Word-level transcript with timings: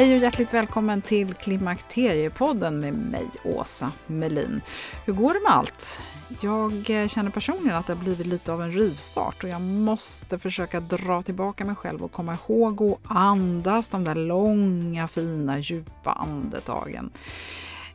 Hej 0.00 0.14
och 0.14 0.22
hjärtligt 0.22 0.54
välkommen 0.54 1.02
till 1.02 1.34
Klimakteriepodden 1.34 2.80
med 2.80 2.94
mig, 2.94 3.26
Åsa 3.44 3.92
Melin. 4.06 4.60
Hur 5.04 5.12
går 5.12 5.34
det 5.34 5.40
med 5.40 5.52
allt? 5.52 6.02
Jag 6.40 6.90
eh, 6.90 7.08
känner 7.08 7.30
personligen 7.30 7.76
att 7.76 7.86
det 7.86 7.92
har 7.92 8.00
blivit 8.00 8.26
lite 8.26 8.52
av 8.52 8.62
en 8.62 8.72
rivstart 8.72 9.44
och 9.44 9.50
jag 9.50 9.60
måste 9.60 10.38
försöka 10.38 10.80
dra 10.80 11.22
tillbaka 11.22 11.64
mig 11.64 11.74
själv 11.74 12.04
och 12.04 12.12
komma 12.12 12.38
ihåg 12.48 12.82
att 12.82 13.16
andas 13.16 13.88
de 13.88 14.04
där 14.04 14.14
långa, 14.14 15.08
fina, 15.08 15.58
djupa 15.58 16.12
andetagen. 16.12 17.10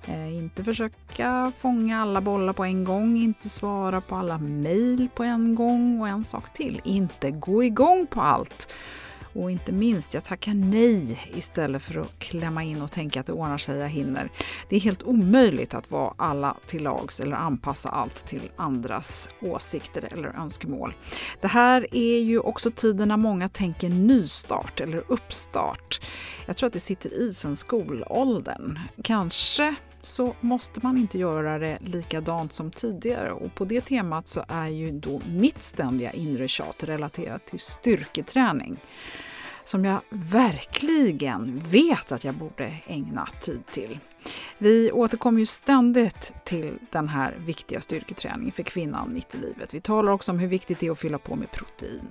Eh, 0.05 0.35
inte 0.35 0.63
försöka 0.63 1.51
fånga 1.57 2.01
alla 2.01 2.21
bollar 2.21 2.53
på 2.53 2.63
en 2.63 2.83
gång, 2.83 3.17
inte 3.17 3.49
svara 3.49 4.01
på 4.01 4.15
alla 4.15 4.37
mejl 4.37 5.09
på 5.15 5.23
en 5.23 5.55
gång 5.55 6.01
och 6.01 6.07
en 6.07 6.23
sak 6.23 6.53
till, 6.53 6.81
inte 6.83 7.31
gå 7.31 7.63
igång 7.63 8.07
på 8.07 8.21
allt. 8.21 8.69
Och 9.35 9.51
inte 9.51 9.71
minst, 9.71 10.13
jag 10.13 10.23
tackar 10.23 10.53
nej 10.53 11.19
istället 11.35 11.81
för 11.81 12.01
att 12.01 12.19
klämma 12.19 12.63
in 12.63 12.81
och 12.81 12.91
tänka 12.91 13.19
att 13.19 13.25
det 13.25 13.33
ordnar 13.33 13.57
sig, 13.57 13.77
jag 13.77 13.89
hinner. 13.89 14.31
Det 14.69 14.75
är 14.75 14.79
helt 14.79 15.03
omöjligt 15.03 15.73
att 15.73 15.91
vara 15.91 16.13
alla 16.17 16.57
till 16.65 16.83
lags 16.83 17.19
eller 17.19 17.35
anpassa 17.35 17.89
allt 17.89 18.27
till 18.27 18.51
andras 18.55 19.29
åsikter 19.41 20.09
eller 20.11 20.29
önskemål. 20.29 20.93
Det 21.41 21.47
här 21.47 21.87
är 21.95 22.19
ju 22.19 22.39
också 22.39 22.71
tiden 22.71 23.07
när 23.07 23.17
många 23.17 23.49
tänker 23.49 23.89
nystart 23.89 24.81
eller 24.81 25.03
uppstart. 25.07 26.01
Jag 26.45 26.57
tror 26.57 26.67
att 26.67 26.73
det 26.73 26.79
sitter 26.79 27.13
i 27.13 27.33
sen 27.33 27.55
skolåldern. 27.55 28.79
Kanske 29.03 29.75
så 30.05 30.35
måste 30.41 30.79
man 30.83 30.97
inte 30.97 31.17
göra 31.17 31.59
det 31.59 31.77
likadant 31.81 32.53
som 32.53 32.71
tidigare. 32.71 33.31
Och 33.31 33.55
på 33.55 33.65
det 33.65 33.81
temat 33.81 34.27
så 34.27 34.45
är 34.47 34.67
ju 34.67 34.91
då 34.91 35.21
mitt 35.29 35.63
ständiga 35.63 36.11
inre 36.11 36.47
tjat 36.47 36.83
relaterat 36.83 37.45
till 37.45 37.59
styrketräning 37.59 38.77
som 39.63 39.85
jag 39.85 39.99
verkligen 40.09 41.59
vet 41.59 42.11
att 42.11 42.23
jag 42.23 42.35
borde 42.35 42.73
ägna 42.87 43.27
tid 43.41 43.65
till. 43.71 43.99
Vi 44.57 44.91
återkommer 44.91 45.39
ju 45.39 45.45
ständigt 45.45 46.33
till 46.43 46.79
den 46.91 47.07
här 47.07 47.35
viktiga 47.37 47.81
styrketräningen 47.81 48.51
för 48.51 48.63
kvinnan 48.63 49.13
mitt 49.13 49.35
i 49.35 49.37
livet. 49.37 49.73
Vi 49.73 49.81
talar 49.81 50.11
också 50.11 50.31
om 50.31 50.39
hur 50.39 50.47
viktigt 50.47 50.79
det 50.79 50.87
är 50.87 50.91
att 50.91 50.99
fylla 50.99 51.17
på 51.17 51.35
med 51.35 51.51
protein. 51.51 52.07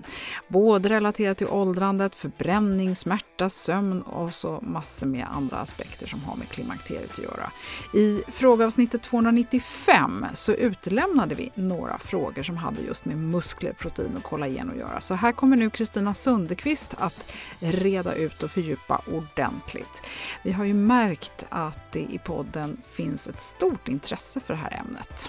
Både 0.48 0.88
relaterat 0.88 1.38
till 1.38 1.47
åldrandet, 1.47 2.14
förbränning, 2.14 2.97
smärta, 2.97 3.48
sömn 3.48 4.02
och 4.02 4.34
så 4.34 4.60
massor 4.62 5.06
med 5.06 5.26
andra 5.30 5.56
aspekter 5.56 6.06
som 6.06 6.20
har 6.20 6.36
med 6.36 6.48
klimakteriet 6.48 7.10
att 7.10 7.19
göra. 7.19 7.50
I 7.94 8.22
frågeavsnittet 8.28 9.02
295 9.02 10.26
så 10.34 10.52
utelämnade 10.52 11.34
vi 11.34 11.50
några 11.54 11.98
frågor 11.98 12.42
som 12.42 12.56
hade 12.56 12.81
just 12.81 13.04
med 13.04 13.16
muskler, 13.16 13.72
protein 13.72 14.16
och 14.16 14.22
kollagen 14.22 14.70
att 14.70 14.76
göra. 14.76 15.00
Så 15.00 15.14
här 15.14 15.32
kommer 15.32 15.56
nu 15.56 15.70
Kristina 15.70 16.14
Sundekvist 16.14 16.94
att 16.98 17.32
reda 17.60 18.14
ut 18.14 18.42
och 18.42 18.50
fördjupa 18.50 19.02
ordentligt. 19.12 20.02
Vi 20.42 20.52
har 20.52 20.64
ju 20.64 20.75
märkt 20.75 21.46
att 21.48 21.92
det 21.92 22.03
i 22.10 22.19
podden 22.19 22.76
finns 22.84 23.28
ett 23.28 23.41
stort 23.41 23.88
intresse 23.88 24.41
för 24.41 24.54
det 24.54 24.60
här 24.60 24.81
ämnet. 24.81 25.28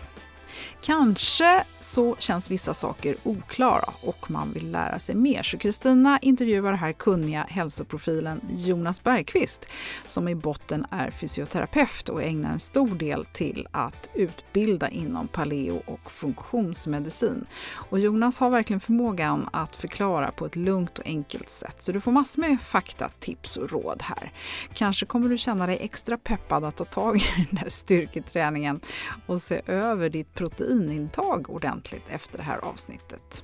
Kanske 0.81 1.63
så 1.81 2.15
känns 2.19 2.51
vissa 2.51 2.73
saker 2.73 3.15
oklara 3.23 3.93
och 4.01 4.31
man 4.31 4.53
vill 4.53 4.71
lära 4.71 4.99
sig 4.99 5.15
mer. 5.15 5.43
Så 5.43 5.57
Kristina 5.57 6.19
intervjuar 6.21 6.73
här 6.73 6.93
kunniga 6.93 7.45
hälsoprofilen 7.49 8.41
Jonas 8.49 9.03
Bergqvist 9.03 9.65
som 10.05 10.27
i 10.27 10.35
botten 10.35 10.85
är 10.91 11.11
fysioterapeut 11.11 12.09
och 12.09 12.23
ägnar 12.23 12.51
en 12.51 12.59
stor 12.59 12.95
del 12.95 13.25
till 13.25 13.67
att 13.71 14.09
utbilda 14.13 14.89
inom 14.89 15.27
paleo 15.27 15.81
och 15.85 16.11
funktionsmedicin. 16.11 17.45
Och 17.73 17.99
Jonas 17.99 18.37
har 18.37 18.49
verkligen 18.49 18.79
förmågan 18.79 19.49
att 19.53 19.75
förklara 19.75 20.31
på 20.31 20.45
ett 20.45 20.55
lugnt 20.55 20.99
och 20.99 21.05
enkelt 21.05 21.49
sätt. 21.49 21.81
Så 21.81 21.91
du 21.91 21.99
får 21.99 22.11
massor 22.11 22.41
med 22.41 22.61
fakta, 22.61 23.09
tips 23.19 23.57
och 23.57 23.71
råd 23.71 24.01
här. 24.01 24.31
Kanske 24.73 25.05
kommer 25.05 25.29
du 25.29 25.37
känna 25.37 25.67
dig 25.67 25.77
extra 25.81 26.17
peppad 26.17 26.63
att 26.63 26.75
ta 26.75 26.85
tag 26.85 27.17
i 27.17 27.47
den 27.49 27.57
här 27.57 27.69
styrketräningen 27.69 28.79
och 29.25 29.41
se 29.41 29.61
över 29.65 30.09
ditt 30.09 30.33
protein 30.33 30.74
proteinintag 30.75 31.49
ordentligt 31.49 32.09
efter 32.09 32.37
det 32.37 32.43
här 32.43 32.57
avsnittet. 32.57 33.43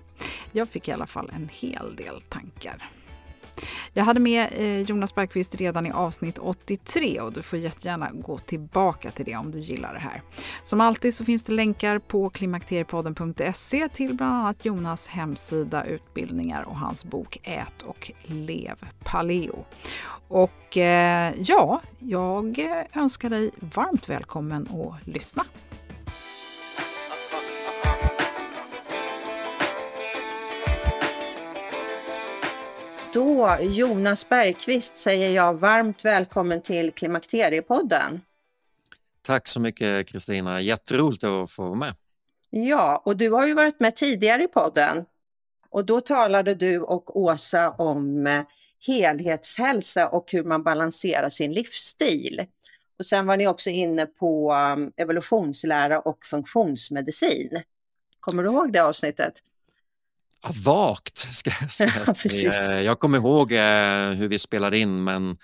Jag 0.51 0.69
fick 0.69 0.87
i 0.87 0.91
alla 0.91 1.07
fall 1.07 1.31
en 1.35 1.49
hel 1.51 1.95
del 1.95 2.21
tankar. 2.21 2.89
Jag 3.93 4.03
hade 4.03 4.19
med 4.19 4.47
eh, 4.51 4.79
Jonas 4.79 5.15
Bergqvist 5.15 5.55
redan 5.55 5.85
i 5.85 5.91
avsnitt 5.91 6.39
83 6.39 7.21
och 7.21 7.33
du 7.33 7.41
får 7.41 7.59
jättegärna 7.59 8.09
gå 8.13 8.37
tillbaka 8.37 9.11
till 9.11 9.25
det 9.25 9.35
om 9.35 9.51
du 9.51 9.59
gillar 9.59 9.93
det 9.93 9.99
här. 9.99 10.21
Som 10.63 10.81
alltid 10.81 11.13
så 11.13 11.25
finns 11.25 11.43
det 11.43 11.53
länkar 11.53 11.99
på 11.99 12.29
klimakteriepodden.se 12.29 13.89
till 13.89 14.15
bland 14.15 14.33
annat 14.33 14.65
Jonas 14.65 15.07
hemsida, 15.07 15.85
utbildningar 15.85 16.63
och 16.63 16.77
hans 16.77 17.05
bok 17.05 17.37
Ät 17.43 17.81
och 17.81 18.11
lev 18.23 18.75
paleo. 19.03 19.65
Och 20.27 20.77
eh, 20.77 21.33
ja, 21.37 21.81
jag 21.99 22.59
önskar 22.93 23.29
dig 23.29 23.51
varmt 23.59 24.09
välkommen 24.09 24.67
att 24.67 25.07
lyssna. 25.07 25.45
Då, 33.13 33.57
Jonas 33.61 34.29
Bergqvist, 34.29 34.95
säger 34.95 35.29
jag 35.29 35.53
varmt 35.53 36.05
välkommen 36.05 36.61
till 36.61 36.91
Klimakteriepodden. 36.91 38.21
Tack 39.21 39.47
så 39.47 39.59
mycket 39.59 40.07
Kristina, 40.07 40.61
jätteroligt 40.61 41.23
att 41.23 41.51
få 41.51 41.63
vara 41.63 41.75
med. 41.75 41.93
Ja, 42.49 43.01
och 43.05 43.17
du 43.17 43.29
har 43.29 43.47
ju 43.47 43.53
varit 43.53 43.79
med 43.79 43.95
tidigare 43.95 44.43
i 44.43 44.47
podden. 44.47 45.05
Och 45.69 45.85
då 45.85 46.01
talade 46.01 46.55
du 46.55 46.79
och 46.79 47.17
Åsa 47.17 47.69
om 47.69 48.27
eh, 48.27 48.43
helhetshälsa 48.87 50.09
och 50.09 50.31
hur 50.31 50.43
man 50.43 50.63
balanserar 50.63 51.29
sin 51.29 51.53
livsstil. 51.53 52.45
Och 52.99 53.05
sen 53.05 53.27
var 53.27 53.37
ni 53.37 53.47
också 53.47 53.69
inne 53.69 54.05
på 54.05 54.53
um, 54.53 54.91
evolutionslära 54.97 55.99
och 55.99 56.25
funktionsmedicin. 56.25 57.61
Kommer 58.19 58.43
du 58.43 58.49
ihåg 58.49 58.73
det 58.73 58.79
avsnittet? 58.79 59.33
Ja, 60.43 60.49
vagt, 60.65 61.17
ska, 61.17 61.51
ska 61.51 61.85
jag 62.05 62.15
säga. 62.15 62.83
jag 62.83 62.99
kommer 62.99 63.17
ihåg 63.17 63.51
eh, 63.51 64.09
hur 64.11 64.27
vi 64.27 64.39
spelade 64.39 64.77
in, 64.77 65.03
men 65.03 65.37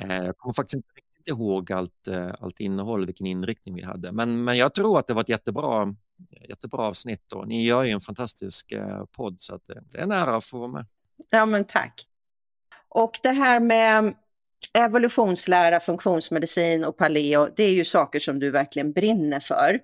eh, 0.00 0.16
jag 0.16 0.36
kommer 0.36 0.54
faktiskt 0.54 0.74
inte 0.74 0.88
riktigt 0.96 1.28
ihåg 1.28 1.72
allt, 1.72 2.08
eh, 2.08 2.30
allt 2.40 2.60
innehåll, 2.60 3.06
vilken 3.06 3.26
inriktning 3.26 3.74
vi 3.74 3.82
hade. 3.82 4.12
Men, 4.12 4.44
men 4.44 4.56
jag 4.56 4.74
tror 4.74 4.98
att 4.98 5.06
det 5.06 5.14
var 5.14 5.22
ett 5.22 5.28
jättebra, 5.28 5.94
jättebra 6.48 6.82
avsnitt 6.82 7.32
och 7.32 7.48
ni 7.48 7.66
gör 7.66 7.82
ju 7.82 7.90
en 7.90 8.00
fantastisk 8.00 8.72
podd, 9.16 9.36
så 9.38 9.54
att 9.54 9.62
det 9.66 9.98
är 9.98 10.02
en 10.02 10.12
ära 10.12 10.36
att 10.36 10.44
få 10.44 10.58
vara 10.58 10.70
med. 10.70 10.86
Ja, 11.30 11.46
men 11.46 11.64
tack. 11.64 12.06
Och 12.88 13.20
det 13.22 13.32
här 13.32 13.60
med 13.60 14.14
evolutionslära, 14.72 15.80
funktionsmedicin 15.80 16.84
och 16.84 16.96
paleo, 16.96 17.48
det 17.56 17.64
är 17.64 17.72
ju 17.72 17.84
saker 17.84 18.20
som 18.20 18.38
du 18.38 18.50
verkligen 18.50 18.92
brinner 18.92 19.40
för. 19.40 19.80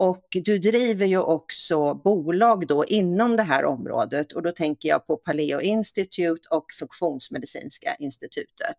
Och 0.00 0.26
du 0.30 0.58
driver 0.58 1.06
ju 1.06 1.18
också 1.18 1.94
bolag 1.94 2.66
då 2.66 2.84
inom 2.84 3.36
det 3.36 3.42
här 3.42 3.64
området 3.64 4.32
och 4.32 4.42
då 4.42 4.52
tänker 4.52 4.88
jag 4.88 5.06
på 5.06 5.16
Paleo 5.16 5.60
Institute 5.60 6.48
och 6.50 6.66
Funktionsmedicinska 6.78 7.94
institutet. 7.94 8.76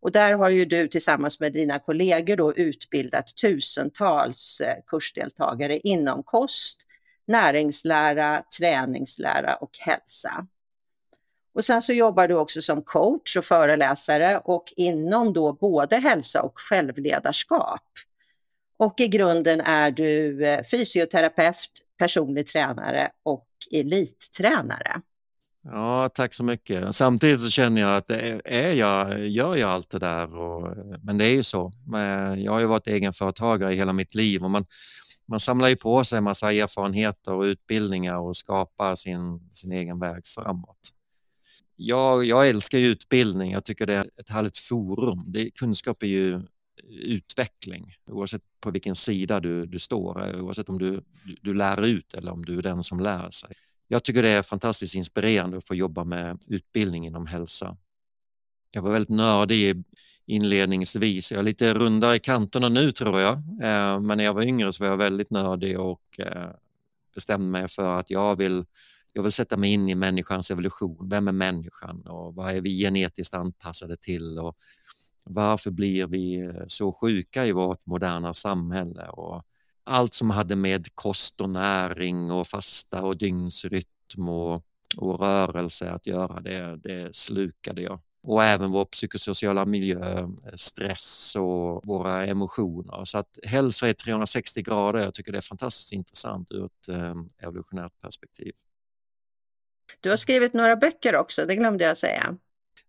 Och 0.00 0.12
där 0.12 0.32
har 0.32 0.48
ju 0.48 0.64
du 0.64 0.88
tillsammans 0.88 1.40
med 1.40 1.52
dina 1.52 1.78
kollegor 1.78 2.36
då 2.36 2.54
utbildat 2.54 3.36
tusentals 3.36 4.60
eh, 4.60 4.76
kursdeltagare 4.86 5.78
inom 5.78 6.22
kost, 6.22 6.80
näringslära, 7.26 8.42
träningslära 8.58 9.56
och 9.56 9.78
hälsa. 9.78 10.46
Och 11.54 11.64
sen 11.64 11.82
så 11.82 11.92
jobbar 11.92 12.28
du 12.28 12.34
också 12.34 12.62
som 12.62 12.82
coach 12.82 13.36
och 13.36 13.44
föreläsare 13.44 14.38
och 14.38 14.72
inom 14.76 15.32
då 15.32 15.52
både 15.52 15.96
hälsa 15.96 16.42
och 16.42 16.58
självledarskap. 16.58 17.82
Och 18.76 19.00
i 19.00 19.08
grunden 19.08 19.60
är 19.60 19.90
du 19.90 20.46
eh, 20.46 20.64
fysioterapeut, 20.70 21.70
personlig 21.98 22.46
tränare 22.46 23.10
och 23.22 23.48
elittränare. 23.70 25.00
Ja, 25.62 26.08
tack 26.08 26.34
så 26.34 26.44
mycket. 26.44 26.94
Samtidigt 26.94 27.40
så 27.40 27.50
känner 27.50 27.80
jag 27.80 27.96
att 27.96 28.10
är, 28.10 28.42
är 28.44 28.72
jag, 28.72 29.26
gör 29.28 29.56
jag 29.56 29.70
allt 29.70 29.90
det 29.90 29.98
där? 29.98 30.36
Och, 30.36 30.76
men 31.02 31.18
det 31.18 31.24
är 31.24 31.34
ju 31.34 31.42
så. 31.42 31.72
Jag 32.36 32.52
har 32.52 32.60
ju 32.60 32.66
varit 32.66 32.86
egenföretagare 32.86 33.72
i 33.72 33.76
hela 33.76 33.92
mitt 33.92 34.14
liv 34.14 34.44
och 34.44 34.50
man, 34.50 34.64
man 35.28 35.40
samlar 35.40 35.68
ju 35.68 35.76
på 35.76 36.04
sig 36.04 36.18
en 36.18 36.24
massa 36.24 36.52
erfarenheter 36.52 37.32
och 37.32 37.42
utbildningar 37.42 38.16
och 38.16 38.36
skapar 38.36 38.94
sin, 38.94 39.50
sin 39.54 39.72
egen 39.72 39.98
väg 39.98 40.26
framåt. 40.26 40.92
Jag, 41.76 42.24
jag 42.24 42.48
älskar 42.48 42.78
utbildning. 42.78 43.52
Jag 43.52 43.64
tycker 43.64 43.86
det 43.86 43.94
är 43.94 44.10
ett 44.20 44.28
härligt 44.28 44.58
forum. 44.58 45.24
Det, 45.26 45.50
kunskap 45.50 46.02
är 46.02 46.06
ju 46.06 46.42
utveckling 46.88 47.94
oavsett 48.06 48.42
på 48.60 48.70
vilken 48.70 48.94
sida 48.94 49.40
du, 49.40 49.66
du 49.66 49.78
står, 49.78 50.28
eh, 50.28 50.44
oavsett 50.44 50.68
om 50.68 50.78
du, 50.78 50.90
du, 51.24 51.36
du 51.42 51.54
lär 51.54 51.86
ut 51.86 52.14
eller 52.14 52.32
om 52.32 52.44
du 52.44 52.58
är 52.58 52.62
den 52.62 52.84
som 52.84 53.00
lär 53.00 53.30
sig. 53.30 53.52
Jag 53.88 54.04
tycker 54.04 54.22
det 54.22 54.28
är 54.28 54.42
fantastiskt 54.42 54.94
inspirerande 54.94 55.56
att 55.56 55.66
få 55.68 55.74
jobba 55.74 56.04
med 56.04 56.38
utbildning 56.48 57.06
inom 57.06 57.26
hälsa. 57.26 57.76
Jag 58.70 58.82
var 58.82 58.92
väldigt 58.92 59.16
nördig 59.16 59.84
inledningsvis. 60.26 61.32
Jag 61.32 61.38
är 61.38 61.42
lite 61.42 61.74
rundare 61.74 62.16
i 62.16 62.18
kanterna 62.18 62.68
nu 62.68 62.92
tror 62.92 63.20
jag, 63.20 63.32
eh, 63.62 64.00
men 64.00 64.18
när 64.18 64.24
jag 64.24 64.34
var 64.34 64.42
yngre 64.42 64.72
så 64.72 64.84
var 64.84 64.90
jag 64.90 64.96
väldigt 64.96 65.30
nördig 65.30 65.80
och 65.80 66.20
eh, 66.20 66.50
bestämde 67.14 67.46
mig 67.46 67.68
för 67.68 67.98
att 67.98 68.10
jag 68.10 68.36
vill 68.36 68.64
jag 69.16 69.22
vill 69.22 69.32
sätta 69.32 69.56
mig 69.56 69.72
in 69.72 69.88
i 69.88 69.94
människans 69.94 70.50
evolution. 70.50 71.08
Vem 71.08 71.28
är 71.28 71.32
människan 71.32 72.06
och 72.06 72.34
vad 72.34 72.56
är 72.56 72.60
vi 72.60 72.78
genetiskt 72.78 73.34
anpassade 73.34 73.96
till 73.96 74.38
och 74.38 74.58
varför 75.26 75.70
blir 75.70 76.06
vi 76.06 76.40
eh, 76.40 76.64
så 76.68 76.92
sjuka 76.92 77.46
i 77.46 77.52
vårt 77.52 77.86
moderna 77.86 78.34
samhälle? 78.34 79.08
Och 79.08 79.42
allt 79.84 80.14
som 80.14 80.30
hade 80.30 80.56
med 80.56 80.94
kost 80.94 81.40
och 81.40 81.50
näring 81.50 82.30
och 82.30 82.46
fasta 82.46 83.02
och 83.02 83.16
dygnsrytm 83.16 84.28
och, 84.28 84.62
och 84.96 85.20
rörelse 85.20 85.90
att 85.90 86.06
göra, 86.06 86.40
det, 86.40 86.76
det 86.76 87.14
slukade 87.16 87.82
jag. 87.82 88.00
Och 88.22 88.44
även 88.44 88.70
vår 88.70 88.84
psykosociala 88.84 89.66
miljö, 89.66 90.18
eh, 90.18 90.28
stress 90.54 91.36
och 91.36 91.86
våra 91.86 92.26
emotioner. 92.26 93.04
Så 93.04 93.18
att 93.18 93.38
hälsa 93.42 93.88
i 93.88 93.94
360 93.94 94.62
grader. 94.62 95.00
Jag 95.00 95.14
tycker 95.14 95.32
det 95.32 95.38
är 95.38 95.42
fantastiskt 95.42 95.92
intressant 95.92 96.52
ur 96.52 96.64
ett 96.64 96.88
eh, 96.88 97.14
evolutionärt 97.38 98.00
perspektiv. 98.00 98.52
Du 100.00 100.10
har 100.10 100.16
skrivit 100.16 100.54
några 100.54 100.76
böcker 100.76 101.16
också, 101.16 101.46
det 101.46 101.56
glömde 101.56 101.84
jag 101.84 101.98
säga. 101.98 102.36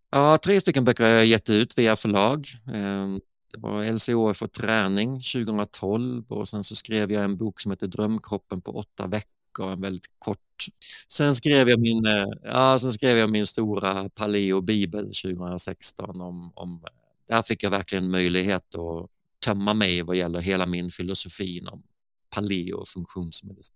Ja, 0.10 0.38
tre 0.38 0.62
stycken 0.62 0.84
böcker 0.84 1.04
har 1.04 1.12
jag 1.12 1.26
gett 1.26 1.50
ut 1.50 1.78
via 1.78 1.96
förlag. 1.96 2.48
Ehm, 2.74 3.22
det 3.54 3.58
var 3.60 3.84
LCHF 3.84 4.42
och 4.42 4.52
träning 4.52 5.22
2012 5.22 6.32
och 6.32 6.48
sen 6.48 6.64
så 6.64 6.76
skrev 6.76 7.12
jag 7.12 7.24
en 7.24 7.38
bok 7.38 7.62
som 7.62 7.72
heter 7.72 7.88
Drömkroppen 7.88 8.62
på 8.62 8.72
åtta 8.72 9.08
veckor, 9.08 9.72
en 9.72 9.82
väldigt 9.82 10.12
kort. 10.20 10.66
Sen 11.08 11.36
skrev 11.36 11.70
jag 11.70 11.80
min, 11.80 12.06
eh, 12.06 12.26
ja, 12.44 12.80
sen 12.80 12.94
skrev 12.94 13.18
jag 13.18 13.30
min 13.30 13.48
stora 13.48 14.10
paleo-bibel 14.10 15.06
2016 15.06 16.22
om, 16.22 16.52
om 16.56 16.84
där 17.28 17.42
fick 17.42 17.64
jag 17.64 17.72
verkligen 17.72 18.12
möjlighet 18.12 18.76
att 18.76 19.10
tömma 19.46 19.74
mig 19.74 20.02
vad 20.02 20.16
gäller 20.16 20.40
hela 20.40 20.66
min 20.66 20.92
filosofi 20.92 21.62
om 21.72 21.84
paleo 22.30 22.78
och 22.78 22.88
funktionsmedicin. 22.88 23.76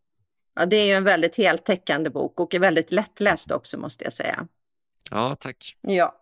Ja, 0.56 0.66
det 0.66 0.76
är 0.76 0.86
ju 0.86 0.94
en 0.94 1.04
väldigt 1.04 1.36
heltäckande 1.36 2.10
bok 2.10 2.40
och 2.40 2.54
är 2.54 2.60
väldigt 2.60 2.92
lättläst 2.92 3.52
också 3.52 3.78
måste 3.78 4.04
jag 4.04 4.14
säga. 4.14 4.48
Ja, 5.12 5.36
tack. 5.36 5.78
Ja. 5.82 6.21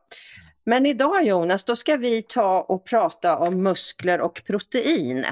Men 0.64 0.86
idag 0.86 1.24
Jonas, 1.26 1.66
då 1.66 1.76
ska 1.76 1.98
vi 1.98 2.22
ta 2.22 2.62
och 2.62 2.86
prata 2.86 3.38
om 3.38 3.64
muskler 3.64 4.22
och 4.22 4.42
protein. 4.46 5.26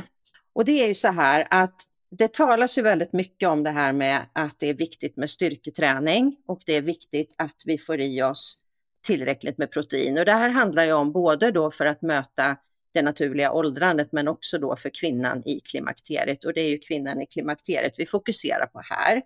Och 0.53 0.65
det 0.65 0.83
är 0.83 0.87
ju 0.87 0.95
så 0.95 1.07
här 1.07 1.47
att 1.49 1.81
det 2.09 2.33
talas 2.33 2.77
ju 2.77 2.81
väldigt 2.81 3.13
mycket 3.13 3.49
om 3.49 3.63
det 3.63 3.69
här 3.69 3.93
med 3.93 4.25
att 4.33 4.59
det 4.59 4.69
är 4.69 4.73
viktigt 4.73 5.17
med 5.17 5.29
styrketräning 5.29 6.37
och 6.47 6.61
det 6.65 6.73
är 6.73 6.81
viktigt 6.81 7.33
att 7.37 7.55
vi 7.65 7.77
får 7.77 7.99
i 7.99 8.23
oss 8.23 8.61
tillräckligt 9.05 9.57
med 9.57 9.71
protein. 9.71 10.17
Och 10.17 10.25
det 10.25 10.33
här 10.33 10.49
handlar 10.49 10.83
ju 10.83 10.93
om 10.93 11.11
både 11.11 11.51
då 11.51 11.71
för 11.71 11.85
att 11.85 12.01
möta 12.01 12.57
det 12.93 13.01
naturliga 13.01 13.51
åldrandet 13.51 14.11
men 14.11 14.27
också 14.27 14.57
då 14.57 14.75
för 14.75 14.89
kvinnan 14.89 15.43
i 15.45 15.59
klimakteriet. 15.59 16.45
Och 16.45 16.53
det 16.53 16.61
är 16.61 16.69
ju 16.69 16.77
kvinnan 16.77 17.21
i 17.21 17.25
klimakteriet 17.25 17.93
vi 17.97 18.05
fokuserar 18.05 18.65
på 18.65 18.81
här. 18.83 19.21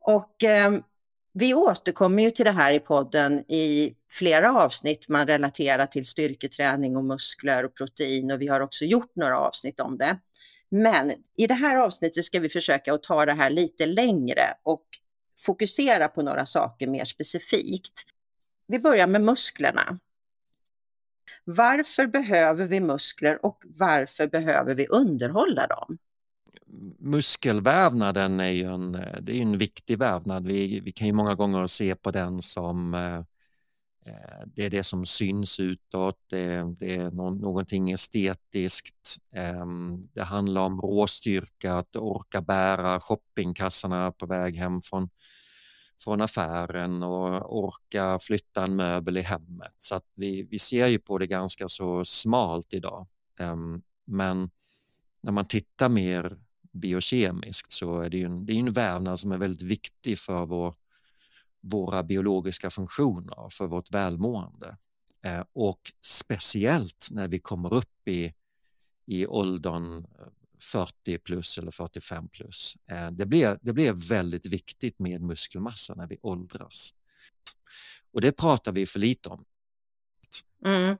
Och 0.00 0.44
eh, 0.44 0.72
vi 1.38 1.54
återkommer 1.54 2.22
ju 2.22 2.30
till 2.30 2.44
det 2.44 2.50
här 2.50 2.72
i 2.72 2.80
podden 2.80 3.38
i 3.50 3.94
flera 4.10 4.62
avsnitt. 4.62 5.08
Man 5.08 5.26
relaterar 5.26 5.86
till 5.86 6.06
styrketräning 6.06 6.96
och 6.96 7.04
muskler 7.04 7.64
och 7.64 7.74
protein 7.74 8.30
och 8.30 8.40
vi 8.40 8.48
har 8.48 8.60
också 8.60 8.84
gjort 8.84 9.16
några 9.16 9.38
avsnitt 9.38 9.80
om 9.80 9.98
det. 9.98 10.18
Men 10.68 11.12
i 11.36 11.46
det 11.46 11.54
här 11.54 11.76
avsnittet 11.76 12.24
ska 12.24 12.40
vi 12.40 12.48
försöka 12.48 12.94
att 12.94 13.02
ta 13.02 13.26
det 13.26 13.32
här 13.32 13.50
lite 13.50 13.86
längre 13.86 14.54
och 14.62 14.84
fokusera 15.40 16.08
på 16.08 16.22
några 16.22 16.46
saker 16.46 16.86
mer 16.86 17.04
specifikt. 17.04 18.04
Vi 18.66 18.78
börjar 18.78 19.06
med 19.06 19.20
musklerna. 19.20 19.98
Varför 21.44 22.06
behöver 22.06 22.66
vi 22.66 22.80
muskler 22.80 23.46
och 23.46 23.62
varför 23.66 24.26
behöver 24.26 24.74
vi 24.74 24.86
underhålla 24.86 25.66
dem? 25.66 25.98
Muskelvävnaden 26.98 28.40
är 28.40 28.50
ju 28.50 28.64
en, 28.64 28.94
eh, 28.94 29.20
det 29.20 29.38
är 29.38 29.42
en 29.42 29.58
viktig 29.58 29.98
vävnad. 29.98 30.46
Vi, 30.46 30.80
vi 30.80 30.92
kan 30.92 31.06
ju 31.06 31.12
många 31.12 31.34
gånger 31.34 31.66
se 31.66 31.94
på 31.94 32.10
den 32.10 32.42
som 32.42 32.94
eh, 32.94 33.18
eh, 34.06 34.46
det 34.46 34.64
är 34.64 34.70
det 34.70 34.84
som 34.84 35.06
syns 35.06 35.60
utåt, 35.60 36.18
det, 36.30 36.74
det 36.78 36.94
är 36.94 37.10
någonting 37.10 37.90
estetiskt. 37.90 39.16
Ehm, 39.34 40.02
det 40.12 40.22
handlar 40.22 40.62
om 40.62 40.80
råstyrka, 40.80 41.74
att 41.74 41.96
orka 41.96 42.40
bära 42.40 43.00
shoppingkassarna 43.00 44.12
på 44.12 44.26
väg 44.26 44.56
hem 44.56 44.80
från, 44.82 45.08
från 46.04 46.20
affären 46.20 47.02
och 47.02 47.58
orka 47.58 48.18
flytta 48.20 48.64
en 48.64 48.76
möbel 48.76 49.16
i 49.16 49.22
hemmet. 49.22 49.74
Så 49.78 49.94
att 49.94 50.06
vi, 50.14 50.42
vi 50.50 50.58
ser 50.58 50.86
ju 50.86 50.98
på 50.98 51.18
det 51.18 51.26
ganska 51.26 51.68
så 51.68 52.04
smalt 52.04 52.72
idag. 52.72 53.06
Ehm, 53.40 53.82
men 54.04 54.50
när 55.20 55.32
man 55.32 55.44
tittar 55.44 55.88
mer 55.88 56.38
biokemiskt 56.72 57.72
så 57.72 58.00
är 58.00 58.10
det 58.10 58.16
ju 58.16 58.24
en, 58.24 58.46
det 58.46 58.52
är 58.52 58.58
en 58.58 58.72
vävnad 58.72 59.20
som 59.20 59.32
är 59.32 59.38
väldigt 59.38 59.62
viktig 59.62 60.18
för 60.18 60.46
vår, 60.46 60.74
våra 61.60 62.02
biologiska 62.02 62.70
funktioner, 62.70 63.48
för 63.50 63.66
vårt 63.66 63.90
välmående. 63.90 64.76
Eh, 65.24 65.44
och 65.52 65.92
speciellt 66.00 67.08
när 67.10 67.28
vi 67.28 67.38
kommer 67.38 67.74
upp 67.74 68.08
i, 68.08 68.34
i 69.06 69.26
åldern 69.26 69.96
eh, 69.98 70.26
40 70.72 71.18
plus 71.18 71.58
eller 71.58 71.70
45 71.70 72.28
plus. 72.28 72.76
Eh, 72.90 73.10
det, 73.10 73.26
blir, 73.26 73.58
det 73.62 73.72
blir 73.72 74.08
väldigt 74.08 74.46
viktigt 74.46 74.98
med 74.98 75.22
muskelmassa 75.22 75.94
när 75.94 76.06
vi 76.06 76.18
åldras. 76.22 76.94
Och 78.12 78.20
det 78.20 78.32
pratar 78.32 78.72
vi 78.72 78.86
för 78.86 78.98
lite 78.98 79.28
om. 79.28 79.44
Mm. 80.64 80.96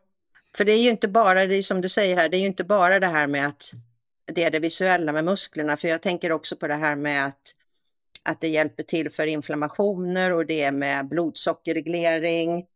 För 0.57 0.65
det 0.65 0.73
är 0.73 0.83
ju 0.83 0.91
inte 0.91 1.09
bara, 1.09 1.47
det 1.47 1.57
är 1.57 1.63
som 1.63 1.81
du 1.81 1.89
säger 1.89 2.17
här, 2.17 2.29
det 2.29 2.37
är 2.37 2.41
ju 2.41 2.47
inte 2.47 2.65
bara 2.65 3.01
det 3.01 3.07
här 3.07 3.27
med 3.27 3.47
att 3.47 3.73
det 4.29 4.45
är 4.45 4.51
det 4.51 4.59
visuella 4.59 5.13
med 5.13 5.25
musklerna, 5.25 5.77
för 5.77 5.89
jag 5.89 6.03
tänker 6.03 6.33
också 6.33 6.57
på 6.57 6.67
det 6.67 6.75
här 6.75 6.97
med 6.97 7.27
att, 7.27 7.55
att 8.23 8.41
det 8.41 8.49
hjälper 8.49 8.83
till 8.83 9.11
för 9.11 9.27
inflammationer 9.27 10.33
och 10.33 10.47
det 10.47 10.63
är 10.63 10.73
med 10.73 11.09
blodsockerreglering 11.09 12.67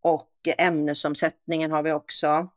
och 0.00 0.30
ämnesomsättningen 0.58 1.70
har 1.70 1.82
vi 1.82 1.92
också. 1.92 2.48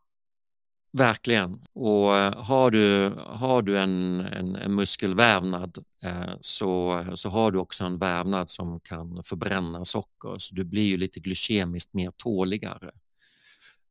Verkligen. 0.92 1.62
Och 1.74 2.16
eh, 2.16 2.34
har 2.44 2.72
du, 2.72 3.12
har 3.18 3.62
du 3.62 3.80
en, 3.80 4.20
en, 4.20 4.56
en 4.56 4.76
muskelvävnad 4.76 5.78
eh, 6.04 6.34
så, 6.42 7.06
så 7.16 7.30
har 7.30 7.52
du 7.52 7.60
också 7.60 7.86
en 7.86 7.98
vävnad 7.98 8.50
som 8.50 8.80
kan 8.80 9.24
förbränna 9.24 9.86
socker, 9.86 10.36
så 10.38 10.56
du 10.56 10.64
blir 10.64 10.86
ju 10.86 10.98
lite 10.98 11.20
glykemiskt 11.20 11.94
mer 11.94 12.12
tåligare. 12.18 12.92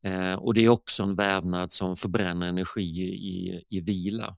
Eh, 0.03 0.35
och 0.35 0.55
det 0.55 0.65
är 0.65 0.69
också 0.69 1.03
en 1.03 1.15
vävnad 1.15 1.73
som 1.73 1.97
förbränner 1.97 2.49
energi 2.49 3.01
i, 3.03 3.65
i 3.69 3.81
vila. 3.81 4.37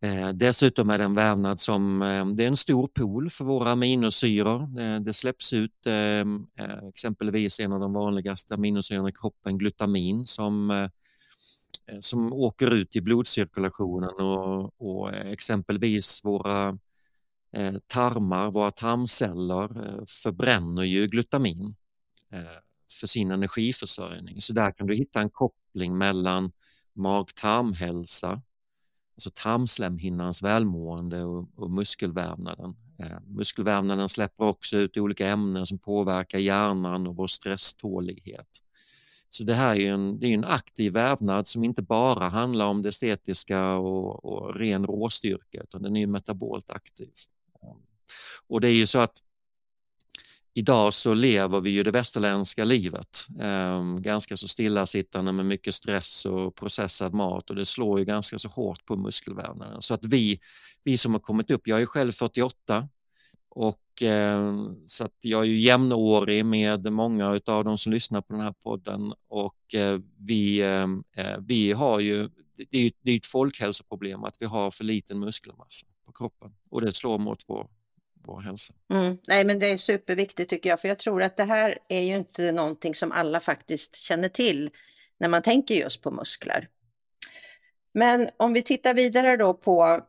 Eh, 0.00 0.28
dessutom 0.28 0.90
är 0.90 0.98
det 0.98 1.04
en 1.04 1.14
vävnad 1.14 1.60
som, 1.60 2.02
eh, 2.02 2.26
det 2.26 2.44
är 2.44 2.48
en 2.48 2.56
stor 2.56 2.88
pool 2.88 3.30
för 3.30 3.44
våra 3.44 3.70
aminosyror. 3.70 4.80
Eh, 4.80 5.00
det 5.00 5.12
släpps 5.12 5.52
ut 5.52 5.86
ehm, 5.86 6.46
exempelvis 6.88 7.60
en 7.60 7.72
av 7.72 7.80
de 7.80 7.92
vanligaste 7.92 8.54
aminosyrorna 8.54 9.08
i 9.08 9.12
kroppen, 9.12 9.58
glutamin, 9.58 10.26
som, 10.26 10.88
som 12.00 12.32
åker 12.32 12.74
ut 12.74 12.96
i 12.96 13.00
blodcirkulationen 13.00 14.14
och, 14.14 14.80
och 14.80 15.14
exempelvis 15.14 16.20
våra 16.24 16.78
tarmar, 17.86 18.50
våra 18.50 18.70
tarmceller 18.70 19.68
förbränner 20.22 20.82
ju 20.82 21.06
glutamin. 21.06 21.74
för 23.00 23.06
sin 23.06 23.30
energiförsörjning. 23.30 24.42
Så 24.42 24.52
där 24.52 24.70
kan 24.70 24.86
du 24.86 24.94
hitta 24.94 25.20
en 25.20 25.30
koppling 25.30 25.98
mellan 25.98 26.52
mag-tarmhälsa, 26.92 28.42
alltså 29.16 29.30
tarmslemhinnans 29.34 30.42
välmående 30.42 31.24
och, 31.24 31.48
och 31.56 31.70
muskelvävnaden. 31.70 32.76
Eh, 32.98 33.20
muskelvävnaden 33.26 34.08
släpper 34.08 34.44
också 34.44 34.76
ut 34.76 34.96
olika 34.96 35.28
ämnen 35.28 35.66
som 35.66 35.78
påverkar 35.78 36.38
hjärnan 36.38 37.06
och 37.06 37.16
vår 37.16 37.26
stresstålighet. 37.26 38.48
Så 39.30 39.44
det 39.44 39.54
här 39.54 39.76
är 39.76 39.92
en, 39.92 40.18
det 40.20 40.26
är 40.26 40.34
en 40.34 40.44
aktiv 40.44 40.92
vävnad 40.92 41.46
som 41.46 41.64
inte 41.64 41.82
bara 41.82 42.28
handlar 42.28 42.66
om 42.66 42.82
det 42.82 42.88
estetiska 42.88 43.74
och, 43.74 44.24
och 44.24 44.54
ren 44.54 44.86
råstyrka 44.86 45.62
utan 45.62 45.82
den 45.82 45.96
är 45.96 46.06
metabolt 46.06 46.70
aktiv. 46.70 47.10
Eh, 47.62 47.76
och 48.46 48.60
det 48.60 48.68
är 48.68 48.74
ju 48.74 48.86
så 48.86 48.98
att 48.98 49.22
idag 50.58 50.94
så 50.94 51.14
lever 51.14 51.60
vi 51.60 51.70
ju 51.70 51.82
det 51.82 51.90
västerländska 51.90 52.64
livet. 52.64 53.26
Eh, 53.40 53.94
ganska 53.98 54.36
så 54.36 54.48
stillasittande 54.48 55.32
med 55.32 55.46
mycket 55.46 55.74
stress 55.74 56.24
och 56.24 56.54
processad 56.54 57.14
mat 57.14 57.50
och 57.50 57.56
det 57.56 57.64
slår 57.64 57.98
ju 57.98 58.04
ganska 58.04 58.38
så 58.38 58.48
hårt 58.48 58.84
på 58.84 58.96
muskelvävnaden. 58.96 59.82
Så 59.82 59.94
att 59.94 60.04
vi, 60.04 60.40
vi 60.84 60.96
som 60.96 61.12
har 61.12 61.20
kommit 61.20 61.50
upp, 61.50 61.68
jag 61.68 61.82
är 61.82 61.86
själv 61.86 62.12
48 62.12 62.88
och 63.48 64.02
eh, 64.02 64.54
så 64.86 65.04
att 65.04 65.14
jag 65.20 65.40
är 65.40 65.46
ju 65.46 65.58
jämnårig 65.58 66.44
med 66.44 66.92
många 66.92 67.40
av 67.46 67.64
de 67.64 67.78
som 67.78 67.92
lyssnar 67.92 68.20
på 68.20 68.32
den 68.32 68.42
här 68.42 68.54
podden 68.62 69.12
och 69.28 69.74
eh, 69.74 69.98
vi, 70.18 70.62
ehm, 70.62 71.04
eh, 71.16 71.36
vi 71.38 71.72
har 71.72 72.00
ju, 72.00 72.28
det 72.70 72.78
är, 72.78 72.92
det 73.02 73.10
är 73.10 73.16
ett 73.16 73.26
folkhälsoproblem 73.26 74.24
att 74.24 74.36
vi 74.40 74.46
har 74.46 74.70
för 74.70 74.84
liten 74.84 75.18
muskelmassa 75.18 75.86
på 76.06 76.12
kroppen 76.12 76.52
och 76.70 76.80
det 76.80 76.92
slår 76.92 77.18
mot 77.18 77.44
vår 77.46 77.68
vår 78.26 78.40
hälsa. 78.40 78.74
Mm. 78.90 79.18
Nej, 79.28 79.44
men 79.44 79.58
det 79.58 79.70
är 79.70 79.76
superviktigt 79.76 80.50
tycker 80.50 80.70
jag, 80.70 80.80
för 80.80 80.88
jag 80.88 80.98
tror 80.98 81.22
att 81.22 81.36
det 81.36 81.44
här 81.44 81.78
är 81.88 82.00
ju 82.00 82.16
inte 82.16 82.52
någonting 82.52 82.94
som 82.94 83.12
alla 83.12 83.40
faktiskt 83.40 83.96
känner 83.96 84.28
till 84.28 84.70
när 85.18 85.28
man 85.28 85.42
tänker 85.42 85.74
just 85.74 86.02
på 86.02 86.10
muskler. 86.10 86.68
Men 87.94 88.28
om 88.36 88.52
vi 88.52 88.62
tittar 88.62 88.94
vidare 88.94 89.36
då 89.36 89.54
på 89.54 90.00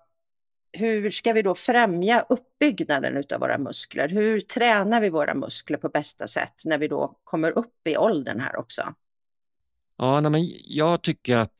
hur 0.71 1.11
ska 1.11 1.33
vi 1.33 1.41
då 1.41 1.55
främja 1.55 2.25
uppbyggnaden 2.29 3.23
av 3.33 3.39
våra 3.39 3.57
muskler? 3.57 4.09
Hur 4.09 4.41
tränar 4.41 5.01
vi 5.01 5.09
våra 5.09 5.33
muskler 5.33 5.77
på 5.77 5.89
bästa 5.89 6.27
sätt 6.27 6.61
när 6.65 6.77
vi 6.77 6.87
då 6.87 7.19
kommer 7.23 7.51
upp 7.51 7.87
i 7.87 7.97
åldern 7.97 8.39
här 8.39 8.55
också? 8.55 8.93
Ja, 9.97 10.19
nej, 10.19 10.31
men 10.31 10.41
jag 10.65 11.01
tycker 11.01 11.37
att 11.37 11.53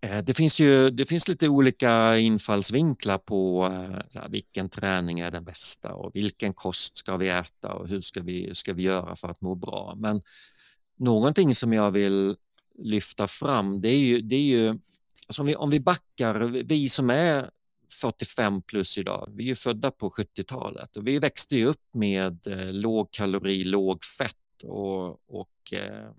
Eh, 0.00 0.24
det 0.24 0.34
finns 0.34 0.60
ju 0.60 0.90
det 0.90 1.04
finns 1.04 1.28
lite 1.28 1.48
olika 1.48 2.18
infallsvinklar 2.18 3.18
på 3.18 3.66
eh, 3.66 4.20
här, 4.20 4.28
vilken 4.28 4.68
träning 4.68 5.20
är 5.20 5.30
den 5.30 5.44
bästa 5.44 5.94
och 5.94 6.10
vilken 6.14 6.54
kost 6.54 6.96
ska 6.96 7.16
vi 7.16 7.28
äta 7.28 7.72
och 7.72 7.88
hur 7.88 8.00
ska 8.00 8.20
vi, 8.20 8.54
ska 8.54 8.72
vi 8.72 8.82
göra 8.82 9.16
för 9.16 9.28
att 9.28 9.40
må 9.40 9.54
bra. 9.54 9.94
Men 9.96 10.22
någonting 10.98 11.54
som 11.54 11.72
jag 11.72 11.90
vill 11.90 12.36
lyfta 12.78 13.28
fram 13.28 13.80
det 13.80 13.88
är 13.88 13.98
ju, 13.98 14.20
det 14.20 14.36
är 14.36 14.40
ju 14.40 14.68
alltså 15.26 15.42
om, 15.42 15.46
vi, 15.46 15.56
om 15.56 15.70
vi 15.70 15.80
backar, 15.80 16.34
vi 16.64 16.88
som 16.88 17.10
är 17.10 17.50
45 18.00 18.62
plus 18.62 18.98
idag, 18.98 19.32
vi 19.36 19.50
är 19.50 19.54
födda 19.54 19.90
på 19.90 20.10
70-talet 20.10 20.96
och 20.96 21.06
vi 21.06 21.18
växte 21.18 21.56
ju 21.56 21.66
upp 21.66 21.84
med 21.94 22.46
eh, 22.46 22.72
låg 22.72 23.10
kalori, 23.10 23.64
låg 23.64 24.04
fett 24.04 24.62
och, 24.64 25.08
och 25.40 25.72
eh, 25.72 26.10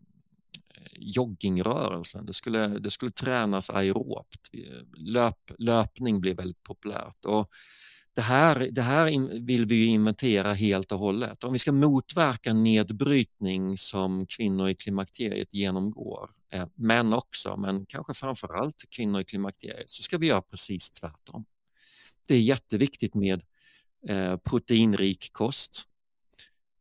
joggingrörelsen. 0.92 2.26
Det 2.26 2.34
skulle, 2.34 2.68
det 2.68 2.92
skulle 2.92 3.12
tränas 3.12 3.70
aerobt. 3.70 4.50
Löp, 4.98 5.52
löpning 5.58 6.22
blev 6.22 6.38
väldigt 6.38 6.64
populärt. 6.64 7.26
Och 7.26 7.52
det 8.14 8.22
här, 8.22 8.70
det 8.72 8.82
här 8.82 9.40
vill 9.40 9.66
vi 9.66 9.86
inventera 9.86 10.54
helt 10.54 10.92
och 10.92 11.00
hållet. 11.00 11.44
Om 11.44 11.54
vi 11.54 11.60
ska 11.60 11.72
motverka 11.72 12.54
nedbrytning 12.54 13.78
som 13.78 14.26
kvinnor 14.26 14.70
i 14.70 14.76
klimakteriet 14.76 15.54
genomgår, 15.54 16.30
eh, 16.52 16.68
män 16.76 17.14
också, 17.14 17.58
men 17.58 17.86
kanske 17.86 18.14
framför 18.14 18.54
allt 18.54 18.86
kvinnor 18.90 19.22
i 19.22 19.24
klimakteriet, 19.24 19.90
så 19.90 20.04
ska 20.04 20.18
vi 20.18 20.28
göra 20.28 20.42
precis 20.42 20.92
tvärtom. 20.92 21.46
Det 22.28 22.34
är 22.34 22.42
jätteviktigt 22.42 23.16
med 23.16 23.42
eh, 24.08 24.38
proteinrik 24.38 25.30
kost. 25.32 25.89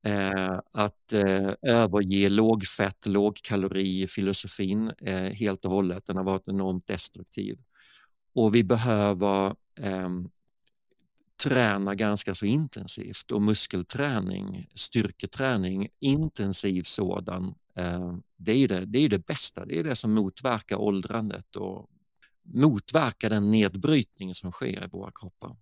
Eh, 0.03 0.61
att 0.73 1.13
eh, 1.13 1.51
överge 1.63 2.29
lågfett, 2.29 3.07
lågkalori-filosofin 3.07 4.93
eh, 4.99 5.33
helt 5.33 5.65
och 5.65 5.71
hållet. 5.71 6.07
Den 6.07 6.17
har 6.17 6.25
varit 6.25 6.49
enormt 6.49 6.87
destruktiv. 6.87 7.59
Och 8.35 8.55
vi 8.55 8.65
behöver 8.65 9.55
ehm, 9.81 10.31
träna 11.45 11.95
ganska 11.95 12.35
så 12.35 12.47
intensivt 12.47 13.31
och 13.31 13.43
muskelträning, 13.43 14.67
styrketräning, 14.75 15.89
intensiv 16.01 16.83
sådan, 16.83 17.55
eh, 17.77 18.17
det 18.37 18.53
är, 18.53 18.69
det, 18.69 18.85
det 18.85 18.99
är 18.99 19.09
det 19.09 19.27
bästa. 19.27 19.67
Det 19.67 19.79
är 19.79 19.85
det 19.85 19.97
som 19.97 20.15
motverkar 20.15 20.77
åldrandet 20.77 21.57
och 21.57 21.91
motverkar 22.43 23.31
den 23.31 23.51
nedbrytning 23.51 24.35
som 24.35 24.53
sker 24.53 24.85
i 24.85 24.89
våra 24.89 25.11
kroppar. 25.11 25.57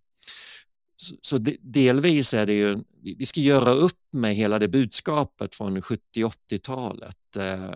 Så 1.23 1.39
delvis 1.61 2.35
är 2.35 2.47
det 2.47 2.53
ju, 2.53 2.79
vi 3.03 3.27
ska 3.27 3.41
göra 3.41 3.71
upp 3.71 4.01
med 4.13 4.35
hela 4.35 4.59
det 4.59 4.69
budskapet 4.69 5.55
från 5.55 5.81
70-80-talet. 5.81 7.37
Eh. 7.39 7.71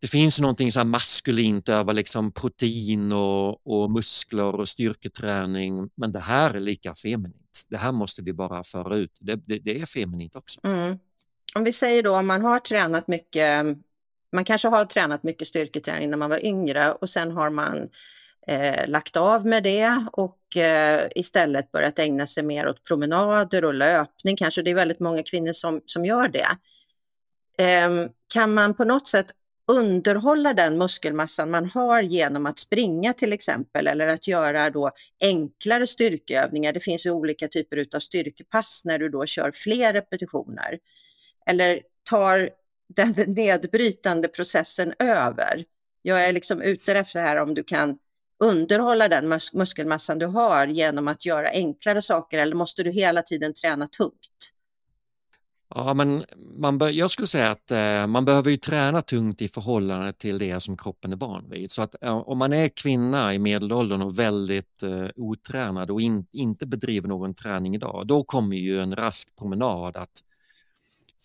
Det 0.00 0.06
finns 0.06 0.40
någonting 0.40 0.72
så 0.72 0.84
maskulint 0.84 1.68
över 1.68 1.92
liksom 1.92 2.32
protein 2.32 3.12
och, 3.12 3.66
och, 3.66 3.90
muskler 3.90 4.54
och 4.54 4.68
styrketräning, 4.68 5.90
men 5.94 6.12
det 6.12 6.18
här 6.18 6.54
är 6.54 6.60
lika 6.60 6.94
feminint. 6.94 7.66
Det 7.70 7.76
här 7.76 7.92
måste 7.92 8.22
vi 8.22 8.32
bara 8.32 8.64
föra 8.64 8.96
ut. 8.96 9.18
Det, 9.20 9.36
det, 9.46 9.58
det 9.58 9.80
är 9.80 9.86
feminint 9.86 10.36
också. 10.36 10.60
Mm. 10.64 10.98
Om 11.54 11.64
vi 11.64 11.72
säger 11.72 12.02
då 12.02 12.16
om 12.16 12.26
man 12.26 12.42
har 12.42 12.58
tränat 12.58 13.08
mycket, 13.08 13.66
man 14.32 14.44
kanske 14.44 14.68
har 14.68 14.84
tränat 14.84 15.22
mycket 15.22 15.48
styrketräning 15.48 16.10
när 16.10 16.16
man 16.16 16.30
var 16.30 16.46
yngre 16.46 16.92
och 16.92 17.10
sen 17.10 17.30
har 17.30 17.50
man 17.50 17.88
eh, 18.46 18.88
lagt 18.88 19.16
av 19.16 19.46
med 19.46 19.62
det 19.62 20.06
och 20.12 20.56
eh, 20.56 21.08
istället 21.14 21.72
börjat 21.72 21.98
ägna 21.98 22.26
sig 22.26 22.42
mer 22.42 22.68
åt 22.68 22.84
promenader 22.84 23.64
och 23.64 23.74
löpning. 23.74 24.36
Kanske 24.36 24.62
det 24.62 24.70
är 24.70 24.74
väldigt 24.74 25.00
många 25.00 25.22
kvinnor 25.22 25.52
som, 25.52 25.80
som 25.86 26.04
gör 26.04 26.28
det. 26.28 26.48
Eh, 27.64 28.08
kan 28.32 28.54
man 28.54 28.74
på 28.74 28.84
något 28.84 29.08
sätt 29.08 29.26
underhålla 29.68 30.54
den 30.54 30.78
muskelmassan 30.78 31.50
man 31.50 31.70
har 31.70 32.02
genom 32.02 32.46
att 32.46 32.58
springa 32.58 33.12
till 33.12 33.32
exempel 33.32 33.86
eller 33.86 34.06
att 34.06 34.28
göra 34.28 34.70
då 34.70 34.90
enklare 35.20 35.86
styrkeövningar. 35.86 36.72
Det 36.72 36.80
finns 36.80 37.06
ju 37.06 37.10
olika 37.10 37.48
typer 37.48 37.86
av 37.94 38.00
styrkepass 38.00 38.82
när 38.84 38.98
du 38.98 39.08
då 39.08 39.26
kör 39.26 39.50
fler 39.50 39.92
repetitioner. 39.92 40.78
Eller 41.46 41.82
tar 42.10 42.50
den 42.88 43.12
nedbrytande 43.26 44.28
processen 44.28 44.94
över. 44.98 45.64
Jag 46.02 46.24
är 46.24 46.32
liksom 46.32 46.62
ute 46.62 46.92
efter 46.92 47.20
det 47.20 47.26
här 47.26 47.36
om 47.36 47.54
du 47.54 47.62
kan 47.62 47.98
underhålla 48.38 49.08
den 49.08 49.28
mus 49.28 49.52
muskelmassan 49.52 50.18
du 50.18 50.26
har 50.26 50.66
genom 50.66 51.08
att 51.08 51.24
göra 51.24 51.48
enklare 51.48 52.02
saker 52.02 52.38
eller 52.38 52.56
måste 52.56 52.82
du 52.82 52.90
hela 52.90 53.22
tiden 53.22 53.54
träna 53.54 53.88
tungt? 53.88 54.52
Ja, 55.74 55.94
men 55.94 56.24
man 56.58 56.94
jag 56.94 57.10
skulle 57.10 57.28
säga 57.28 57.50
att 57.50 57.70
eh, 57.70 58.06
man 58.06 58.24
behöver 58.24 58.50
ju 58.50 58.56
träna 58.56 59.02
tungt 59.02 59.42
i 59.42 59.48
förhållande 59.48 60.12
till 60.12 60.38
det 60.38 60.60
som 60.60 60.76
kroppen 60.76 61.12
är 61.12 61.16
van 61.16 61.50
vid. 61.50 61.70
Så 61.70 61.82
att 61.82 61.94
eh, 62.02 62.16
om 62.16 62.38
man 62.38 62.52
är 62.52 62.68
kvinna 62.68 63.34
i 63.34 63.38
medelåldern 63.38 64.02
och 64.02 64.18
väldigt 64.18 64.82
eh, 64.82 65.08
otränad 65.16 65.90
och 65.90 66.00
in, 66.00 66.26
inte 66.32 66.66
bedriver 66.66 67.08
någon 67.08 67.34
träning 67.34 67.74
idag, 67.74 68.06
då 68.06 68.24
kommer 68.24 68.56
ju 68.56 68.80
en 68.80 68.96
rask 68.96 69.36
promenad 69.36 69.96
att 69.96 70.22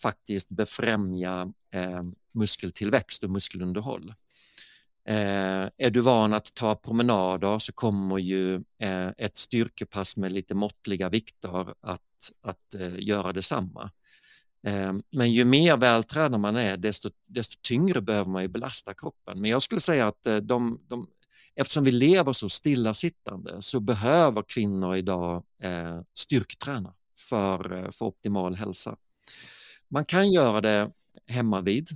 faktiskt 0.02 0.48
befrämja 0.48 1.52
eh, 1.74 2.02
muskeltillväxt 2.32 3.24
och 3.24 3.30
muskelunderhåll. 3.30 4.14
Eh, 5.04 5.68
är 5.76 5.90
du 5.90 6.00
van 6.00 6.32
att 6.32 6.54
ta 6.54 6.74
promenader 6.74 7.58
så 7.58 7.72
kommer 7.72 8.18
ju 8.18 8.54
eh, 8.54 9.08
ett 9.18 9.36
styrkepass 9.36 10.16
med 10.16 10.32
lite 10.32 10.54
måttliga 10.54 11.08
vikter 11.08 11.68
att, 11.80 12.32
att 12.42 12.74
eh, 12.78 12.98
göra 12.98 13.32
detsamma. 13.32 13.90
Eh, 14.66 14.92
men 15.10 15.32
ju 15.32 15.44
mer 15.44 15.76
vältränad 15.76 16.40
man 16.40 16.56
är, 16.56 16.76
desto, 16.76 17.10
desto 17.26 17.56
tyngre 17.62 18.00
behöver 18.00 18.30
man 18.30 18.42
ju 18.42 18.48
belasta 18.48 18.94
kroppen. 18.94 19.40
Men 19.40 19.50
jag 19.50 19.62
skulle 19.62 19.80
säga 19.80 20.06
att 20.08 20.26
eh, 20.26 20.36
de, 20.36 20.80
de, 20.88 21.06
eftersom 21.54 21.84
vi 21.84 21.92
lever 21.92 22.32
så 22.32 22.48
stillasittande 22.48 23.62
så 23.62 23.80
behöver 23.80 24.42
kvinnor 24.42 24.96
idag 24.96 25.44
eh, 25.62 26.00
styrketräna 26.14 26.94
för, 27.18 27.72
eh, 27.72 27.90
för 27.90 28.06
optimal 28.06 28.54
hälsa. 28.54 28.96
Man 29.88 30.04
kan 30.04 30.32
göra 30.32 30.60
det 30.60 30.90
hemma 31.26 31.60
vid. 31.60 31.88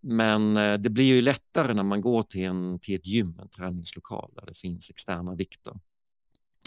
Men 0.00 0.56
eh, 0.56 0.78
det 0.78 0.90
blir 0.90 1.04
ju 1.04 1.22
lättare 1.22 1.74
när 1.74 1.82
man 1.82 2.00
går 2.00 2.22
till, 2.22 2.44
en, 2.44 2.78
till 2.78 2.94
ett 2.94 3.06
gym, 3.06 3.38
en 3.42 3.48
träningslokal 3.48 4.32
där 4.34 4.46
det 4.46 4.58
finns 4.58 4.90
externa 4.90 5.34
vikter. 5.34 5.74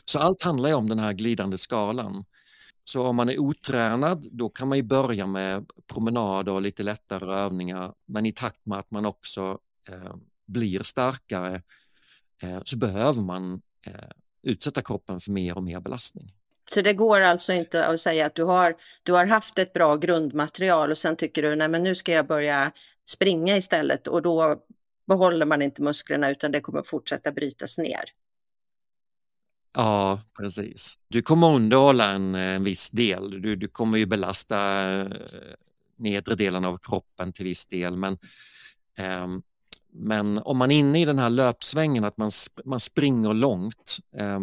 Så 0.06 0.20
allt 0.20 0.42
handlar 0.42 0.70
ju 0.70 0.76
om 0.76 0.90
den 0.90 1.00
här 1.00 1.14
glidande 1.14 1.58
skalan. 1.58 2.26
Så 2.84 3.08
om 3.08 3.16
man 3.16 3.30
är 3.30 3.40
otränad, 3.40 4.28
då 4.32 4.50
kan 4.50 4.68
man 4.68 4.78
ju 4.78 4.84
börja 4.84 5.28
med 5.28 5.66
promenader 5.88 6.52
och 6.52 6.62
lite 6.62 6.84
lättare 6.84 7.34
övningar. 7.34 7.94
Men 8.06 8.26
i 8.26 8.32
takt 8.32 8.66
med 8.66 8.80
att 8.80 8.92
man 8.92 9.06
också 9.06 9.60
eh, 9.90 10.16
blir 10.46 10.84
starkare 10.84 11.62
eh, 12.42 12.60
så 12.64 12.78
behöver 12.78 13.22
man 13.22 13.62
eh, 13.86 14.10
utsätta 14.42 14.82
kroppen 14.82 15.20
för 15.20 15.32
mer 15.32 15.58
och 15.58 15.64
mer 15.64 15.80
belastning. 15.80 16.34
Så 16.74 16.82
det 16.82 16.94
går 16.94 17.22
alltså 17.22 17.54
inte 17.54 17.86
att 17.86 18.02
säga 18.02 18.26
att 18.26 18.36
du 18.36 18.44
har, 18.44 18.76
du 19.04 19.12
har 19.14 19.26
haft 19.26 19.60
ett 19.60 19.74
bra 19.74 19.96
grundmaterial 19.96 20.92
och 20.92 20.98
sen 20.98 21.16
tycker 21.16 21.42
du 21.42 21.56
nej 21.56 21.68
men 21.68 21.84
nu 21.84 21.96
ska 21.96 22.12
jag 22.12 22.28
börja 22.28 22.72
springa 23.06 23.58
istället 23.58 24.08
och 24.08 24.22
då 24.22 24.56
behåller 25.08 25.46
man 25.46 25.62
inte 25.62 25.82
musklerna 25.82 26.32
utan 26.32 26.52
det 26.52 26.62
kommer 26.62 26.82
fortsätta 26.82 27.32
brytas 27.32 27.78
ner. 27.78 28.04
Ja, 29.76 30.22
precis. 30.38 30.98
Du 31.08 31.22
kommer 31.22 31.56
underhålla 31.56 32.12
en, 32.12 32.36
en 32.36 32.64
viss 32.64 32.90
del. 32.90 33.42
Du, 33.42 33.56
du 33.56 33.68
kommer 33.68 33.98
ju 33.98 34.06
belasta 34.06 34.90
eh, 35.00 35.08
nedre 35.98 36.36
delen 36.36 36.66
av 36.66 36.78
kroppen 36.78 37.32
till 37.32 37.46
viss 37.46 37.66
del. 37.66 37.98
Men, 37.98 38.18
um, 39.24 39.44
men 39.92 40.38
om 40.38 40.58
man 40.58 40.72
är 40.72 40.80
inne 40.80 41.02
i 41.02 41.06
den 41.06 41.20
här 41.20 41.30
löpsvängen, 41.30 42.04
att 42.04 42.18
man, 42.18 42.32
man 42.66 42.80
springer 42.80 43.34
långt, 43.34 43.98
eh, 44.18 44.40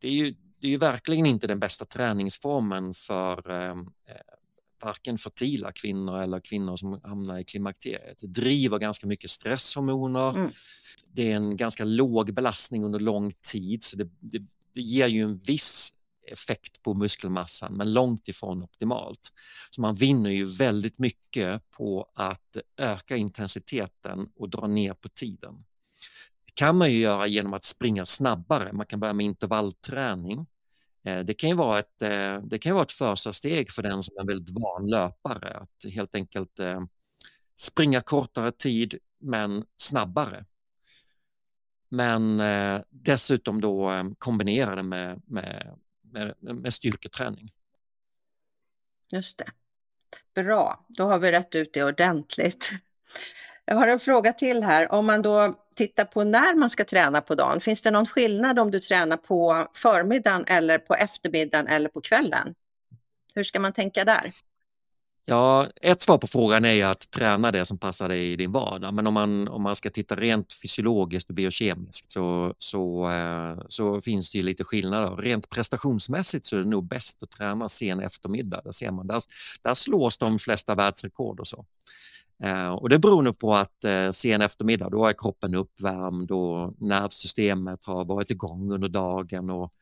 det, 0.00 0.08
är 0.08 0.12
ju, 0.12 0.34
det 0.60 0.66
är 0.66 0.70
ju 0.70 0.76
verkligen 0.76 1.26
inte 1.26 1.46
den 1.46 1.58
bästa 1.58 1.84
träningsformen 1.84 2.94
för 2.94 3.50
ehm, 3.50 3.80
eh, 3.80 4.14
varken 4.82 5.18
fertila 5.18 5.72
kvinnor 5.72 6.20
eller 6.20 6.40
kvinnor 6.40 6.76
som 6.76 7.00
hamnar 7.02 7.38
i 7.38 7.44
klimakteriet. 7.44 8.18
Det 8.18 8.26
driver 8.26 8.78
ganska 8.78 9.06
mycket 9.06 9.30
stresshormoner. 9.30 10.30
Mm. 10.30 10.50
Det 11.12 11.32
är 11.32 11.36
en 11.36 11.56
ganska 11.56 11.84
låg 11.84 12.34
belastning 12.34 12.84
under 12.84 13.00
lång 13.00 13.32
tid 13.52 13.84
så 13.84 13.96
det, 13.96 14.08
det, 14.20 14.42
det 14.74 14.80
ger 14.80 15.06
ju 15.06 15.22
en 15.22 15.38
viss 15.38 15.94
effekt 16.30 16.82
på 16.82 16.94
muskelmassan 16.94 17.74
men 17.74 17.92
långt 17.92 18.28
ifrån 18.28 18.62
optimalt. 18.62 19.32
Så 19.70 19.80
man 19.80 19.94
vinner 19.94 20.30
ju 20.30 20.44
väldigt 20.44 20.98
mycket 20.98 21.70
på 21.70 22.10
att 22.14 22.56
öka 22.76 23.16
intensiteten 23.16 24.28
och 24.36 24.50
dra 24.50 24.66
ner 24.66 24.94
på 24.94 25.08
tiden. 25.08 25.64
Kan 26.58 26.76
man 26.76 26.92
ju 26.92 26.98
göra 26.98 27.26
genom 27.26 27.54
att 27.54 27.64
springa 27.64 28.04
snabbare. 28.04 28.72
Man 28.72 28.86
kan 28.86 29.00
börja 29.00 29.12
med 29.12 29.26
intervallträning 29.26 30.46
eh, 31.04 31.18
det 31.18 31.34
kan 31.34 31.50
ju 31.50 31.56
vara 31.56 31.78
ett, 31.78 32.02
eh, 32.02 32.38
det 32.42 32.58
kan 32.58 32.74
vara 32.74 32.82
ett 32.82 32.92
första 32.92 33.32
steg 33.32 33.70
för 33.70 33.82
den 33.82 34.02
som 34.02 34.16
är 34.16 34.20
en 34.20 34.26
väldigt 34.26 34.54
van 34.54 34.90
löpare 34.90 35.56
att 35.56 35.92
helt 35.92 36.14
enkelt 36.14 36.58
eh, 36.58 36.80
springa 37.56 38.00
kortare 38.00 38.52
tid 38.52 38.98
men 39.18 39.64
snabbare. 39.76 40.44
Men 41.88 42.42
dessutom 42.90 43.60
då 43.60 43.92
kombinera 44.18 44.76
det 44.76 44.82
med, 44.82 45.22
med, 45.26 45.78
med, 46.00 46.34
med 46.40 46.74
styrketräning. 46.74 47.52
Just 49.12 49.38
det. 49.38 49.50
Bra, 50.34 50.86
då 50.88 51.04
har 51.04 51.18
vi 51.18 51.32
rätt 51.32 51.54
ut 51.54 51.72
det 51.72 51.84
ordentligt. 51.84 52.70
Jag 53.70 53.76
har 53.76 53.88
en 53.88 54.00
fråga 54.00 54.32
till 54.32 54.62
här. 54.62 54.92
Om 54.92 55.06
man 55.06 55.22
då 55.22 55.54
tittar 55.76 56.04
på 56.04 56.24
när 56.24 56.54
man 56.54 56.70
ska 56.70 56.84
träna 56.84 57.20
på 57.20 57.34
dagen, 57.34 57.60
finns 57.60 57.82
det 57.82 57.90
någon 57.90 58.06
skillnad 58.06 58.58
om 58.58 58.70
du 58.70 58.80
tränar 58.80 59.16
på 59.16 59.66
förmiddagen 59.74 60.44
eller 60.46 60.78
på 60.78 60.94
eftermiddagen 60.94 61.66
eller 61.66 61.88
på 61.88 62.00
kvällen? 62.00 62.54
Hur 63.34 63.44
ska 63.44 63.60
man 63.60 63.72
tänka 63.72 64.04
där? 64.04 64.32
Ja, 65.24 65.66
ett 65.82 66.00
svar 66.00 66.18
på 66.18 66.26
frågan 66.26 66.64
är 66.64 66.84
att 66.84 67.10
träna 67.10 67.50
det 67.52 67.64
som 67.64 67.78
passar 67.78 68.08
dig 68.08 68.32
i 68.32 68.36
din 68.36 68.52
vardag. 68.52 68.94
Men 68.94 69.06
om 69.06 69.14
man, 69.14 69.48
om 69.48 69.62
man 69.62 69.76
ska 69.76 69.90
titta 69.90 70.16
rent 70.16 70.54
fysiologiskt 70.62 71.28
och 71.28 71.34
biokemiskt 71.34 72.12
så, 72.12 72.54
så, 72.58 73.10
eh, 73.10 73.64
så 73.68 74.00
finns 74.00 74.30
det 74.30 74.38
ju 74.38 74.44
lite 74.44 74.64
skillnader. 74.64 75.16
Rent 75.16 75.48
prestationsmässigt 75.48 76.46
så 76.46 76.56
är 76.56 76.60
det 76.60 76.68
nog 76.68 76.88
bäst 76.88 77.22
att 77.22 77.30
träna 77.30 77.68
sen 77.68 78.00
eftermiddag. 78.00 78.60
Där, 78.64 78.72
ser 78.72 78.90
man, 78.90 79.06
där, 79.06 79.22
där 79.62 79.74
slås 79.74 80.18
de 80.18 80.38
flesta 80.38 80.74
världsrekord 80.74 81.40
och 81.40 81.48
så. 81.48 81.64
Eh, 82.42 82.68
och 82.68 82.88
det 82.88 82.98
beror 82.98 83.22
nog 83.22 83.38
på 83.38 83.54
att 83.54 83.84
eh, 83.84 84.10
sen 84.10 84.42
eftermiddag 84.42 84.90
då 84.90 85.06
är 85.06 85.12
kroppen 85.12 85.54
uppvärmd 85.54 86.30
och 86.30 86.82
nervsystemet 86.82 87.84
har 87.84 88.04
varit 88.04 88.30
igång 88.30 88.72
under 88.72 88.88
dagen 88.88 89.50
och 89.50 89.72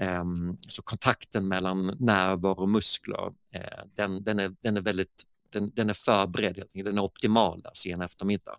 ehm, 0.00 0.56
så 0.68 0.82
kontakten 0.82 1.48
mellan 1.48 1.96
nerver 2.00 2.60
och 2.60 2.68
muskler 2.68 3.32
eh, 3.54 3.84
den, 3.94 4.24
den, 4.24 4.38
är, 4.38 4.54
den 4.60 4.76
är 4.76 4.80
väldigt 4.80 5.22
den, 5.50 5.70
den 5.74 5.90
är 5.90 5.94
förberedd, 5.94 6.64
den 6.74 6.98
är 6.98 7.02
optimal 7.02 7.62
där 7.62 7.70
sen 7.74 8.02
eftermiddag. 8.02 8.56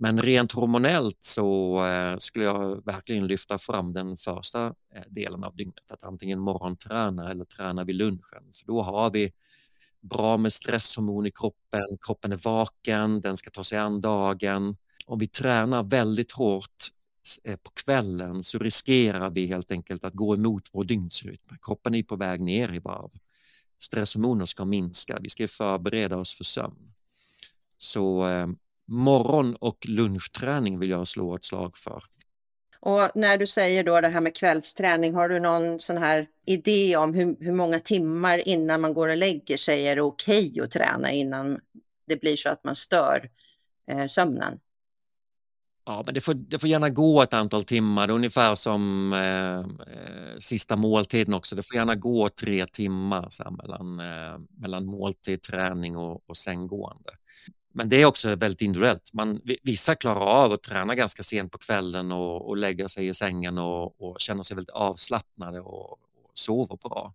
Men 0.00 0.22
rent 0.22 0.52
hormonellt 0.52 1.18
så 1.20 1.80
skulle 2.18 2.44
jag 2.44 2.84
verkligen 2.84 3.26
lyfta 3.26 3.58
fram 3.58 3.92
den 3.92 4.16
första 4.16 4.74
delen 5.08 5.44
av 5.44 5.56
dygnet, 5.56 5.92
att 5.92 6.04
antingen 6.04 6.38
morgonträna 6.38 7.30
eller 7.30 7.44
träna 7.44 7.84
vid 7.84 7.96
lunchen, 7.96 8.52
för 8.54 8.66
då 8.66 8.82
har 8.82 9.10
vi 9.10 9.32
bra 10.00 10.36
med 10.36 10.52
stresshormon 10.52 11.26
i 11.26 11.30
kroppen, 11.30 11.98
kroppen 12.00 12.32
är 12.32 12.44
vaken, 12.44 13.20
den 13.20 13.36
ska 13.36 13.50
ta 13.50 13.64
sig 13.64 13.78
an 13.78 14.00
dagen. 14.00 14.76
Om 15.06 15.18
vi 15.18 15.26
tränar 15.26 15.82
väldigt 15.82 16.32
hårt 16.32 16.84
eh, 17.44 17.56
på 17.56 17.70
kvällen 17.70 18.44
så 18.44 18.58
riskerar 18.58 19.30
vi 19.30 19.46
helt 19.46 19.70
enkelt 19.70 20.04
att 20.04 20.14
gå 20.14 20.34
emot 20.34 20.68
vår 20.72 20.84
dygnsrytm. 20.84 21.56
Kroppen 21.62 21.94
är 21.94 22.02
på 22.02 22.16
väg 22.16 22.40
ner 22.40 22.74
i 22.74 22.78
varv. 22.78 23.10
Stresshormoner 23.78 24.46
ska 24.46 24.64
minska, 24.64 25.18
vi 25.22 25.30
ska 25.30 25.48
förbereda 25.48 26.16
oss 26.16 26.34
för 26.34 26.44
sömn. 26.44 26.94
Så 27.78 28.28
eh, 28.28 28.46
morgon 28.86 29.54
och 29.54 29.86
lunchträning 29.88 30.78
vill 30.78 30.90
jag 30.90 31.08
slå 31.08 31.36
ett 31.36 31.44
slag 31.44 31.76
för. 31.76 32.04
Och 32.80 33.10
när 33.14 33.38
du 33.38 33.46
säger 33.46 33.84
då 33.84 34.00
det 34.00 34.08
här 34.08 34.20
med 34.20 34.36
kvällsträning, 34.36 35.14
har 35.14 35.28
du 35.28 35.40
någon 35.40 35.80
sån 35.80 35.98
här 35.98 36.26
idé 36.46 36.96
om 36.96 37.14
hur, 37.14 37.36
hur 37.40 37.52
många 37.52 37.80
timmar 37.80 38.48
innan 38.48 38.80
man 38.80 38.94
går 38.94 39.08
och 39.08 39.16
lägger 39.16 39.56
sig 39.56 39.88
är 39.88 39.96
det 39.96 40.02
okej 40.02 40.50
okay 40.50 40.64
att 40.64 40.70
träna 40.70 41.12
innan 41.12 41.60
det 42.06 42.20
blir 42.20 42.36
så 42.36 42.48
att 42.48 42.64
man 42.64 42.76
stör 42.76 43.30
eh, 43.90 44.06
sömnen? 44.06 44.58
Ja, 45.84 46.02
men 46.06 46.14
det 46.14 46.20
får, 46.20 46.34
det 46.34 46.58
får 46.58 46.68
gärna 46.68 46.88
gå 46.88 47.22
ett 47.22 47.34
antal 47.34 47.64
timmar, 47.64 48.10
ungefär 48.10 48.54
som 48.54 49.12
eh, 49.12 49.58
eh 49.58 50.38
sista 50.40 50.76
måltiden 50.76 51.34
också. 51.34 51.56
Det 51.56 51.62
får 51.62 51.76
gärna 51.76 51.94
gå 51.94 52.28
tre 52.28 52.66
timmar 52.66 53.26
så 53.30 53.44
här, 53.44 53.50
mellan, 53.50 54.00
eh, 54.00 54.38
mellan 54.60 54.86
måltid, 54.86 55.42
träning 55.42 55.96
och, 55.96 56.30
och 56.30 56.36
sänggående. 56.36 57.10
Men 57.78 57.88
det 57.88 58.02
är 58.02 58.06
också 58.06 58.36
väldigt 58.36 58.62
individuellt. 58.62 59.12
Man, 59.12 59.40
vissa 59.62 59.94
klarar 59.94 60.44
av 60.44 60.52
att 60.52 60.62
träna 60.62 60.94
ganska 60.94 61.22
sent 61.22 61.52
på 61.52 61.58
kvällen 61.58 62.12
och, 62.12 62.48
och 62.48 62.56
lägga 62.56 62.88
sig 62.88 63.08
i 63.08 63.14
sängen 63.14 63.58
och, 63.58 64.02
och 64.02 64.20
känna 64.20 64.44
sig 64.44 64.54
väldigt 64.54 64.74
avslappnade 64.74 65.60
och, 65.60 65.92
och 65.92 65.98
sover 66.34 66.76
bra. 66.76 67.14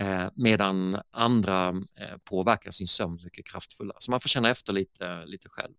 Eh, 0.00 0.26
medan 0.34 1.00
andra 1.10 1.68
eh, 1.68 2.16
påverkar 2.24 2.70
sin 2.70 2.86
sömn 2.86 3.20
mycket 3.24 3.46
kraftfullare. 3.46 3.96
Så 4.00 4.10
man 4.10 4.20
får 4.20 4.28
känna 4.28 4.50
efter 4.50 4.72
lite, 4.72 5.22
lite 5.26 5.48
själv. 5.48 5.74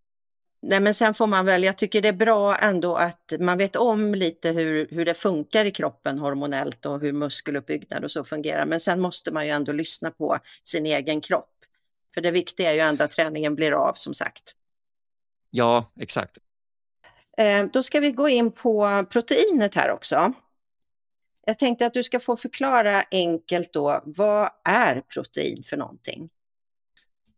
Nej, 0.61 0.79
men 0.79 0.93
sen 0.93 1.13
får 1.13 1.27
man 1.27 1.45
väl, 1.45 1.63
jag 1.63 1.77
tycker 1.77 2.01
det 2.01 2.07
är 2.07 2.13
bra 2.13 2.57
ändå 2.57 2.95
att 2.95 3.33
man 3.39 3.57
vet 3.57 3.75
om 3.75 4.15
lite 4.15 4.51
hur, 4.51 4.87
hur 4.91 5.05
det 5.05 5.13
funkar 5.13 5.65
i 5.65 5.71
kroppen 5.71 6.19
hormonellt 6.19 6.85
och 6.85 6.99
hur 7.01 7.13
muskeluppbyggnad 7.13 8.03
och 8.03 8.11
så 8.11 8.23
fungerar. 8.23 8.65
Men 8.65 8.79
sen 8.79 9.01
måste 9.01 9.31
man 9.31 9.45
ju 9.45 9.51
ändå 9.51 9.71
lyssna 9.71 10.11
på 10.11 10.39
sin 10.63 10.85
egen 10.85 11.21
kropp. 11.21 11.58
För 12.13 12.21
det 12.21 12.31
viktiga 12.31 12.71
är 12.71 12.73
ju 12.73 12.79
ändå 12.79 13.03
att 13.03 13.11
träningen 13.11 13.55
blir 13.55 13.71
av 13.71 13.93
som 13.93 14.13
sagt. 14.13 14.55
Ja, 15.49 15.91
exakt. 15.99 16.37
Eh, 17.37 17.65
då 17.73 17.83
ska 17.83 17.99
vi 17.99 18.11
gå 18.11 18.29
in 18.29 18.51
på 18.51 19.05
proteinet 19.09 19.75
här 19.75 19.91
också. 19.91 20.33
Jag 21.45 21.59
tänkte 21.59 21.85
att 21.85 21.93
du 21.93 22.03
ska 22.03 22.19
få 22.19 22.37
förklara 22.37 23.03
enkelt 23.11 23.73
då, 23.73 24.03
vad 24.05 24.49
är 24.63 25.01
protein 25.01 25.63
för 25.63 25.77
någonting? 25.77 26.29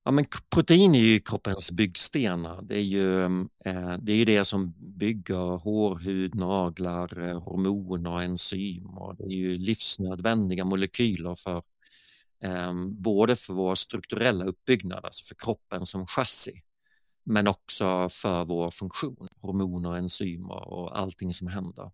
Ja, 0.03 0.11
men 0.11 0.25
protein 0.49 0.95
är 0.95 0.99
ju 0.99 1.19
kroppens 1.19 1.71
byggstenar. 1.71 2.61
Det 2.61 2.75
är 2.75 2.83
ju, 2.83 3.23
eh, 3.65 3.97
det, 3.99 4.11
är 4.11 4.15
ju 4.15 4.25
det 4.25 4.45
som 4.45 4.73
bygger 4.77 5.57
hår, 5.57 5.99
hud, 5.99 6.35
naglar, 6.35 7.29
eh, 7.29 7.41
hormoner, 7.41 8.21
enzymer. 8.21 9.15
Det 9.17 9.23
är 9.23 9.37
ju 9.37 9.57
livsnödvändiga 9.57 10.65
molekyler 10.65 11.35
för 11.35 11.61
Ehm, 12.43 13.01
både 13.01 13.35
för 13.35 13.53
vår 13.53 13.75
strukturella 13.75 14.45
uppbyggnad, 14.45 15.05
alltså 15.05 15.23
för 15.23 15.35
kroppen 15.35 15.85
som 15.85 16.07
chassi, 16.07 16.61
men 17.23 17.47
också 17.47 18.09
för 18.09 18.45
vår 18.45 18.71
funktion, 18.71 19.27
hormoner, 19.41 19.95
enzymer 19.95 20.67
och 20.73 20.99
allting 20.99 21.33
som 21.33 21.47
händer. 21.47 21.91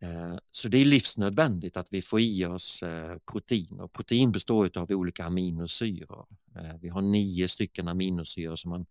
Ehm, 0.00 0.38
så 0.50 0.68
det 0.68 0.78
är 0.78 0.84
livsnödvändigt 0.84 1.76
att 1.76 1.88
vi 1.92 2.02
får 2.02 2.20
i 2.20 2.46
oss 2.46 2.82
eh, 2.82 3.18
protein 3.32 3.80
och 3.80 3.92
protein 3.92 4.32
består 4.32 4.78
av 4.78 4.90
olika 4.90 5.24
aminosyror. 5.24 6.26
Ehm, 6.56 6.78
vi 6.80 6.88
har 6.88 7.02
nio 7.02 7.48
stycken 7.48 7.88
aminosyror 7.88 8.56
som 8.56 8.70
man 8.70 8.86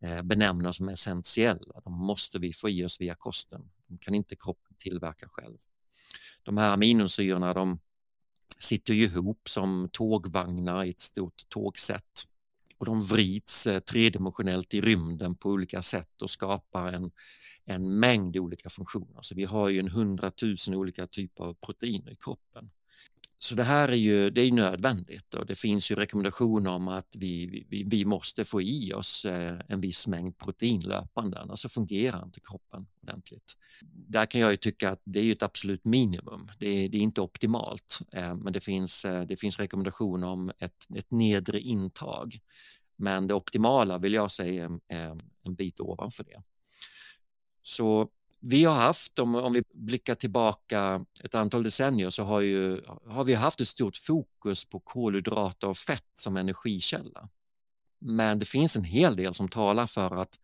eh, 0.00 0.22
benämner 0.22 0.72
som 0.72 0.88
essentiella. 0.88 1.80
De 1.84 1.92
måste 1.92 2.38
vi 2.38 2.52
få 2.52 2.68
i 2.68 2.84
oss 2.84 3.00
via 3.00 3.14
kosten. 3.14 3.70
De 3.86 3.98
kan 3.98 4.14
inte 4.14 4.36
kroppen 4.36 4.76
tillverka 4.78 5.28
själv. 5.28 5.58
De 6.42 6.56
här 6.56 6.72
aminosyrorna 6.72 7.54
de 7.54 7.80
sitter 8.58 8.94
ju 8.94 9.04
ihop 9.04 9.48
som 9.48 9.88
tågvagnar 9.92 10.84
i 10.84 10.90
ett 10.90 11.00
stort 11.00 11.48
tågsätt. 11.48 12.24
Och 12.78 12.86
de 12.86 13.02
vrids 13.02 13.66
eh, 13.66 13.80
tredimensionellt 13.80 14.74
i 14.74 14.80
rymden 14.80 15.34
på 15.34 15.50
olika 15.50 15.82
sätt 15.82 16.22
och 16.22 16.30
skapar 16.30 16.92
en, 16.92 17.10
en 17.64 17.98
mängd 17.98 18.36
olika 18.36 18.70
funktioner. 18.70 19.22
Så 19.22 19.34
vi 19.34 19.44
har 19.44 19.68
ju 19.68 19.78
en 19.78 19.88
hundratusen 19.88 20.74
olika 20.74 21.06
typer 21.06 21.44
av 21.44 21.54
proteiner 21.54 22.12
i 22.12 22.16
kroppen 22.16 22.70
så 23.40 23.54
det 23.54 23.64
här 23.64 23.88
är 23.88 23.96
ju 23.96 24.30
det 24.30 24.40
är 24.40 24.52
nödvändigt 24.52 25.34
och 25.34 25.46
det 25.46 25.58
finns 25.58 25.90
ju 25.90 25.94
rekommendationer 25.94 26.70
om 26.70 26.88
att 26.88 27.16
vi, 27.18 27.66
vi, 27.68 27.84
vi 27.84 28.04
måste 28.04 28.44
få 28.44 28.62
i 28.62 28.92
oss 28.92 29.24
eh, 29.24 29.60
en 29.68 29.80
viss 29.80 30.06
mängd 30.06 30.38
protein 30.38 30.80
löpande, 30.80 31.40
annars 31.40 31.58
så 31.58 31.68
fungerar 31.68 32.24
inte 32.24 32.40
kroppen 32.40 32.86
ordentligt. 33.02 33.56
Där 33.82 34.26
kan 34.26 34.40
jag 34.40 34.50
ju 34.50 34.56
tycka 34.56 34.90
att 34.90 35.00
det 35.04 35.20
är 35.20 35.32
ett 35.32 35.42
absolut 35.42 35.84
minimum. 35.84 36.48
Det 36.58 36.66
är, 36.68 36.88
det 36.88 36.98
är 36.98 37.00
inte 37.00 37.20
optimalt, 37.20 37.98
eh, 38.12 38.34
men 38.34 38.52
det 38.52 38.60
finns, 38.60 39.04
eh, 39.04 39.22
det 39.22 39.36
finns 39.36 39.58
rekommendationer 39.58 40.28
om 40.28 40.52
ett, 40.58 40.86
ett 40.94 41.10
nedre 41.10 41.60
intag. 41.60 42.38
Men 42.96 43.26
det 43.26 43.34
optimala 43.34 43.98
vill 43.98 44.12
jag 44.12 44.32
säga 44.32 44.70
är 44.88 45.18
en 45.42 45.54
bit 45.54 45.80
ovanför 45.80 46.24
det. 46.24 46.42
Så 47.62 48.08
vi 48.40 48.64
har 48.64 48.74
haft, 48.74 49.18
om, 49.18 49.34
om 49.34 49.52
vi 49.52 49.62
blickar 49.74 50.14
tillbaka 50.14 51.04
ett 51.24 51.34
antal 51.34 51.62
decennier, 51.62 52.10
så 52.10 52.24
har, 52.24 52.40
ju, 52.40 52.80
har 53.06 53.24
vi 53.24 53.34
haft 53.34 53.60
ett 53.60 53.68
stort 53.68 53.96
fokus 53.96 54.64
på 54.64 54.80
kolhydrater 54.80 55.68
och 55.68 55.78
fett 55.78 56.10
som 56.14 56.36
energikälla. 56.36 57.28
Men 57.98 58.38
det 58.38 58.44
finns 58.44 58.76
en 58.76 58.84
hel 58.84 59.16
del 59.16 59.34
som 59.34 59.48
talar 59.48 59.86
för 59.86 60.16
att 60.16 60.38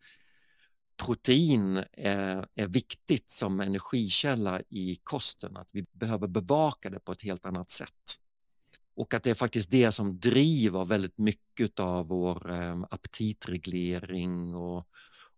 protein 0.97 1.83
är, 1.91 2.47
är, 2.55 2.67
viktigt 2.67 3.29
som 3.29 3.59
energikälla 3.59 4.61
i 4.69 4.99
kosten, 5.03 5.57
att 5.57 5.69
vi 5.73 5.85
behöver 5.91 6.27
bevaka 6.27 6.89
det 6.89 6.99
på 6.99 7.11
ett 7.11 7.21
helt 7.21 7.45
annat 7.45 7.69
sätt. 7.69 8.19
Och 8.95 9.13
att 9.13 9.23
det 9.23 9.29
är 9.29 9.35
faktiskt 9.35 9.71
det 9.71 9.91
som 9.91 10.19
driver 10.19 10.85
väldigt 10.85 11.17
mycket 11.17 11.79
av 11.79 12.07
vår 12.07 12.51
eh, 12.51 12.81
aptitreglering 12.89 14.55
och, 14.55 14.87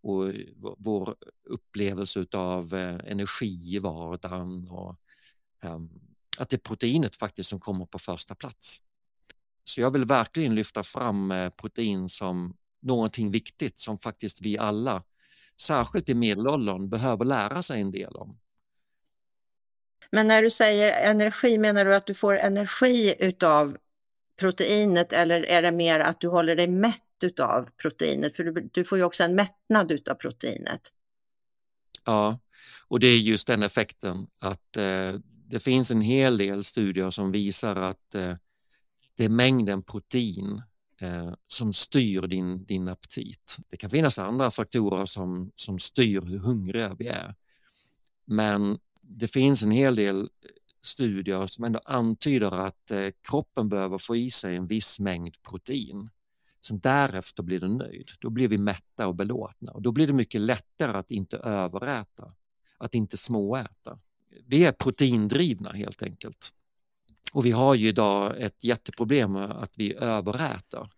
och 0.01 0.33
vår 0.77 1.15
upplevelse 1.43 2.25
av 2.33 2.73
eh, 2.73 3.12
energi 3.12 3.75
i 3.75 3.79
vardagen 3.79 4.67
och 4.67 4.95
ehm, 5.63 5.89
att 6.38 6.49
det 6.49 6.55
är 6.55 6.60
proteinet 6.60 7.15
faktiskt 7.15 7.49
som 7.49 7.60
kommer 7.60 7.86
på 7.86 7.99
första 7.99 8.36
plats. 8.36 8.81
Så 9.63 9.81
jag 9.81 9.91
vill 9.91 10.05
verkligen 10.05 10.55
lyfta 10.55 10.83
fram 10.83 11.31
eh, 11.31 11.49
protein 11.49 12.10
som 12.10 12.57
någonting 12.81 13.31
viktigt 13.31 13.79
som 13.79 13.99
faktiskt 13.99 14.41
vi 14.41 14.57
alla, 14.57 15.03
särskilt 15.62 16.10
i 16.10 16.13
medelåldern, 16.13 16.89
behöver 16.89 17.25
lära 17.25 17.62
sig 17.62 17.81
en 17.81 17.91
del 17.91 18.15
om. 18.15 18.39
Men 20.12 20.27
när 20.27 20.41
du 20.41 20.51
säger 20.51 21.12
energi, 21.12 21.57
menar 21.57 21.86
du 21.86 21.95
att 21.95 22.05
du 22.05 22.13
får 22.13 22.38
energi 22.38 23.15
utav 23.19 23.77
proteinet 24.39 25.13
eller 25.13 25.45
är 25.45 25.62
det 25.62 25.71
mer 25.71 25.99
att 25.99 26.19
du 26.19 26.27
håller 26.27 26.55
dig 26.55 26.67
mätt 26.67 27.01
utav 27.23 27.69
proteinet? 27.82 28.36
För 28.36 28.43
du, 28.43 28.69
du 28.73 28.84
får 28.84 28.97
ju 28.97 29.03
också 29.03 29.23
en 29.23 29.36
mättnad 29.36 29.91
utav 29.91 30.15
proteinet. 30.15 30.82
Ja, 32.06 32.39
och 32.88 32.99
det 32.99 33.08
är 33.08 33.17
just 33.17 33.47
den 33.47 33.63
effekten 33.63 34.27
att 34.41 34.77
eh, 34.77 35.15
det 35.47 35.60
finns 35.60 35.91
en 35.91 36.01
hel 36.01 36.38
del 36.38 36.63
studier 36.63 37.10
som 37.12 37.32
visar 37.32 37.75
att 37.75 38.15
eh, 38.15 38.34
det 39.15 39.25
är 39.25 39.30
mängden 39.30 39.84
protein 39.84 40.62
eh, 41.01 41.34
som 41.47 41.73
styr 41.73 42.21
din, 42.21 42.65
din 42.65 42.88
aptit. 42.88 43.58
Det 43.69 43.77
kan 43.77 43.89
finnas 43.89 44.19
andra 44.19 44.51
faktorer 44.51 45.06
som, 45.06 45.51
som 45.56 45.80
styr 45.80 46.21
hur 46.21 46.38
hungriga 46.38 46.95
vi 46.99 47.08
är. 47.08 47.36
Men 48.25 48.80
det 49.01 49.27
finns 49.27 49.63
en 49.63 49.71
hel 49.71 49.95
del 49.95 50.30
studier 50.82 51.47
som 51.47 51.63
ändå 51.63 51.80
antyder 51.86 52.51
att 52.51 52.91
eh, 52.91 53.10
kroppen 53.30 53.69
behöver 53.69 53.97
få 53.97 54.15
i 54.15 54.32
sig 54.32 54.56
en 54.56 54.67
viss 54.67 54.99
mängd 54.99 55.41
protein. 55.49 56.10
Sen 56.62 56.80
därefter 56.80 57.43
blir 57.43 57.60
den 57.60 57.78
nöjd. 57.78 58.12
Då 58.20 58.30
blir 58.30 58.48
vi 58.48 58.58
mätta 58.58 59.08
och 59.08 59.15
belåtna 59.15 59.72
och 59.72 59.82
då 59.82 59.91
blir 59.91 60.08
det 60.08 60.13
mycket 60.13 60.41
lättare 60.41 60.98
att 60.98 61.12
inte 61.12 61.38
överäta, 61.38 62.28
att 62.78 62.96
inte 62.96 63.17
småäta. 63.17 64.00
Vi 64.46 64.65
är 64.65 64.72
proteindrivna 64.72 65.72
helt 65.72 66.04
enkelt. 66.04 66.54
Och 67.34 67.46
vi 67.46 67.52
har 67.52 67.76
ju 67.76 67.88
idag 67.88 68.41
ett 68.41 68.63
jätteproblem 68.63 69.32
med 69.32 69.52
att 69.52 69.74
vi 69.78 69.96
överäter. 69.96 70.89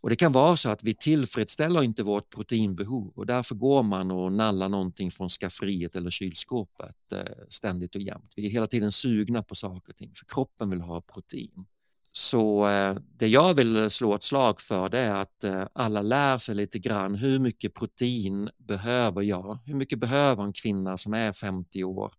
Och 0.00 0.10
det 0.10 0.16
kan 0.16 0.32
vara 0.32 0.56
så 0.56 0.70
att 0.70 0.84
vi 0.84 0.94
tillfredsställer 0.94 1.82
inte 1.82 2.02
vårt 2.02 2.30
proteinbehov 2.30 3.12
och 3.14 3.26
därför 3.26 3.54
går 3.54 3.82
man 3.82 4.10
och 4.10 4.32
nallar 4.32 4.68
någonting 4.68 5.10
från 5.10 5.28
skafferiet 5.28 5.96
eller 5.96 6.10
kylskåpet 6.10 7.12
eh, 7.12 7.20
ständigt 7.48 7.94
och 7.94 8.00
jämt. 8.00 8.32
Vi 8.36 8.46
är 8.46 8.50
hela 8.50 8.66
tiden 8.66 8.92
sugna 8.92 9.42
på 9.42 9.54
saker 9.54 9.92
och 9.92 9.96
ting 9.96 10.12
för 10.14 10.26
kroppen 10.26 10.70
vill 10.70 10.80
ha 10.80 11.00
protein. 11.00 11.66
Så 12.12 12.68
eh, 12.68 12.96
det 13.16 13.28
jag 13.28 13.54
vill 13.54 13.90
slå 13.90 14.14
ett 14.14 14.22
slag 14.22 14.60
för 14.60 14.88
det 14.88 14.98
är 14.98 15.14
att 15.14 15.44
eh, 15.44 15.66
alla 15.72 16.02
lär 16.02 16.38
sig 16.38 16.54
lite 16.54 16.78
grann 16.78 17.14
hur 17.14 17.38
mycket 17.38 17.74
protein 17.74 18.50
behöver 18.58 19.22
jag? 19.22 19.58
Hur 19.64 19.74
mycket 19.74 19.98
behöver 19.98 20.42
en 20.42 20.52
kvinna 20.52 20.96
som 20.96 21.14
är 21.14 21.32
50 21.32 21.84
år? 21.84 22.12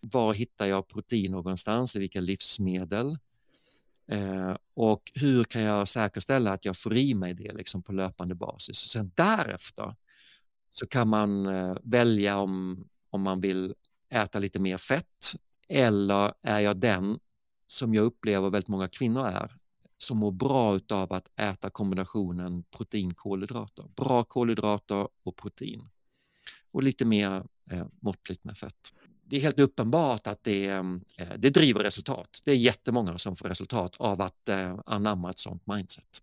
Var 0.00 0.34
hittar 0.34 0.66
jag 0.66 0.88
protein 0.88 1.30
någonstans? 1.30 1.96
I 1.96 1.98
vilka 1.98 2.20
livsmedel? 2.20 3.18
Eh, 4.08 4.56
och 4.74 5.12
hur 5.14 5.44
kan 5.44 5.62
jag 5.62 5.88
säkerställa 5.88 6.52
att 6.52 6.64
jag 6.64 6.76
får 6.76 6.96
i 6.96 7.14
mig 7.14 7.34
det 7.34 7.54
liksom 7.54 7.82
på 7.82 7.92
löpande 7.92 8.34
basis? 8.34 8.84
Och 8.84 8.90
sen 8.90 9.12
därefter 9.14 9.94
så 10.70 10.86
kan 10.86 11.08
man 11.08 11.48
välja 11.82 12.38
om, 12.38 12.84
om 13.10 13.22
man 13.22 13.40
vill 13.40 13.74
äta 14.10 14.38
lite 14.38 14.58
mer 14.58 14.76
fett 14.76 15.34
eller 15.68 16.32
är 16.42 16.60
jag 16.60 16.76
den 16.76 17.18
som 17.66 17.94
jag 17.94 18.04
upplever 18.04 18.50
väldigt 18.50 18.68
många 18.68 18.88
kvinnor 18.88 19.26
är, 19.26 19.56
som 19.98 20.18
mår 20.18 20.32
bra 20.32 20.80
av 20.90 21.12
att 21.12 21.30
äta 21.36 21.70
kombinationen 21.70 22.64
protein-kolhydrater. 22.70 23.84
Bra 23.96 24.24
kolhydrater 24.24 25.08
och 25.22 25.36
protein. 25.36 25.88
Och 26.72 26.82
lite 26.82 27.04
mer 27.04 27.44
eh, 27.70 27.86
måttligt 28.00 28.44
med 28.44 28.58
fett. 28.58 28.94
Det 29.24 29.36
är 29.36 29.40
helt 29.40 29.58
uppenbart 29.58 30.26
att 30.26 30.44
det, 30.44 30.66
eh, 30.66 30.84
det 31.38 31.50
driver 31.50 31.82
resultat. 31.82 32.40
Det 32.44 32.50
är 32.50 32.56
jättemånga 32.56 33.18
som 33.18 33.36
får 33.36 33.48
resultat 33.48 33.96
av 33.98 34.20
att 34.20 34.48
eh, 34.48 34.78
anamma 34.86 35.30
ett 35.30 35.38
sånt 35.38 35.66
mindset. 35.66 36.22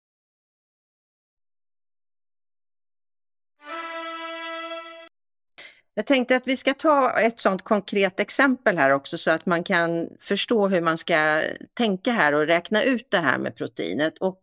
Jag 5.93 6.05
tänkte 6.05 6.35
att 6.35 6.47
vi 6.47 6.57
ska 6.57 6.73
ta 6.73 7.19
ett 7.19 7.39
sådant 7.39 7.63
konkret 7.63 8.19
exempel 8.19 8.77
här 8.77 8.91
också 8.91 9.17
så 9.17 9.31
att 9.31 9.45
man 9.45 9.63
kan 9.63 10.09
förstå 10.19 10.67
hur 10.67 10.81
man 10.81 10.97
ska 10.97 11.41
tänka 11.73 12.11
här 12.11 12.33
och 12.33 12.47
räkna 12.47 12.83
ut 12.83 13.07
det 13.11 13.17
här 13.17 13.37
med 13.37 13.55
proteinet. 13.55 14.17
Och 14.17 14.39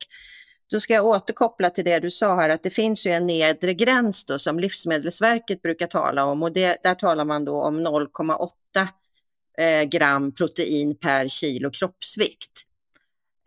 då 0.70 0.80
ska 0.80 0.94
jag 0.94 1.06
återkoppla 1.06 1.70
till 1.70 1.84
det 1.84 1.98
du 1.98 2.10
sa 2.10 2.34
här 2.34 2.48
att 2.48 2.62
det 2.62 2.70
finns 2.70 3.06
ju 3.06 3.10
en 3.10 3.26
nedre 3.26 3.74
gräns 3.74 4.24
då 4.24 4.38
som 4.38 4.58
Livsmedelsverket 4.60 5.62
brukar 5.62 5.86
tala 5.86 6.24
om 6.24 6.42
och 6.42 6.52
det, 6.52 6.82
där 6.82 6.94
talar 6.94 7.24
man 7.24 7.44
då 7.44 7.62
om 7.62 7.86
0,8 7.86 8.50
eh, 9.58 9.82
gram 9.82 10.34
protein 10.34 10.96
per 10.96 11.28
kilo 11.28 11.70
kroppsvikt. 11.70 12.64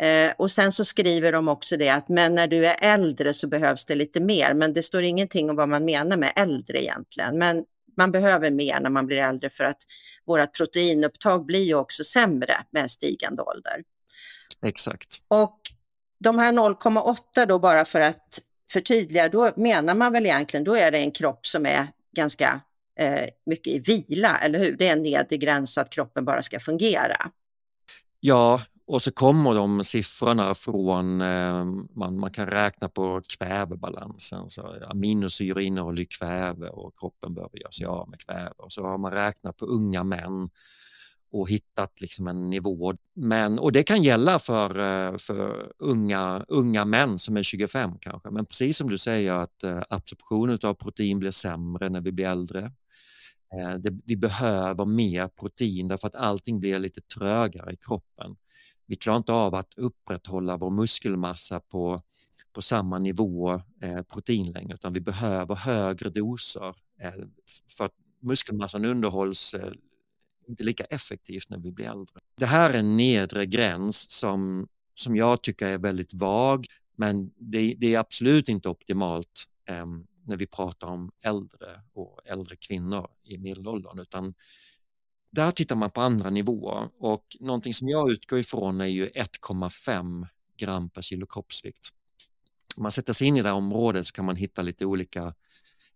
Eh, 0.02 0.32
och 0.38 0.52
sen 0.52 0.72
så 0.72 0.86
skriver 0.86 1.32
de 1.32 1.48
också 1.48 1.78
det 1.78 1.90
att 1.90 2.10
men 2.10 2.36
när 2.36 2.48
du 2.48 2.66
är 2.66 2.94
äldre 2.94 3.34
så 3.34 3.48
behövs 3.48 3.86
det 3.86 3.96
lite 3.96 4.20
mer, 4.20 4.54
men 4.54 4.74
det 4.74 4.84
står 4.84 5.04
ingenting 5.04 5.50
om 5.50 5.56
vad 5.56 5.70
man 5.70 5.86
menar 5.86 6.18
med 6.18 6.34
äldre 6.36 6.84
egentligen. 6.84 7.38
Men 7.38 7.66
man 7.98 8.12
behöver 8.12 8.52
mer 8.52 8.80
när 8.80 8.90
man 8.90 9.06
blir 9.06 9.18
äldre 9.18 9.50
för 9.50 9.64
att 9.64 9.82
vårt 10.26 10.58
proteinupptag 10.58 11.46
blir 11.46 11.64
ju 11.64 11.76
också 11.76 12.04
sämre 12.04 12.54
med 12.72 12.92
stigande 12.92 13.42
ålder. 13.42 13.84
Exakt. 14.66 15.22
Och 15.28 15.60
de 16.20 16.40
här 16.40 16.52
0,8 16.52 17.46
då 17.46 17.60
bara 17.60 17.86
för 17.86 18.02
att 18.02 18.40
förtydliga, 18.72 19.30
då 19.30 19.52
menar 19.56 19.96
man 19.96 20.12
väl 20.12 20.26
egentligen, 20.26 20.64
då 20.64 20.76
är 20.76 20.92
det 20.92 20.98
en 20.98 21.12
kropp 21.12 21.48
som 21.48 21.66
är 21.66 21.88
ganska 22.16 22.62
eh, 23.00 23.30
mycket 23.46 23.68
i 23.68 23.80
vila, 23.80 24.38
eller 24.38 24.60
hur? 24.60 24.78
Det 24.78 24.88
är 24.88 24.92
en 24.94 25.04
nedre 25.04 25.38
gräns 25.38 25.74
så 25.74 25.82
att 25.82 25.90
kroppen 25.90 26.26
bara 26.26 26.42
ska 26.42 26.60
fungera. 26.60 27.32
Ja, 28.20 28.62
och 28.92 29.02
så 29.02 29.12
kommer 29.12 29.56
de 29.56 29.84
siffrorna 29.84 30.54
från, 30.54 31.22
eh, 31.22 31.66
man, 31.96 32.20
man 32.20 32.32
kan 32.32 32.48
räkna 32.48 32.90
på 32.90 33.22
kvävebalansen. 33.38 34.50
Så 34.50 34.76
aminosyror 34.90 35.62
innehåller 35.62 36.04
kväve 36.20 36.70
och 36.70 37.00
kroppen 37.00 37.34
behöver 37.34 37.60
göra 37.60 37.72
sig 37.72 37.86
av 37.86 38.10
med 38.10 38.20
kväve. 38.20 38.52
Och 38.58 38.72
så 38.72 38.86
har 38.86 38.98
man 38.98 39.12
räknat 39.12 39.58
på 39.58 39.66
unga 39.66 40.04
män 40.04 40.50
och 41.32 41.50
hittat 41.50 42.02
liksom 42.02 42.28
en 42.28 42.50
nivå. 42.50 42.94
Men, 43.16 43.60
och 43.60 43.72
det 43.72 43.84
kan 43.84 44.04
gälla 44.04 44.40
för, 44.40 44.70
eh, 44.80 45.18
för 45.18 45.72
unga, 45.80 46.46
unga 46.48 46.86
män 46.86 47.20
som 47.20 47.38
är 47.38 47.44
25 47.44 47.92
kanske. 48.00 48.30
Men 48.30 48.46
precis 48.46 48.78
som 48.78 48.90
du 48.90 48.98
säger 48.98 49.34
att 49.34 49.64
eh, 49.64 49.82
absorptionen 49.90 50.60
av 50.64 50.74
protein 50.74 51.20
blir 51.20 51.32
sämre 51.32 51.90
när 51.90 52.02
vi 52.02 52.12
blir 52.12 52.26
äldre. 52.26 52.72
Eh, 53.56 53.74
det, 53.80 54.00
vi 54.06 54.18
behöver 54.18 54.86
mer 54.86 55.28
protein 55.28 55.88
därför 55.88 56.08
att 56.08 56.16
allting 56.16 56.60
blir 56.60 56.80
lite 56.80 57.02
trögare 57.02 57.74
i 57.74 57.78
kroppen 57.78 58.36
vi 58.92 58.96
klarar 58.96 59.18
inte 59.18 59.34
av 59.34 59.56
att 59.56 59.74
upprätthålla 59.78 60.58
vår 60.58 60.70
muskelmassa 60.70 61.60
på, 61.60 62.02
på 62.54 62.62
samma 62.62 63.00
nivå 63.00 63.54
eh, 63.84 64.02
protein 64.14 64.52
längre 64.52 64.74
utan 64.74 64.94
vi 64.94 65.00
behöver 65.00 65.56
högre 65.56 66.10
doser 66.10 66.76
eh, 67.02 67.14
för 67.78 67.86
att 67.86 67.94
muskelmassan 68.22 68.86
underhålls 68.86 69.54
eh, 69.54 69.72
inte 70.48 70.64
lika 70.64 70.84
effektivt 70.84 71.50
när 71.50 71.58
vi 71.58 71.72
blir 71.72 71.86
äldre. 71.86 72.20
Det 72.38 72.46
här 72.46 72.70
är 72.70 72.80
en 72.80 72.98
nedre 72.98 73.46
gräns 73.46 74.12
som, 74.12 74.68
som 74.96 75.16
jag 75.16 75.42
tycker 75.42 75.68
är 75.68 75.78
väldigt 75.78 76.14
vag 76.14 76.66
men 76.98 77.32
det, 77.38 77.76
det 77.78 77.94
är 77.96 78.00
absolut 78.00 78.50
inte 78.50 78.70
optimalt 78.70 79.46
eh, 79.70 79.86
när 80.26 80.38
vi 80.38 80.48
pratar 80.48 80.88
om 80.88 81.12
äldre 81.26 81.82
och 81.94 82.20
äldre 82.26 82.56
kvinnor 82.56 83.08
i 83.24 83.38
medelåldern 83.38 84.00
utan 84.00 84.34
där 85.32 85.52
tittar 85.52 85.76
man 85.76 85.92
på 85.92 86.02
andra 86.02 86.30
nivåer 86.30 86.90
och 87.00 87.38
någonting 87.40 87.74
som 87.74 87.90
jag 87.90 88.12
utgår 88.12 88.40
ifrån 88.40 88.82
är 88.82 88.86
ju 88.86 89.08
1,5 89.08 90.28
gram 90.58 90.90
per 90.90 91.02
kilo 91.02 91.26
kroppsvikt. 91.26 91.90
Om 92.78 92.84
man 92.84 92.92
sätter 92.92 93.14
sig 93.14 93.28
in 93.28 93.38
i 93.38 93.42
det 93.42 93.50
här 93.50 93.56
området 93.56 94.08
så 94.08 94.14
kan 94.14 94.26
man 94.26 94.36
hitta 94.36 94.62
lite 94.62 94.86
olika 94.86 95.34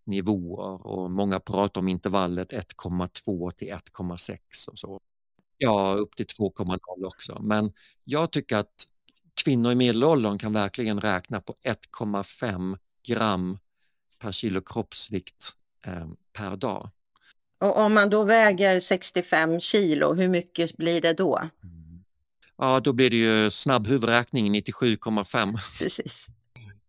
nivåer 0.03 0.87
och 0.87 1.11
många 1.11 1.39
pratar 1.39 1.81
om 1.81 1.87
intervallet 1.87 2.51
1,2 2.51 3.51
till 3.51 3.67
1,6 3.67 4.37
och 4.71 4.79
så. 4.79 5.01
Ja, 5.57 5.95
upp 5.99 6.15
till 6.15 6.25
2,0 6.25 6.79
också. 7.05 7.41
Men 7.41 7.73
jag 8.03 8.31
tycker 8.31 8.57
att 8.57 8.87
kvinnor 9.43 9.71
i 9.71 9.75
medelåldern 9.75 10.37
kan 10.37 10.53
verkligen 10.53 11.01
räkna 11.01 11.41
på 11.41 11.55
1,5 11.63 12.77
gram 13.07 13.57
per 14.19 14.31
kilo 14.31 14.61
kroppsvikt 14.61 15.51
eh, 15.85 16.07
per 16.33 16.57
dag. 16.57 16.89
Och 17.65 17.77
om 17.77 17.93
man 17.93 18.09
då 18.09 18.23
väger 18.23 18.79
65 18.79 19.59
kilo, 19.59 20.13
hur 20.13 20.29
mycket 20.29 20.77
blir 20.77 21.01
det 21.01 21.13
då? 21.13 21.49
Ja, 22.57 22.79
då 22.79 22.93
blir 22.93 23.09
det 23.09 23.17
ju 23.17 23.51
snabb 23.51 23.87
huvudräkning 23.87 24.55
97,5. 24.55 25.57
Precis. 25.79 26.25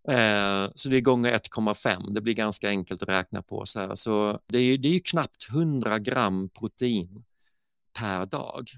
Eh, 0.09 0.71
så 0.75 0.89
det 0.89 0.97
är 0.97 1.01
gånger 1.01 1.39
1,5. 1.39 2.15
Det 2.15 2.21
blir 2.21 2.35
ganska 2.35 2.69
enkelt 2.69 3.03
att 3.03 3.09
räkna 3.09 3.43
på. 3.43 3.67
Så, 3.67 3.81
här. 3.81 3.95
så 3.95 4.41
det, 4.47 4.59
är, 4.59 4.79
det 4.79 4.89
är 4.89 4.99
knappt 4.99 5.49
100 5.51 5.99
gram 5.99 6.49
protein 6.49 7.25
per 7.99 8.27
dag. 8.27 8.69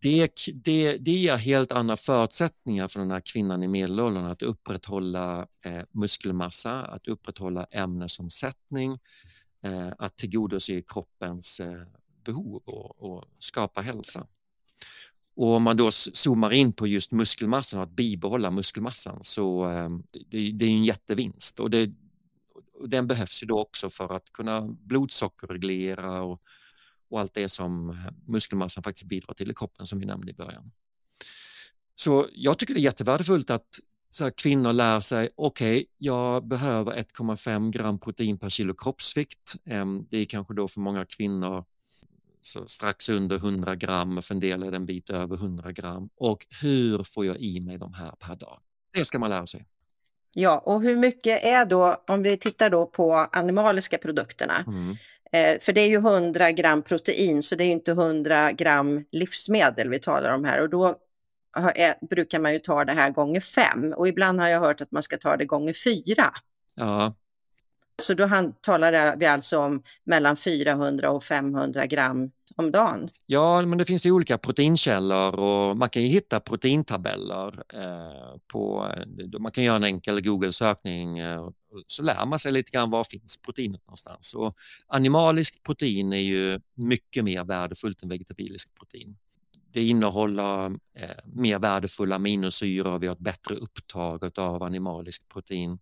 Det, 0.00 0.32
det, 0.54 0.96
det 0.96 1.10
ger 1.10 1.36
helt 1.36 1.72
andra 1.72 1.96
förutsättningar 1.96 2.88
för 2.88 3.00
den 3.00 3.10
här 3.10 3.22
kvinnan 3.24 3.62
i 3.62 3.68
medelåldern 3.68 4.24
att 4.24 4.42
upprätthålla 4.42 5.46
eh, 5.64 5.82
muskelmassa, 5.92 6.82
att 6.82 7.08
upprätthålla 7.08 7.64
ämnesomsättning, 7.64 8.98
Eh, 9.62 9.88
att 9.98 10.16
tillgodose 10.16 10.82
kroppens 10.82 11.60
eh, 11.60 11.82
behov 12.24 12.62
och, 12.64 13.02
och 13.02 13.24
skapa 13.38 13.80
hälsa. 13.80 14.26
Och 15.34 15.54
om 15.56 15.62
man 15.62 15.76
då 15.76 15.90
zoomar 15.90 16.52
in 16.52 16.72
på 16.72 16.86
just 16.86 17.12
muskelmassan 17.12 17.80
och 17.80 17.86
att 17.86 17.96
bibehålla 17.96 18.50
muskelmassan 18.50 19.18
så 19.24 19.64
ehm, 19.64 20.02
det, 20.30 20.52
det 20.52 20.64
är 20.64 20.70
en 20.70 20.84
jättevinst 20.84 21.60
och, 21.60 21.70
det, 21.70 21.90
och 22.74 22.88
den 22.88 23.06
behövs 23.06 23.42
ju 23.42 23.46
då 23.46 23.60
också 23.60 23.90
för 23.90 24.16
att 24.16 24.32
kunna 24.32 24.62
blodsockerreglera 24.62 26.22
och, 26.22 26.42
och 27.08 27.20
allt 27.20 27.34
det 27.34 27.48
som 27.48 27.90
eh, 27.90 27.96
muskelmassan 28.26 28.82
faktiskt 28.82 29.06
bidrar 29.06 29.34
till 29.34 29.50
i 29.50 29.54
kroppen 29.54 29.86
som 29.86 29.98
vi 29.98 30.06
nämnde 30.06 30.30
i 30.30 30.34
början. 30.34 30.70
Så 31.94 32.28
jag 32.32 32.58
tycker 32.58 32.74
det 32.74 32.80
är 32.80 32.82
jättevärdefullt 32.82 33.50
att 33.50 33.80
så 34.10 34.24
här, 34.24 34.30
kvinnor 34.30 34.72
lär 34.72 35.00
sig, 35.00 35.28
okej, 35.36 35.76
okay, 35.76 35.86
jag 35.98 36.46
behöver 36.46 36.92
1,5 36.92 37.70
gram 37.70 37.98
protein 37.98 38.38
per 38.38 38.48
kilo 38.48 38.74
kroppsvikt. 38.74 39.54
Ehm, 39.64 40.06
det 40.10 40.18
är 40.18 40.24
kanske 40.24 40.54
då 40.54 40.68
för 40.68 40.80
många 40.80 41.04
kvinnor 41.04 41.64
så 42.42 42.66
strax 42.66 43.08
under 43.08 43.36
100 43.36 43.74
gram, 43.74 44.22
för 44.22 44.34
en 44.34 44.40
del 44.40 44.62
är 44.62 44.70
det 44.70 44.76
en 44.76 44.86
bit 44.86 45.10
över 45.10 45.36
100 45.36 45.72
gram. 45.72 46.08
Och 46.16 46.46
hur 46.62 47.02
får 47.04 47.26
jag 47.26 47.36
i 47.36 47.60
mig 47.60 47.78
de 47.78 47.94
här 47.94 48.10
per 48.10 48.36
dag? 48.36 48.60
Det 48.92 49.04
ska 49.04 49.18
man 49.18 49.30
lära 49.30 49.46
sig. 49.46 49.66
Ja, 50.32 50.58
och 50.58 50.82
hur 50.82 50.96
mycket 50.96 51.44
är 51.44 51.64
då, 51.64 52.04
om 52.06 52.22
vi 52.22 52.36
tittar 52.36 52.70
då 52.70 52.86
på 52.86 53.14
animaliska 53.14 53.98
produkterna, 53.98 54.64
mm. 54.66 54.96
eh, 55.32 55.60
för 55.60 55.72
det 55.72 55.80
är 55.80 55.88
ju 55.88 55.96
100 55.96 56.52
gram 56.52 56.82
protein, 56.82 57.42
så 57.42 57.54
det 57.54 57.64
är 57.64 57.70
inte 57.70 57.90
100 57.90 58.52
gram 58.52 59.04
livsmedel 59.12 59.88
vi 59.88 59.98
talar 59.98 60.32
om 60.32 60.44
här. 60.44 60.60
Och 60.60 60.70
då 60.70 60.96
brukar 62.10 62.40
man 62.40 62.52
ju 62.52 62.58
ta 62.58 62.84
det 62.84 62.92
här 62.92 63.10
gånger 63.10 63.40
fem 63.40 63.94
och 63.96 64.08
ibland 64.08 64.40
har 64.40 64.48
jag 64.48 64.60
hört 64.60 64.80
att 64.80 64.92
man 64.92 65.02
ska 65.02 65.18
ta 65.18 65.36
det 65.36 65.44
gånger 65.44 65.72
fyra. 65.72 66.34
Ja. 66.74 67.14
Så 68.02 68.14
då 68.14 68.26
han, 68.26 68.52
talar 68.52 69.16
vi 69.16 69.26
alltså 69.26 69.58
om 69.58 69.82
mellan 70.04 70.36
400 70.36 71.10
och 71.10 71.24
500 71.24 71.86
gram 71.86 72.30
om 72.56 72.70
dagen. 72.70 73.10
Ja, 73.26 73.62
men 73.62 73.78
det 73.78 73.84
finns 73.84 74.06
ju 74.06 74.10
olika 74.10 74.38
proteinkällor 74.38 75.38
och 75.38 75.76
man 75.76 75.88
kan 75.88 76.02
ju 76.02 76.08
hitta 76.08 76.40
proteintabeller. 76.40 77.62
Eh, 77.74 78.38
på, 78.52 78.92
man 79.38 79.52
kan 79.52 79.64
göra 79.64 79.76
en 79.76 79.84
enkel 79.84 80.20
Google-sökning 80.20 81.18
eh, 81.18 81.48
så 81.86 82.02
lär 82.02 82.26
man 82.26 82.38
sig 82.38 82.52
lite 82.52 82.70
grann 82.70 82.90
var 82.90 83.04
finns 83.04 83.36
proteinet 83.36 83.86
någonstans. 83.86 84.34
Och 84.34 84.54
animaliskt 84.86 85.62
protein 85.62 86.12
är 86.12 86.16
ju 86.16 86.60
mycket 86.74 87.24
mer 87.24 87.44
värdefullt 87.44 88.02
än 88.02 88.08
vegetabiliskt 88.08 88.74
protein. 88.74 89.16
Det 89.72 89.84
innehåller 89.84 90.66
eh, 90.94 91.10
mer 91.24 91.58
värdefulla 91.58 92.16
aminosyror, 92.16 92.98
vi 92.98 93.06
har 93.06 93.14
ett 93.14 93.20
bättre 93.20 93.54
upptag 93.54 94.38
av 94.38 94.62
animaliskt 94.62 95.28
protein. 95.28 95.78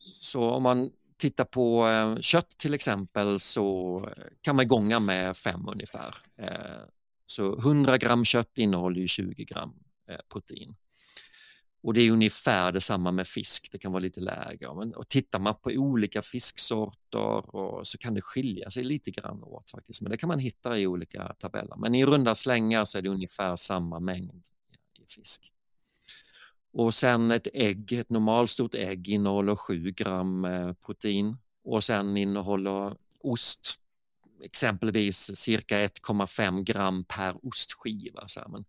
Så 0.00 0.50
om 0.50 0.62
man 0.62 0.90
tittar 1.16 1.44
på 1.44 1.86
eh, 1.88 2.16
kött 2.20 2.50
till 2.58 2.74
exempel 2.74 3.40
så 3.40 4.08
kan 4.40 4.56
man 4.56 4.68
gånga 4.68 5.00
med 5.00 5.36
fem 5.36 5.68
ungefär. 5.68 6.14
Eh, 6.38 6.84
så 7.26 7.58
100 7.58 7.98
gram 7.98 8.24
kött 8.24 8.58
innehåller 8.58 9.00
ju 9.00 9.08
20 9.08 9.44
gram 9.44 9.72
eh, 10.08 10.18
protein. 10.32 10.76
Och 11.84 11.94
det 11.94 12.00
är 12.00 12.10
ungefär 12.10 12.72
detsamma 12.72 13.10
med 13.12 13.26
fisk, 13.26 13.68
det 13.72 13.78
kan 13.78 13.92
vara 13.92 14.00
lite 14.00 14.20
lägre. 14.20 14.74
Men, 14.74 14.92
och 14.92 15.08
tittar 15.08 15.38
man 15.38 15.54
på 15.54 15.70
olika 15.70 16.22
fisksorter 16.22 17.56
och, 17.56 17.86
så 17.86 17.98
kan 17.98 18.14
det 18.14 18.20
skilja 18.20 18.70
sig 18.70 18.84
lite 18.84 19.10
grann 19.10 19.42
åt 19.42 19.70
faktiskt. 19.70 20.02
Men 20.02 20.10
det 20.10 20.16
kan 20.16 20.28
man 20.28 20.38
hitta 20.38 20.78
i 20.78 20.86
olika 20.86 21.34
tabeller. 21.38 21.76
Men 21.76 21.94
i 21.94 22.06
runda 22.06 22.34
slängar 22.34 22.84
så 22.84 22.98
är 22.98 23.02
det 23.02 23.08
ungefär 23.08 23.56
samma 23.56 24.00
mängd 24.00 24.46
i 24.98 25.12
fisk. 25.14 25.52
Och 26.72 26.94
sen 26.94 27.30
ett 27.30 27.48
ägg, 27.54 27.92
ett 27.92 28.10
normalstort 28.10 28.74
ägg 28.74 29.08
innehåller 29.08 29.56
7 29.56 29.90
gram 29.90 30.44
eh, 30.44 30.72
protein 30.72 31.36
och 31.64 31.84
sen 31.84 32.16
innehåller 32.16 32.96
ost 33.20 33.80
exempelvis 34.44 35.36
cirka 35.36 35.86
1,5 35.86 36.62
gram 36.62 37.04
per 37.04 37.46
ostskiva. 37.46 38.28
Så, 38.28 38.40
men 38.48 38.64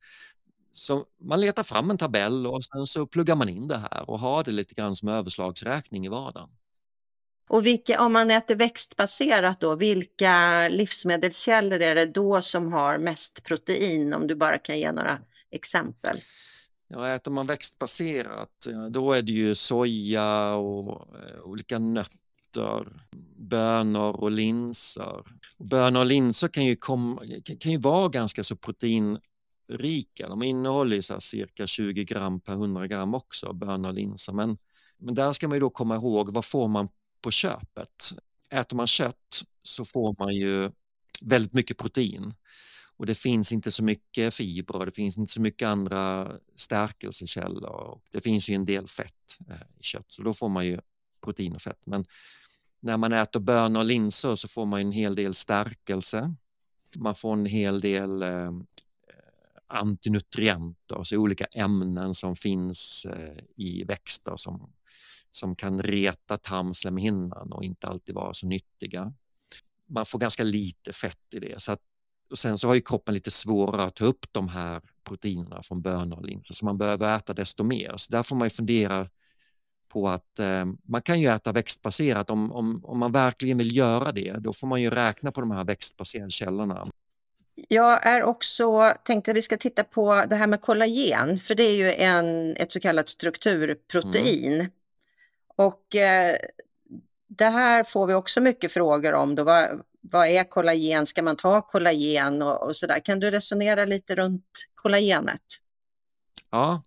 så 0.76 1.06
man 1.22 1.42
letar 1.42 1.64
fram 1.64 1.92
en 1.92 1.98
tabell 1.98 2.48
och 2.48 2.66
sen 2.66 2.88
så 2.88 3.06
pluggar 3.06 3.36
man 3.36 3.50
in 3.50 3.68
det 3.68 3.78
här 3.78 4.10
och 4.10 4.20
har 4.20 4.44
det 4.44 4.52
lite 4.52 4.74
grann 4.74 4.96
som 4.96 5.08
överslagsräkning 5.08 6.06
i 6.06 6.10
vardagen. 6.10 6.50
Och 7.50 7.66
vilka, 7.66 8.02
om 8.02 8.14
man 8.14 8.32
äter 8.32 8.56
växtbaserat 8.56 9.60
då, 9.60 9.76
vilka 9.76 10.68
livsmedelskällor 10.68 11.82
är 11.82 11.96
det 11.96 12.06
då 12.06 12.42
som 12.42 12.74
har 12.74 12.98
mest 12.98 13.44
protein? 13.44 14.14
Om 14.14 14.28
du 14.28 14.36
bara 14.36 14.58
kan 14.58 14.80
ge 14.80 14.92
några 14.92 15.20
exempel. 15.52 16.18
Ja, 16.88 17.08
äter 17.08 17.32
man 17.32 17.48
växtbaserat, 17.48 18.68
då 18.90 19.14
är 19.14 19.22
det 19.22 19.32
ju 19.32 19.56
soja 19.56 20.54
och 20.56 21.16
eh, 21.16 21.42
olika 21.44 21.80
nötter, 21.80 22.88
bönor 23.36 24.20
och 24.20 24.32
linser. 24.32 25.24
Bönor 25.58 26.00
och 26.00 26.06
linser 26.06 26.48
kan 26.48 26.66
ju, 26.66 26.76
komma, 26.76 27.22
kan 27.60 27.72
ju 27.72 27.78
vara 27.78 28.10
ganska 28.10 28.44
så 28.44 28.56
rika. 29.68 30.30
De 30.30 30.44
innehåller 30.44 31.02
så 31.02 31.22
cirka 31.22 31.68
20 31.68 32.04
gram 32.04 32.40
per 32.40 32.54
100 32.54 32.88
gram 32.88 33.16
också, 33.16 33.54
bönor 33.54 33.90
och 33.90 33.96
linser. 33.96 34.34
Men, 34.34 34.58
men 34.98 35.16
där 35.16 35.34
ska 35.34 35.48
man 35.48 35.56
ju 35.56 35.60
då 35.60 35.70
komma 35.70 35.96
ihåg, 35.96 36.34
vad 36.34 36.46
får 36.46 36.68
man 36.68 36.90
på 37.22 37.32
köpet? 37.32 38.14
Äter 38.50 38.78
man 38.78 38.88
kött 38.88 39.44
så 39.64 39.86
får 39.86 40.16
man 40.20 40.34
ju 40.34 40.72
väldigt 41.22 41.54
mycket 41.54 41.78
protein 41.78 42.34
och 42.98 43.06
det 43.06 43.16
finns 43.16 43.52
inte 43.52 43.72
så 43.72 43.84
mycket 43.84 44.34
fibrer, 44.34 44.86
det 44.86 44.92
finns 44.92 45.18
inte 45.18 45.34
så 45.34 45.42
mycket 45.42 45.68
andra 45.68 46.32
stärkelsekällor 46.56 47.70
och 47.70 48.02
det 48.12 48.22
finns 48.22 48.50
ju 48.50 48.56
en 48.56 48.66
del 48.66 48.88
fett 48.88 49.38
eh, 49.50 49.56
i 49.80 49.84
kött 49.84 50.06
så 50.08 50.22
då 50.22 50.34
får 50.34 50.50
man 50.50 50.66
ju 50.66 50.80
protein 51.22 51.56
och 51.56 51.62
fett. 51.62 51.86
Men 51.86 52.06
när 52.80 52.98
man 52.98 53.14
äter 53.14 53.40
bönor 53.40 53.80
och 53.80 53.86
linser 53.86 54.36
så 54.36 54.48
får 54.48 54.66
man 54.66 54.80
en 54.80 54.92
hel 54.92 55.16
del 55.16 55.34
stärkelse. 55.34 56.34
Man 56.96 57.16
får 57.16 57.34
en 57.34 57.46
hel 57.46 57.80
del 57.80 58.22
eh, 58.22 58.52
antinutrienter, 59.76 60.96
alltså 60.96 61.16
olika 61.16 61.46
ämnen 61.46 62.14
som 62.14 62.36
finns 62.36 63.06
eh, 63.06 63.44
i 63.56 63.84
växter 63.84 64.36
som, 64.36 64.74
som 65.32 65.56
kan 65.56 65.84
reta 65.84 66.38
tarmslemhinnan 66.38 67.52
och 67.52 67.64
inte 67.64 67.88
alltid 67.88 68.16
vara 68.16 68.34
så 68.34 68.48
nyttiga. 68.48 69.14
Man 69.88 70.06
får 70.06 70.20
ganska 70.20 70.44
lite 70.44 70.94
fett 70.94 71.34
i 71.34 71.40
det 71.40 71.62
så 71.62 71.72
att 71.72 71.82
och 72.30 72.38
sen 72.38 72.58
så 72.58 72.68
har 72.68 72.76
ju 72.76 72.82
kroppen 72.82 73.14
lite 73.14 73.32
svårare 73.32 73.84
att 73.84 73.96
ta 73.96 74.06
upp 74.06 74.26
de 74.32 74.50
här 74.50 74.82
proteinerna 75.04 75.64
från 75.64 75.82
bönor 75.82 76.18
och 76.18 76.26
linser 76.26 76.54
så 76.54 76.66
man 76.66 76.78
behöver 76.78 77.16
äta 77.16 77.34
desto 77.34 77.64
mer. 77.64 77.94
Så 77.98 78.12
där 78.12 78.24
får 78.24 78.36
man 78.36 78.46
ju 78.46 78.50
fundera 78.50 79.10
på 79.88 80.08
att 80.08 80.40
eh, 80.40 80.66
man 80.84 81.02
kan 81.02 81.22
ju 81.22 81.28
äta 81.28 81.52
växtbaserat 81.52 82.30
om, 82.30 82.52
om, 82.52 82.86
om 82.86 83.00
man 83.00 83.12
verkligen 83.12 83.58
vill 83.58 83.76
göra 83.76 84.12
det. 84.12 84.36
Då 84.40 84.54
får 84.54 84.68
man 84.68 84.82
ju 84.82 84.90
räkna 84.90 85.32
på 85.32 85.42
de 85.42 85.52
här 85.52 85.64
växtbaserade 85.64 86.32
källorna. 86.32 86.88
Jag 87.56 88.06
är 88.06 88.24
också, 88.24 88.94
tänkte 89.04 89.32
att 89.32 89.38
vi 89.38 89.42
ska 89.42 89.58
titta 89.58 89.84
på 89.84 90.26
det 90.30 90.36
här 90.36 90.48
med 90.48 90.62
kollagen, 90.62 91.40
för 91.40 91.56
det 91.56 91.64
är 91.64 91.76
ju 91.76 91.94
en, 91.94 92.56
ett 92.56 92.72
så 92.72 92.80
kallat 92.80 93.10
strukturprotein. 93.10 94.54
Mm. 94.54 94.72
Och 95.56 95.96
eh, 95.96 96.38
det 97.28 97.46
här 97.46 97.84
får 97.84 98.08
vi 98.08 98.14
också 98.14 98.42
mycket 98.42 98.72
frågor 98.72 99.14
om. 99.14 99.36
Då, 99.36 99.44
vad, 99.44 99.82
vad 100.02 100.28
är 100.28 100.44
kollagen? 100.44 101.06
Ska 101.06 101.24
man 101.24 101.36
ta 101.36 101.62
kollagen 101.62 102.42
och, 102.42 102.68
och 102.68 102.76
så 102.76 102.88
där? 102.88 103.00
Kan 103.00 103.20
du 103.20 103.32
resonera 103.32 103.86
lite 103.86 104.16
runt 104.16 104.66
kollagenet? 104.76 105.42
Ja, 106.52 106.82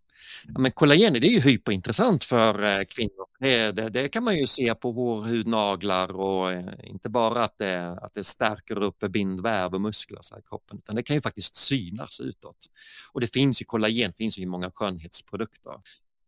men 0.58 0.70
kollagen 0.70 1.12
det 1.12 1.26
är 1.26 1.30
ju 1.30 1.40
hyperintressant 1.40 2.24
för 2.24 2.62
eh, 2.64 2.84
kvinnor. 2.84 3.26
Det, 3.40 3.72
det, 3.72 3.88
det, 3.88 4.08
kan 4.08 4.24
man 4.24 4.36
ju 4.36 4.46
se 4.46 4.74
på 4.74 4.92
hår, 4.92 5.24
hud, 5.24 5.46
naglar 5.46 6.16
och 6.16 6.52
eh, 6.52 6.64
inte 6.84 7.10
bara 7.10 7.44
att 7.44 7.58
det, 7.58 7.98
att 8.02 8.14
det 8.14 8.24
stärker 8.24 8.82
upp 8.82 8.98
bindväv 8.98 9.74
och 9.74 9.80
muskler 9.80 10.38
i 10.38 10.42
kroppen 10.48 10.78
utan 10.78 10.96
det 10.96 11.02
kan 11.02 11.16
ju 11.16 11.20
faktiskt 11.20 11.56
synas 11.56 12.20
utåt. 12.20 12.66
Och 13.12 13.20
det 13.20 13.32
finns 13.32 13.62
ju 13.62 13.64
kollagen 13.64 14.12
finns 14.12 14.38
ju 14.38 14.42
i 14.42 14.46
många 14.46 14.70
skönhetsprodukter. 14.70 15.72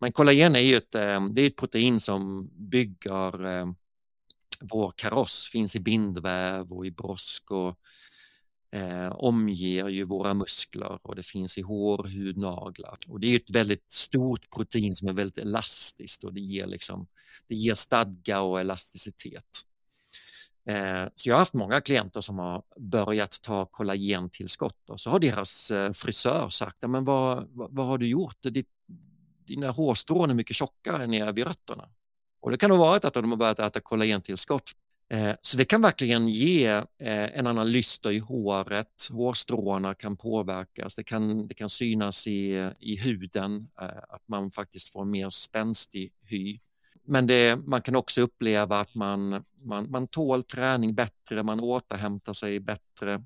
Men 0.01 0.13
kollagen 0.13 0.57
är 0.57 0.61
ju 0.61 0.77
ett, 0.77 0.95
eh, 0.95 1.27
det 1.31 1.43
är 1.43 1.47
ett 1.47 1.57
protein 1.57 2.01
som 2.01 2.51
bygger 2.53 3.65
vår 4.61 4.93
kaross 4.97 5.49
finns 5.53 5.77
i 5.77 5.81
bindväv 5.81 6.73
och 6.73 6.87
i 6.87 6.91
brosk 6.91 7.51
och 7.51 7.79
eh, 8.73 9.13
omger 9.13 9.89
ju 9.89 10.05
våra 10.05 10.35
muskler 10.35 10.99
och 11.03 11.17
det 11.17 11.23
finns 11.23 11.59
i 11.59 11.63
hår, 11.63 12.07
hud, 12.09 12.37
naglar. 12.37 12.99
Och 13.09 13.21
det 13.21 13.27
är 13.27 13.37
ett 13.37 13.51
väldigt 13.51 13.93
stort 13.93 14.51
protein 14.51 14.95
som 14.95 15.09
är 15.09 15.13
väldigt 15.13 15.39
elastiskt 15.39 16.25
och 16.25 16.35
det 16.35 16.41
ger, 16.41 16.67
liksom, 16.67 17.07
det 17.47 17.55
ger 17.55 17.75
stadga 17.75 18.41
och 18.41 18.61
elasticitet. 18.61 19.67
Eh, 20.65 21.05
så 21.17 21.29
jag 21.29 21.35
har 21.35 21.39
haft 21.39 21.55
många 21.55 21.81
klienter 21.81 22.21
som 22.21 22.39
har 22.39 22.63
börjat 22.77 23.43
ta 23.43 23.67
kollagentillskott 23.67 24.91
och 24.91 25.01
så 25.01 25.11
har 25.11 25.19
deras 25.19 25.71
eh, 25.71 25.93
frisör 25.93 26.49
sagt, 26.49 26.77
men 26.89 27.05
vad, 27.05 27.49
vad, 27.51 27.75
vad 27.75 27.87
har 27.87 27.99
du 27.99 28.07
gjort? 28.07 28.43
Ditt, 28.43 28.69
dina 29.45 29.71
hårstrån 29.71 30.31
är 30.31 30.35
mycket 30.35 30.57
tjockare 30.57 31.07
nere 31.07 31.33
vid 31.33 31.47
rötterna. 31.47 31.89
Och 32.41 32.51
det 32.51 32.57
kan 32.57 32.71
ha 32.71 32.79
varit 32.79 33.05
att 33.05 33.15
de 33.15 33.31
har 33.31 33.37
börjat 33.37 33.59
äta 33.59 33.81
kollagentillskott. 33.81 34.71
Eh, 35.13 35.35
så 35.43 35.57
det 35.57 35.65
kan 35.65 35.83
verkligen 35.83 36.29
ge 36.29 36.67
eh, 36.99 37.39
en 37.39 37.47
annan 37.47 37.73
lyster 37.73 38.11
i 38.11 38.19
håret, 38.19 39.09
hårstråna 39.11 39.95
kan 39.95 40.17
påverkas, 40.17 40.95
det 40.95 41.03
kan, 41.03 41.49
det 41.49 41.55
kan 41.55 41.69
synas 41.69 42.27
i, 42.27 42.71
i 42.79 42.97
huden, 42.97 43.69
eh, 43.81 43.89
att 44.09 44.29
man 44.29 44.51
faktiskt 44.51 44.93
får 44.93 45.03
en 45.03 45.11
mer 45.11 45.31
spänstig 45.31 46.13
hy. 46.27 46.59
Men 47.05 47.27
det, 47.27 47.57
man 47.57 47.83
kan 47.83 47.97
också 47.97 48.21
uppleva 48.21 48.81
att 48.81 48.95
man, 48.95 49.45
man, 49.63 49.91
man 49.91 50.07
tål 50.07 50.43
träning 50.43 50.95
bättre, 50.95 51.43
man 51.43 51.61
återhämtar 51.61 52.33
sig 52.33 52.61
bättre. 52.61 53.23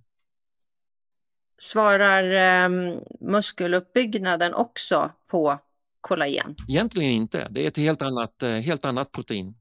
Svarar 1.58 2.24
eh, 2.24 2.96
muskeluppbyggnaden 3.20 4.54
också 4.54 5.10
på 5.30 5.58
kollagen? 6.00 6.54
Egentligen 6.68 7.10
inte, 7.10 7.48
det 7.50 7.64
är 7.64 7.68
ett 7.68 7.76
helt 7.76 8.02
annat, 8.02 8.42
helt 8.42 8.84
annat 8.84 9.12
protein. 9.12 9.54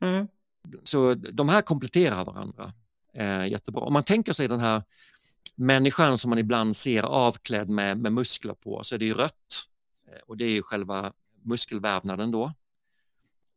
Mm. 0.00 0.28
Så 0.82 1.14
de 1.14 1.48
här 1.48 1.62
kompletterar 1.62 2.24
varandra 2.24 2.72
eh, 3.14 3.46
jättebra. 3.46 3.82
Om 3.82 3.92
man 3.92 4.04
tänker 4.04 4.32
sig 4.32 4.48
den 4.48 4.60
här 4.60 4.82
människan 5.54 6.18
som 6.18 6.30
man 6.30 6.38
ibland 6.38 6.76
ser 6.76 7.02
avklädd 7.02 7.68
med, 7.68 7.98
med 7.98 8.12
muskler 8.12 8.54
på 8.54 8.82
så 8.82 8.94
är 8.94 8.98
det 8.98 9.04
ju 9.04 9.14
rött 9.14 9.68
eh, 10.08 10.20
och 10.26 10.36
det 10.36 10.44
är 10.44 10.50
ju 10.50 10.62
själva 10.62 11.12
muskelvävnaden 11.42 12.30
då. 12.30 12.52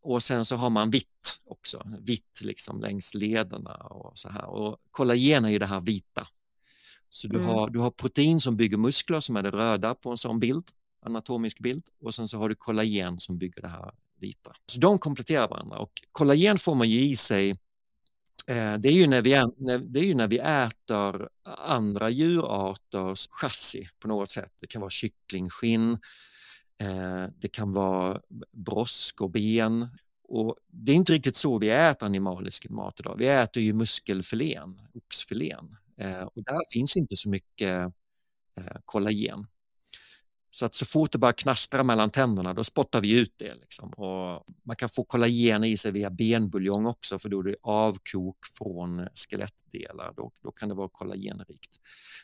Och 0.01 0.23
sen 0.23 0.45
så 0.45 0.55
har 0.55 0.69
man 0.69 0.89
vitt 0.89 1.39
också, 1.45 1.87
vitt 1.99 2.41
liksom 2.43 2.81
längs 2.81 3.13
lederna 3.13 3.75
och 3.75 4.17
så 4.17 4.29
här. 4.29 4.45
Och 4.45 4.77
kollagen 4.91 5.45
är 5.45 5.49
ju 5.49 5.59
det 5.59 5.65
här 5.65 5.79
vita. 5.79 6.27
Så 7.09 7.27
du, 7.27 7.37
mm. 7.37 7.47
har, 7.47 7.69
du 7.69 7.79
har 7.79 7.91
protein 7.91 8.41
som 8.41 8.57
bygger 8.57 8.77
muskler 8.77 9.19
som 9.19 9.37
är 9.37 9.43
det 9.43 9.51
röda 9.51 9.95
på 9.95 10.11
en 10.11 10.17
sån 10.17 10.39
bild 10.39 10.71
anatomisk 11.07 11.59
bild 11.59 11.83
och 12.01 12.13
sen 12.13 12.27
så 12.27 12.37
har 12.37 12.49
du 12.49 12.55
kollagen 12.55 13.19
som 13.19 13.37
bygger 13.37 13.61
det 13.61 13.67
här 13.67 13.91
vita. 14.19 14.53
Så 14.65 14.79
de 14.79 14.99
kompletterar 14.99 15.47
varandra 15.47 15.77
och 15.77 15.91
kollagen 16.11 16.57
får 16.57 16.75
man 16.75 16.89
ju 16.89 17.01
i 17.01 17.15
sig 17.15 17.49
eh, 18.47 18.77
det 18.77 18.89
är, 18.89 18.93
ju 18.93 19.07
när 19.07 19.21
vi, 19.21 19.29
det 19.79 19.99
är 19.99 20.03
ju 20.03 20.15
när 20.15 20.27
vi 20.27 20.37
äter 20.37 21.29
andra 21.57 22.09
djurarters 22.09 23.27
chassi 23.29 23.89
på 23.99 24.07
något 24.07 24.29
sätt. 24.29 24.51
Det 24.59 24.67
kan 24.67 24.81
vara 24.81 24.89
kycklingskinn, 24.89 25.91
eh, 26.81 27.25
det 27.37 27.47
kan 27.47 27.71
vara 27.71 28.21
brosk 28.51 29.21
och 29.21 29.31
ben. 29.31 29.87
Och 30.29 30.55
det 30.67 30.91
är 30.91 30.95
inte 30.95 31.13
riktigt 31.13 31.35
så 31.35 31.57
vi 31.57 31.69
äter 31.69 32.05
animalisk 32.05 32.69
mat 32.69 32.99
idag. 32.99 33.15
Vi 33.17 33.27
äter 33.27 33.63
ju 33.63 33.73
muskelfilén, 33.73 34.81
oxfilén. 34.93 35.77
Eh, 35.97 36.21
och 36.21 36.43
där 36.43 36.73
finns 36.73 36.97
inte 36.97 37.15
så 37.15 37.29
mycket 37.29 37.93
eh, 38.57 38.77
kollagen. 38.85 39.47
Så 40.51 40.65
att 40.65 40.75
så 40.75 40.85
fort 40.85 41.11
det 41.11 41.17
börjar 41.17 41.33
knastra 41.33 41.83
mellan 41.83 42.09
tänderna 42.09 42.53
då 42.53 42.63
spottar 42.63 43.01
vi 43.01 43.19
ut 43.19 43.33
det. 43.37 43.53
Liksom. 43.53 43.89
Och 43.89 44.45
man 44.63 44.75
kan 44.75 44.89
få 44.89 45.03
kollagen 45.03 45.63
i 45.63 45.77
sig 45.77 45.91
via 45.91 46.09
benbuljong 46.09 46.85
också 46.85 47.19
för 47.19 47.29
då 47.29 47.39
är 47.39 47.43
det 47.43 47.55
avkok 47.61 48.37
från 48.57 49.07
skelettdelar. 49.15 50.13
Då, 50.17 50.31
då 50.43 50.51
kan 50.51 50.69
det 50.69 50.75
vara 50.75 50.89
kollagenrikt. 50.89 51.79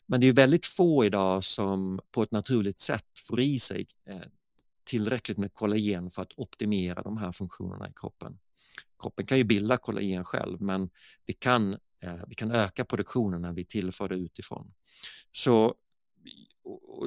Men 0.06 0.22
det 0.22 0.28
är 0.28 0.34
väldigt 0.34 0.66
få 0.66 1.06
idag 1.06 1.44
som 1.44 2.00
på 2.12 2.24
ett 2.24 2.32
naturligt 2.32 2.80
sätt 2.80 3.20
får 3.28 3.40
i 3.40 3.60
sig 3.60 3.88
eh, 4.10 4.22
tillräckligt 4.84 5.38
med 5.38 5.54
kollagen 5.54 6.12
för 6.12 6.22
att 6.22 6.34
optimera 6.38 7.02
de 7.02 7.18
här 7.18 7.32
funktionerna 7.32 7.90
i 7.90 7.94
kroppen. 7.96 8.40
Kroppen 9.00 9.26
kan 9.26 9.38
ju 9.38 9.44
bilda 9.44 9.78
kollagen 9.78 10.24
själv 10.24 10.62
men 10.62 10.90
vi 11.26 11.34
kan, 11.34 11.74
eh, 12.04 12.24
vi 12.28 12.36
kan 12.36 12.52
öka 12.52 12.86
produktionen 12.86 13.42
när 13.42 13.54
vi 13.54 13.66
tillför 13.66 14.10
det 14.10 14.16
utifrån. 14.16 14.74
Så 15.32 15.76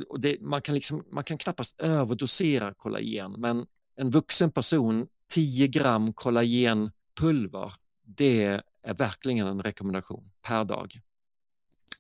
och 0.09 0.21
det, 0.21 0.41
man, 0.41 0.63
kan 0.63 0.75
liksom, 0.75 1.05
man 1.11 1.25
kan 1.25 1.39
knappast 1.39 1.81
överdosera 1.81 2.75
kollagen, 2.75 3.35
men 3.39 3.67
en 3.97 4.11
vuxen 4.11 4.51
person, 4.51 5.07
10 5.29 5.67
gram 5.67 6.13
kollagenpulver, 6.13 7.73
det 8.05 8.45
är 8.83 8.95
verkligen 8.95 9.47
en 9.47 9.63
rekommendation 9.63 10.31
per 10.43 10.65
dag. 10.65 11.01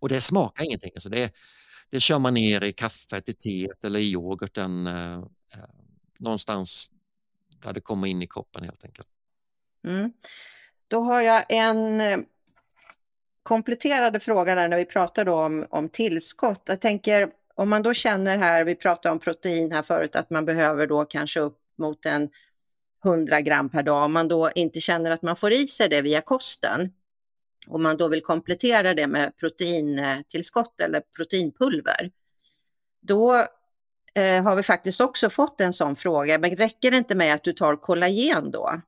Och 0.01 0.09
det 0.09 0.21
smakar 0.21 0.64
ingenting, 0.64 0.92
alltså 0.95 1.09
det, 1.09 1.35
det 1.91 2.01
kör 2.01 2.18
man 2.18 2.35
ner 2.35 2.64
i 2.64 2.72
kaffet, 2.72 3.28
i 3.28 3.33
teet 3.33 3.85
eller 3.85 4.01
i 4.01 4.12
yoghurten, 4.12 4.87
eh, 4.87 5.14
eh, 5.14 5.68
någonstans 6.18 6.91
där 7.62 7.72
det 7.72 7.81
kommer 7.81 8.07
in 8.07 8.22
i 8.22 8.26
kroppen 8.26 8.64
helt 8.64 8.85
enkelt. 8.85 9.09
Mm. 9.85 10.12
Då 10.89 11.01
har 11.01 11.20
jag 11.20 11.45
en 11.49 12.01
eh, 12.01 12.18
kompletterande 13.43 14.20
fråga 14.20 14.55
där 14.55 14.68
när 14.68 14.76
vi 14.76 14.85
pratar 14.85 15.28
om, 15.28 15.66
om 15.70 15.89
tillskott. 15.89 16.62
Jag 16.66 16.81
tänker 16.81 17.33
om 17.57 17.69
man 17.69 17.83
då 17.83 17.95
känner 17.95 18.39
här, 18.39 18.65
vi 18.65 18.75
pratade 18.75 19.13
om 19.13 19.19
protein 19.19 19.73
här 19.73 19.83
förut, 19.83 20.17
att 20.17 20.31
man 20.31 20.45
behöver 20.45 20.87
då 20.87 21.05
kanske 21.05 21.41
upp 21.41 21.59
mot 21.79 22.07
en 22.07 22.31
100 23.05 23.41
gram 23.41 23.69
per 23.69 23.83
dag, 23.83 24.05
om 24.05 24.13
man 24.13 24.29
då 24.29 24.51
inte 24.55 24.81
känner 24.81 25.11
att 25.11 25.23
man 25.23 25.37
får 25.37 25.53
i 25.53 25.67
sig 25.67 25.89
det 25.89 26.03
via 26.03 26.21
kosten, 26.21 26.93
om 27.67 27.83
man 27.83 27.97
då 27.97 28.09
vill 28.09 28.23
komplettera 28.23 28.95
det 28.95 29.07
med 29.07 29.37
proteintillskott 29.37 30.81
eller 30.81 31.03
proteinpulver, 31.17 32.11
då 33.01 33.35
eh, 34.15 34.43
har 34.43 34.57
vi 34.57 34.63
faktiskt 34.63 35.01
också 35.01 35.31
fått 35.31 35.61
en 35.61 35.73
sån 35.73 35.97
fråga. 35.97 36.39
Men 36.39 36.57
räcker 36.57 36.91
det 36.91 36.97
inte 36.97 37.15
med 37.15 37.35
att 37.35 37.45
du 37.45 37.53
tar 37.53 37.77
kollagen 37.77 38.51
då? 38.51 38.81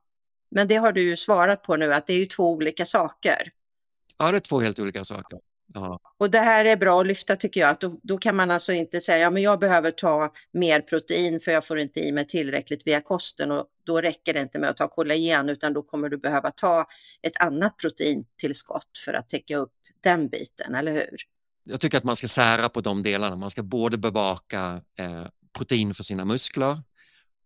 Men 0.51 0.67
det 0.67 0.75
har 0.75 0.91
du 0.91 1.01
ju 1.01 1.17
svarat 1.17 1.63
på 1.63 1.75
nu, 1.75 1.93
att 1.93 2.07
det 2.07 2.13
är 2.13 2.19
ju 2.19 2.25
två 2.25 2.51
olika 2.51 2.85
saker. 2.85 3.51
Ja, 4.17 4.31
det 4.31 4.37
är 4.37 4.39
två 4.39 4.59
helt 4.59 4.79
olika 4.79 5.05
saker. 5.05 5.39
Ja. 5.73 5.99
Och 6.17 6.31
det 6.31 6.39
här 6.39 6.65
är 6.65 6.75
bra 6.75 7.01
att 7.01 7.07
lyfta 7.07 7.35
tycker 7.35 7.61
jag, 7.61 7.69
att 7.69 7.81
då, 7.81 7.99
då, 8.03 8.17
kan 8.17 8.35
man 8.35 8.51
alltså 8.51 8.73
inte 8.73 9.01
säga, 9.01 9.17
ja 9.17 9.29
men 9.29 9.43
jag 9.43 9.59
behöver 9.59 9.91
ta 9.91 10.33
mer 10.51 10.81
protein 10.81 11.39
för 11.39 11.51
jag 11.51 11.65
får 11.65 11.79
inte 11.79 11.99
i 11.99 12.11
mig 12.11 12.27
tillräckligt 12.27 12.87
via 12.87 13.01
kosten 13.01 13.51
och 13.51 13.65
då 13.83 14.01
räcker 14.01 14.33
det 14.33 14.41
inte 14.41 14.59
med 14.59 14.69
att 14.69 14.77
ta 14.77 14.87
kollagen 14.87 15.49
utan 15.49 15.73
då 15.73 15.81
kommer 15.81 16.09
du 16.09 16.17
behöva 16.17 16.51
ta 16.51 16.87
ett 17.21 17.37
annat 17.37 17.77
proteintillskott 17.77 18.97
för 19.05 19.13
att 19.13 19.29
täcka 19.29 19.57
upp 19.57 19.73
den 20.01 20.29
biten, 20.29 20.75
eller 20.75 20.91
hur? 20.91 21.17
Jag 21.63 21.79
tycker 21.79 21.97
att 21.97 22.03
man 22.03 22.15
ska 22.15 22.27
sära 22.27 22.69
på 22.69 22.81
de 22.81 23.03
delarna. 23.03 23.35
Man 23.35 23.49
ska 23.49 23.63
både 23.63 23.97
bevaka 23.97 24.81
eh, 24.95 25.25
protein 25.57 25.93
för 25.93 26.03
sina 26.03 26.25
muskler 26.25 26.81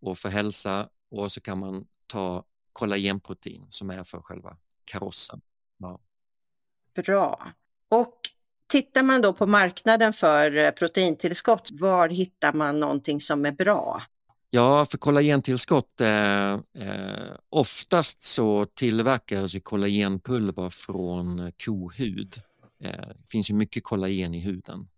och 0.00 0.18
för 0.18 0.28
hälsa 0.28 0.88
och 1.10 1.32
så 1.32 1.40
kan 1.40 1.58
man 1.58 1.86
ta 2.06 2.44
kollagenprotein 2.72 3.66
som 3.68 3.90
är 3.90 4.04
för 4.04 4.22
själva 4.22 4.56
karossen. 4.84 5.40
Ja. 5.78 6.00
Bra. 6.94 7.52
Och 7.90 8.14
tittar 8.66 9.02
man 9.02 9.22
då 9.22 9.32
på 9.32 9.46
marknaden 9.46 10.12
för 10.12 10.56
eh, 10.56 10.70
proteintillskott, 10.70 11.68
var 11.72 12.08
hittar 12.08 12.52
man 12.52 12.80
någonting 12.80 13.20
som 13.20 13.46
är 13.46 13.52
bra? 13.52 14.02
Ja, 14.50 14.86
för 14.90 14.98
kollagentillskott, 14.98 16.00
eh, 16.00 16.52
eh, 16.52 16.58
oftast 17.48 18.22
så 18.22 18.66
tillverkas 18.66 19.54
ju 19.54 19.60
kollagenpulver 19.60 20.70
från 20.70 21.52
kohud. 21.64 22.34
Eh, 22.84 22.90
det 22.90 23.30
finns 23.30 23.50
ju 23.50 23.54
mycket 23.54 23.84
kollagen 23.84 24.34
i 24.34 24.40
huden. 24.40 24.88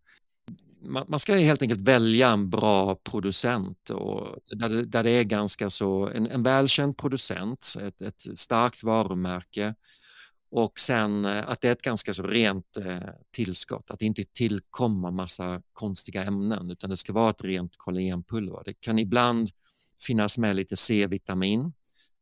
Man, 0.82 1.04
man 1.08 1.18
ska 1.18 1.34
helt 1.34 1.62
enkelt 1.62 1.80
välja 1.80 2.28
en 2.28 2.50
bra 2.50 2.94
producent 2.94 3.90
och 3.90 4.36
där, 4.56 4.68
det, 4.68 4.84
där 4.84 5.02
det 5.02 5.10
är 5.10 5.24
ganska 5.24 5.70
så, 5.70 6.08
en, 6.08 6.26
en 6.26 6.42
välkänd 6.42 6.96
producent, 6.96 7.74
ett, 7.82 8.00
ett 8.00 8.38
starkt 8.38 8.82
varumärke 8.82 9.74
och 10.50 10.80
sen 10.80 11.24
eh, 11.24 11.48
att 11.48 11.60
det 11.60 11.68
är 11.68 11.72
ett 11.72 11.82
ganska 11.82 12.14
så 12.14 12.22
rent 12.22 12.76
eh, 12.76 12.98
tillskott, 13.30 13.90
att 13.90 13.98
det 13.98 14.06
inte 14.06 14.24
tillkommer 14.24 15.10
massa 15.10 15.62
konstiga 15.72 16.24
ämnen 16.24 16.70
utan 16.70 16.90
det 16.90 16.96
ska 16.96 17.12
vara 17.12 17.30
ett 17.30 17.44
rent 17.44 17.76
kollagenpulver. 17.76 18.62
Det 18.64 18.74
kan 18.74 18.98
ibland 18.98 19.50
finnas 20.06 20.38
med 20.38 20.56
lite 20.56 20.76
C-vitamin. 20.76 21.72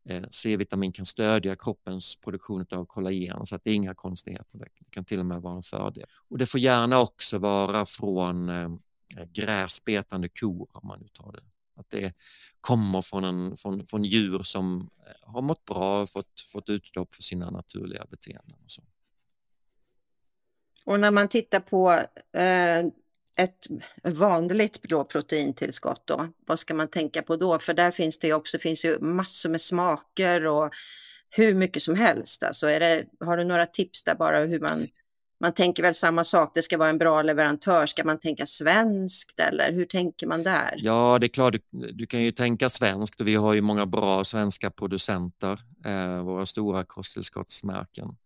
Eh, 0.09 0.25
C-vitamin 0.31 0.93
kan 0.93 1.07
stödja 1.07 1.57
kroppens 1.57 2.17
produktion 2.17 2.67
av 2.71 2.85
kollagen 2.85 3.47
så 3.47 3.57
att 3.57 3.65
det 3.65 3.71
är 3.71 3.75
inga 3.75 3.95
konstigheter. 3.95 4.59
Det 4.59 4.69
kan 4.91 5.05
till 5.05 5.21
och 5.21 5.27
med 5.27 5.43
vara 5.43 5.57
en 5.57 5.63
fördel. 5.63 6.07
Och 6.29 6.39
det 6.39 6.47
får 6.47 6.61
gärna 6.61 7.01
också 7.01 7.39
vara 7.39 7.87
från 7.87 8.51
gräsbetande 9.33 10.29
kor 10.29 10.69
om 10.73 10.89
man 10.89 11.01
nu 11.01 11.09
tar 11.09 11.33
det 11.33 11.41
att 11.77 11.91
det 11.91 12.15
kommer 12.61 13.03
från, 13.03 13.25
en, 13.25 13.57
från, 13.57 13.87
från 13.87 14.05
djur 14.05 14.43
som 14.43 14.91
eh, 15.07 15.33
har 15.33 15.43
mått 15.43 15.65
bra 15.65 16.03
och 16.03 16.11
fått, 16.11 16.41
fått 16.53 16.69
utlopp 16.69 17.15
för 17.15 17.23
sina 17.23 17.51
naturliga 17.51 18.07
beteenden. 18.11 18.59
Och, 18.65 18.71
så. 18.71 18.83
och 20.85 21.01
när 21.01 21.11
man 21.11 21.29
tittar 21.29 21.61
på 21.61 21.93
eh, 22.39 22.87
ett 23.37 23.67
vanligt 24.03 24.83
då 24.83 25.05
proteintillskott, 25.05 26.03
då, 26.05 26.29
vad 26.47 26.59
ska 26.59 26.75
man 26.75 26.89
tänka 26.89 27.23
på 27.23 27.37
då? 27.37 27.59
För 27.59 27.75
där 27.75 27.91
finns 27.91 28.19
det 28.19 28.33
också 28.33 28.59
finns 28.59 28.85
ju 28.85 28.99
massor 29.01 29.51
med 29.51 29.61
smaker 29.61 30.47
och 30.47 30.75
hur 31.31 31.55
mycket 31.55 31.83
som 31.83 31.95
helst. 31.95 32.43
Alltså 32.43 32.67
är 32.67 32.81
det, 32.81 33.05
har 33.21 33.37
du 33.37 33.45
några 33.45 33.67
tips 33.67 34.05
där 34.05 34.15
bara 34.15 34.41
hur 34.41 34.61
man 34.61 34.87
man 35.41 35.55
tänker 35.55 35.83
väl 35.83 35.95
samma 35.95 36.25
sak, 36.25 36.53
det 36.55 36.63
ska 36.63 36.79
vara 36.79 36.91
en 36.91 36.99
bra 36.99 37.23
leverantör. 37.23 37.87
Ska 37.87 38.05
man 38.05 38.21
tänka 38.21 38.47
svenskt 38.47 39.41
eller 39.41 39.73
hur 39.73 39.85
tänker 39.85 40.27
man 40.27 40.43
där? 40.43 40.75
Ja, 40.77 41.19
det 41.21 41.27
är 41.27 41.29
klart, 41.29 41.55
du, 41.71 41.93
du 41.93 42.07
kan 42.07 42.23
ju 42.23 42.33
tänka 42.33 42.69
svenskt 42.69 43.21
och 43.21 43.29
vi 43.29 43.35
har 43.35 43.55
ju 43.55 43.61
många 43.61 43.87
bra 43.87 44.25
svenska 44.25 44.71
producenter, 44.71 45.61
eh, 45.87 46.23
våra 46.23 46.47
stora 46.47 46.85
kosttillskottsmärken. 46.85 48.17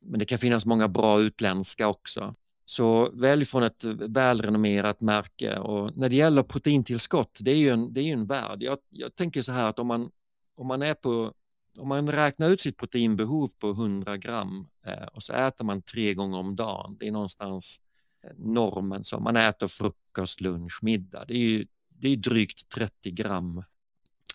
Men 0.00 0.18
det 0.18 0.24
kan 0.24 0.38
finnas 0.38 0.66
många 0.66 0.88
bra 0.88 1.20
utländska 1.20 1.88
också. 1.88 2.34
Så 2.66 3.10
välj 3.12 3.44
från 3.44 3.62
ett 3.62 3.84
välrenommerat 3.84 5.00
märke 5.00 5.58
och 5.58 5.96
när 5.96 6.08
det 6.08 6.16
gäller 6.16 6.42
proteintillskott, 6.42 7.38
det 7.42 7.50
är 7.50 7.56
ju 7.56 7.68
en, 7.68 7.92
det 7.92 8.00
är 8.00 8.12
en 8.12 8.26
värld. 8.26 8.62
Jag, 8.62 8.78
jag 8.90 9.14
tänker 9.14 9.42
så 9.42 9.52
här 9.52 9.64
att 9.64 9.78
om 9.78 9.86
man, 9.86 10.10
om 10.56 10.66
man 10.66 10.82
är 10.82 10.94
på 10.94 11.32
om 11.78 11.88
man 11.88 12.12
räknar 12.12 12.48
ut 12.48 12.60
sitt 12.60 12.76
proteinbehov 12.76 13.50
på 13.58 13.70
100 13.70 14.16
gram 14.16 14.68
eh, 14.86 15.06
och 15.12 15.22
så 15.22 15.32
äter 15.32 15.64
man 15.64 15.82
tre 15.82 16.14
gånger 16.14 16.38
om 16.38 16.56
dagen, 16.56 16.96
det 17.00 17.06
är 17.06 17.12
någonstans 17.12 17.80
eh, 18.24 18.30
normen 18.36 19.04
som 19.04 19.22
man 19.22 19.36
äter 19.36 19.66
frukost, 19.66 20.40
lunch, 20.40 20.78
middag. 20.82 21.24
Det 21.24 21.34
är 21.34 21.38
ju 21.38 21.66
det 21.98 22.08
är 22.08 22.16
drygt 22.16 22.68
30 22.68 23.10
gram 23.10 23.64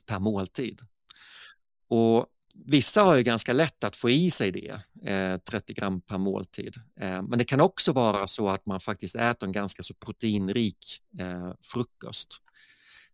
per 0.06 0.20
måltid. 0.20 0.82
Och 1.88 2.26
vissa 2.66 3.04
har 3.04 3.16
ju 3.16 3.24
ganska 3.24 3.54
lätt 3.54 3.84
att 3.84 3.96
få 3.96 4.10
i 4.10 4.32
sig 4.32 4.52
det, 4.52 4.82
eh, 5.12 5.38
30 5.38 5.74
gram 5.74 6.02
per 6.02 6.18
måltid. 6.18 6.76
Eh, 7.00 7.22
men 7.22 7.40
det 7.40 7.46
kan 7.46 7.62
också 7.62 7.92
vara 7.92 8.28
så 8.28 8.50
att 8.50 8.66
man 8.66 8.80
faktiskt 8.80 9.16
äter 9.16 9.48
en 9.48 9.52
ganska 9.52 9.84
så 9.84 9.94
proteinrik 9.94 11.02
eh, 11.20 11.54
frukost. 11.62 12.42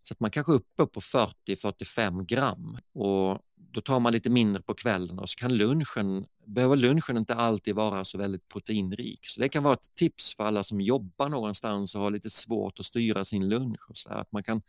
Så 0.07 0.13
att 0.13 0.19
man 0.19 0.31
kanske 0.31 0.51
är 0.51 0.55
uppe 0.55 0.85
på 0.85 0.99
40-45 0.99 2.25
gram 2.25 2.77
och 2.93 3.39
då 3.75 3.81
tar 3.81 3.99
man 3.99 4.13
lite 4.13 4.29
mindre 4.29 4.61
på 4.61 4.73
kvällen 4.73 5.19
och 5.19 5.29
så 5.29 5.35
kan 5.35 5.57
lunchen, 5.57 6.25
behöver 6.45 6.75
lunchen 6.75 7.17
inte 7.17 7.35
alltid 7.35 7.75
vara 7.75 8.03
så 8.03 8.17
väldigt 8.17 8.47
proteinrik. 8.47 9.19
Så 9.27 9.39
det 9.39 9.49
kan 9.49 9.63
vara 9.63 9.73
ett 9.73 9.95
tips 9.95 10.35
för 10.35 10.43
alla 10.43 10.63
som 10.63 10.81
jobbar 10.81 11.29
någonstans 11.29 11.95
och 11.95 12.01
har 12.01 12.11
lite 12.11 12.29
svårt 12.29 12.79
att 12.79 12.85
styra 12.85 13.25
sin 13.25 13.49
lunch. 13.49 13.89
Och 13.89 13.97
så 13.97 14.09
där. 14.09 14.15
Att 14.15 14.31
man, 14.31 14.43
kan, 14.43 14.61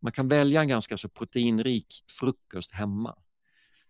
man 0.00 0.12
kan 0.12 0.28
välja 0.28 0.60
en 0.60 0.68
ganska 0.68 0.96
så 0.96 1.08
proteinrik 1.08 2.04
frukost 2.20 2.72
hemma. 2.72 3.14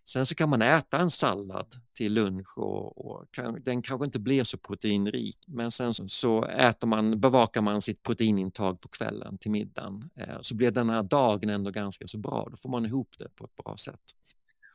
Sen 0.07 0.27
så 0.27 0.35
kan 0.35 0.49
man 0.49 0.63
äta 0.63 0.99
en 0.99 1.11
sallad 1.11 1.67
till 1.93 2.15
lunch 2.15 2.59
och, 2.59 3.07
och 3.07 3.31
kan, 3.31 3.63
den 3.63 3.83
kanske 3.83 4.05
inte 4.05 4.19
blir 4.19 4.45
så 4.45 4.59
proteinrik 4.59 5.39
men 5.47 5.71
sen 5.71 5.95
så, 5.95 6.09
så, 6.09 6.45
äter 6.45 6.87
man, 6.87 7.21
bevakar 7.21 7.61
man 7.61 7.83
sitt 7.83 8.03
proteinintag 8.03 8.81
på 8.81 8.89
kvällen 8.89 9.39
till 9.39 9.51
middagen 9.51 10.11
eh, 10.17 10.41
så 10.41 10.55
blir 10.55 10.71
den 10.71 10.91
här 10.91 11.03
dagen 11.03 11.51
ändå 11.51 11.71
ganska 11.71 12.07
så 12.07 12.19
bra. 12.19 12.49
Då 12.51 12.57
får 12.57 12.69
man 12.69 12.87
ihop 12.87 13.15
det 13.19 13.29
på 13.29 13.45
ett 13.45 13.57
bra 13.65 13.77
sätt. 13.77 14.01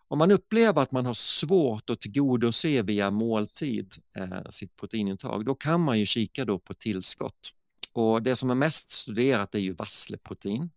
Om 0.08 0.18
man 0.18 0.32
upplever 0.32 0.82
att 0.82 0.92
man 0.92 1.06
har 1.06 1.14
svårt 1.14 1.90
att 1.90 2.02
tillgodose 2.02 2.82
via 2.82 3.10
måltid 3.10 3.96
eh, 4.16 4.50
sitt 4.50 4.76
proteinintag, 4.76 5.46
då 5.46 5.56
kan 5.56 5.82
man 5.82 6.00
ju 6.00 6.06
kika 6.06 6.46
då 6.46 6.60
på 6.60 6.74
tillskott. 6.74 7.54
Och 7.94 8.22
det 8.22 8.36
som 8.36 8.52
är 8.52 8.56
mest 8.56 8.90
studerat 8.90 9.56
är 9.56 9.60
ju 9.60 9.74
vassleprotein. 9.74 10.70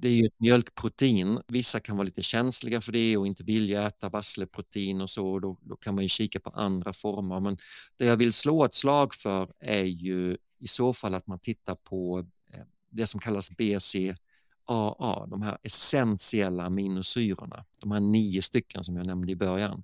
Det 0.00 0.08
är 0.08 0.12
ju 0.12 0.26
ett 0.26 0.40
mjölkprotein. 0.40 1.40
Vissa 1.48 1.80
kan 1.80 1.96
vara 1.96 2.04
lite 2.04 2.22
känsliga 2.22 2.80
för 2.80 2.92
det 2.92 3.16
och 3.16 3.26
inte 3.26 3.44
vilja 3.44 3.86
äta 3.86 4.08
vassleprotein 4.08 5.00
och 5.00 5.10
så. 5.10 5.38
Då, 5.38 5.58
då 5.62 5.76
kan 5.76 5.94
man 5.94 6.04
ju 6.04 6.08
kika 6.08 6.40
på 6.40 6.50
andra 6.50 6.92
former. 6.92 7.40
Men 7.40 7.56
det 7.98 8.04
jag 8.04 8.16
vill 8.16 8.32
slå 8.32 8.64
ett 8.64 8.74
slag 8.74 9.14
för 9.14 9.48
är 9.60 9.82
ju 9.82 10.36
i 10.60 10.66
så 10.68 10.92
fall 10.92 11.14
att 11.14 11.26
man 11.26 11.38
tittar 11.38 11.74
på 11.74 12.26
eh, 12.52 12.60
det 12.90 13.06
som 13.06 13.20
kallas 13.20 13.50
BCAA, 13.50 15.26
de 15.26 15.42
här 15.42 15.58
essentiella 15.62 16.64
aminosyrorna, 16.64 17.64
de 17.80 17.90
här 17.92 18.00
nio 18.00 18.42
stycken 18.42 18.84
som 18.84 18.96
jag 18.96 19.06
nämnde 19.06 19.32
i 19.32 19.36
början, 19.36 19.82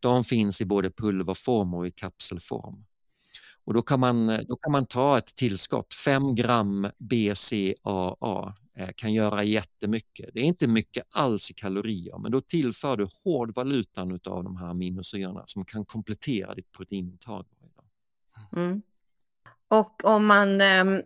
de 0.00 0.24
finns 0.24 0.60
i 0.60 0.64
både 0.64 0.90
pulverform 0.90 1.74
och 1.74 1.86
i 1.86 1.90
kapselform. 1.90 2.84
Och 3.64 3.74
då 3.74 3.82
kan 3.82 4.00
man, 4.00 4.28
eh, 4.28 4.40
då 4.48 4.56
kan 4.56 4.72
man 4.72 4.86
ta 4.86 5.18
ett 5.18 5.36
tillskott, 5.36 5.94
5 5.94 6.34
gram 6.34 6.88
BCAA 6.98 8.54
kan 8.96 9.12
göra 9.12 9.44
jättemycket. 9.44 10.30
Det 10.34 10.40
är 10.40 10.44
inte 10.44 10.66
mycket 10.66 11.06
alls 11.10 11.50
i 11.50 11.54
kalorier, 11.54 12.18
men 12.18 12.32
då 12.32 12.40
tillför 12.40 12.96
du 12.96 13.08
hårdvalutan 13.24 14.12
av 14.12 14.44
de 14.44 14.56
här 14.56 14.66
aminosyrorna 14.66 15.42
som 15.46 15.64
kan 15.64 15.84
komplettera 15.84 16.54
ditt 16.54 16.72
proteinintag. 16.72 17.46
Mm. 18.56 18.82
Och 19.68 20.04
om 20.04 20.26
man 20.26 20.60
ehm, 20.60 21.02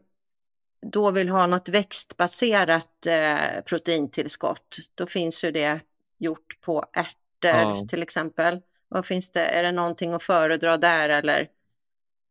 då 0.93 1.11
vill 1.11 1.29
ha 1.29 1.47
något 1.47 1.69
växtbaserat 1.69 3.07
eh, 3.07 3.62
proteintillskott, 3.64 4.79
då 4.95 5.07
finns 5.07 5.45
ju 5.45 5.51
det 5.51 5.81
gjort 6.19 6.61
på 6.61 6.85
ärtor 6.93 7.17
ja. 7.61 7.87
till 7.89 8.03
exempel. 8.03 8.62
Vad 8.89 9.07
finns 9.07 9.31
det, 9.31 9.45
är 9.45 9.62
det 9.62 9.73
någonting 9.73 10.12
att 10.12 10.23
föredra 10.23 10.77
där 10.77 11.09
eller? 11.09 11.49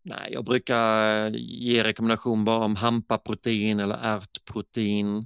Nej, 0.08 0.30
jag 0.32 0.46
brukar 0.46 1.30
ge 1.36 1.84
rekommendation 1.84 2.46
bara 2.46 2.66
om 2.66 2.76
hampaprotein 2.76 3.80
eller 3.80 3.98
ärtprotein. 4.02 5.26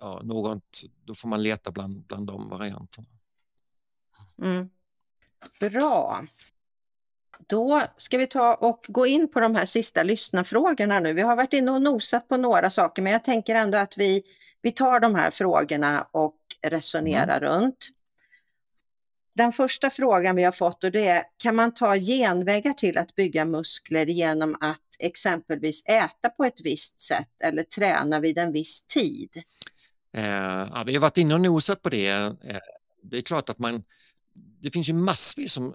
Ja, 0.00 0.20
något, 0.24 0.82
då 1.04 1.14
får 1.14 1.28
man 1.28 1.42
leta 1.42 1.70
bland, 1.70 2.06
bland 2.06 2.26
de 2.26 2.48
varianterna. 2.48 3.06
Mm. 4.42 4.70
Bra. 5.60 6.26
Då 7.46 7.82
ska 7.96 8.18
vi 8.18 8.26
ta 8.26 8.54
och 8.54 8.84
gå 8.88 9.06
in 9.06 9.28
på 9.30 9.40
de 9.40 9.54
här 9.54 9.64
sista 9.64 10.02
lyssnarfrågorna 10.02 11.00
nu. 11.00 11.12
Vi 11.12 11.22
har 11.22 11.36
varit 11.36 11.52
inne 11.52 11.70
och 11.70 11.82
nosat 11.82 12.28
på 12.28 12.36
några 12.36 12.70
saker, 12.70 13.02
men 13.02 13.12
jag 13.12 13.24
tänker 13.24 13.54
ändå 13.54 13.78
att 13.78 13.98
vi, 13.98 14.22
Vi 14.62 14.72
tar 14.72 15.00
de 15.00 15.14
här 15.14 15.30
frågorna 15.30 16.06
och 16.10 16.36
resonerar 16.62 17.42
mm. 17.42 17.50
runt. 17.50 17.88
Den 19.40 19.52
första 19.52 19.90
frågan 19.90 20.36
vi 20.36 20.44
har 20.44 20.52
fått 20.52 20.84
och 20.84 20.92
det 20.92 21.06
är, 21.06 21.22
kan 21.36 21.56
man 21.56 21.74
ta 21.74 21.96
genvägar 21.96 22.72
till 22.72 22.98
att 22.98 23.14
bygga 23.14 23.44
muskler 23.44 24.06
genom 24.06 24.56
att 24.60 24.80
exempelvis 24.98 25.82
äta 25.84 26.28
på 26.36 26.44
ett 26.44 26.60
visst 26.60 27.00
sätt 27.00 27.28
eller 27.44 27.62
träna 27.62 28.20
vid 28.20 28.38
en 28.38 28.52
viss 28.52 28.86
tid? 28.86 29.42
Eh, 30.16 30.24
ja, 30.24 30.84
vi 30.86 30.94
har 30.94 31.00
varit 31.00 31.16
inne 31.16 31.34
och 31.34 31.40
nosat 31.40 31.82
på 31.82 31.88
det. 31.88 32.08
Eh, 32.08 32.58
det 33.02 33.18
är 33.18 33.22
klart 33.22 33.48
att 33.48 33.58
man, 33.58 33.82
det 34.62 34.70
finns 34.70 34.88
ju 34.88 34.92
massvis, 34.92 35.52
som, 35.52 35.74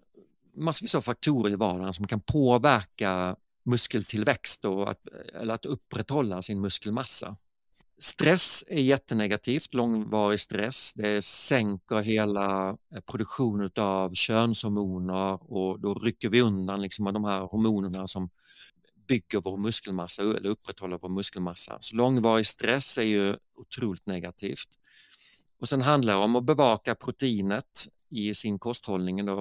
massvis 0.56 0.96
av 0.96 1.02
faktorer 1.02 1.54
i 1.54 1.56
vardagen 1.56 1.94
som 1.94 2.08
kan 2.08 2.22
påverka 2.22 3.36
muskeltillväxt 3.64 4.66
och 4.66 4.90
att, 4.90 5.08
eller 5.42 5.54
att 5.54 5.66
upprätthålla 5.66 6.42
sin 6.42 6.62
muskelmassa. 6.62 7.38
Stress 7.98 8.64
är 8.68 8.82
jättenegativt, 8.82 9.74
långvarig 9.74 10.40
stress. 10.40 10.94
Det 10.94 11.22
sänker 11.22 12.02
hela 12.02 12.70
eh, 12.70 13.02
produktionen 13.06 13.72
av 13.76 14.14
könshormoner 14.14 15.52
och 15.54 15.80
då 15.80 15.94
rycker 15.94 16.30
vi 16.30 16.42
undan 16.42 16.82
liksom 16.82 17.06
de 17.06 17.24
här 17.24 17.42
hormonerna 17.42 18.08
som 18.08 18.30
bygger 19.08 19.42
vår 19.42 19.58
muskelmassa 19.58 20.22
eller 20.22 20.50
upprätthåller 20.50 20.98
vår 20.98 21.10
muskelmassa. 21.10 21.78
Så 21.80 21.96
långvarig 21.96 22.48
stress 22.48 22.98
är 22.98 23.04
ju 23.04 23.36
otroligt 23.56 24.06
negativt. 24.06 24.70
Och 25.60 25.70
sen 25.70 25.82
handlar 25.82 26.14
det 26.14 26.20
om 26.20 26.36
att 26.36 26.44
bevaka 26.46 26.96
proteinet 26.96 27.88
i 28.10 28.34
sin 28.34 28.60
kosthållning, 28.60 29.26
då 29.26 29.36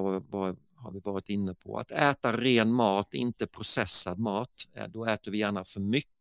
har 0.77 0.93
vi 0.93 1.01
varit 1.01 1.29
inne 1.29 1.55
på. 1.55 1.79
Att 1.79 1.91
äta 1.91 2.37
ren 2.37 2.73
mat, 2.73 3.15
inte 3.15 3.47
processad 3.47 4.19
mat. 4.19 4.69
Eh, 4.75 4.87
då 4.89 5.05
äter 5.05 5.33
vi 5.33 5.39
gärna 5.39 5.65
för 5.65 5.81
mycket 5.81 6.14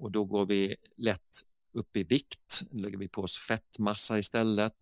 och 0.00 0.10
då 0.10 0.24
går 0.24 0.44
vi 0.44 0.76
lätt 0.96 1.44
upp 1.72 1.96
i 1.96 2.04
vikt, 2.04 2.62
lägger 2.70 2.98
vi 2.98 3.08
på 3.08 3.22
oss 3.22 3.36
fettmassa 3.38 4.18
istället 4.18 4.76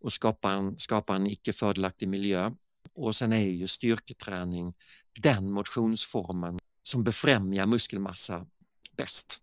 och 0.00 0.12
skapar 0.12 0.52
en, 0.52 0.78
skapar 0.78 1.16
en 1.16 1.26
icke 1.26 1.52
fördelaktig 1.52 2.08
miljö. 2.08 2.50
Och 2.94 3.16
sen 3.16 3.32
är 3.32 3.48
ju 3.48 3.66
styrketräning 3.66 4.74
den 5.20 5.50
motionsformen 5.50 6.58
som 6.82 7.04
befrämjar 7.04 7.66
muskelmassa 7.66 8.46
bäst. 8.96 9.40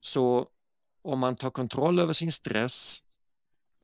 Så 0.00 0.48
om 1.02 1.18
man 1.18 1.36
tar 1.36 1.50
kontroll 1.50 1.98
över 1.98 2.12
sin 2.12 2.32
stress, 2.32 3.02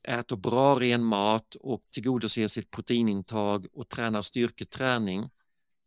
äter 0.05 0.36
bra 0.36 0.80
ren 0.80 1.05
mat 1.05 1.55
och 1.55 1.82
tillgodoser 1.90 2.49
sitt 2.49 2.70
proteinintag 2.70 3.66
och 3.72 3.88
tränar 3.88 4.22
styrketräning 4.22 5.30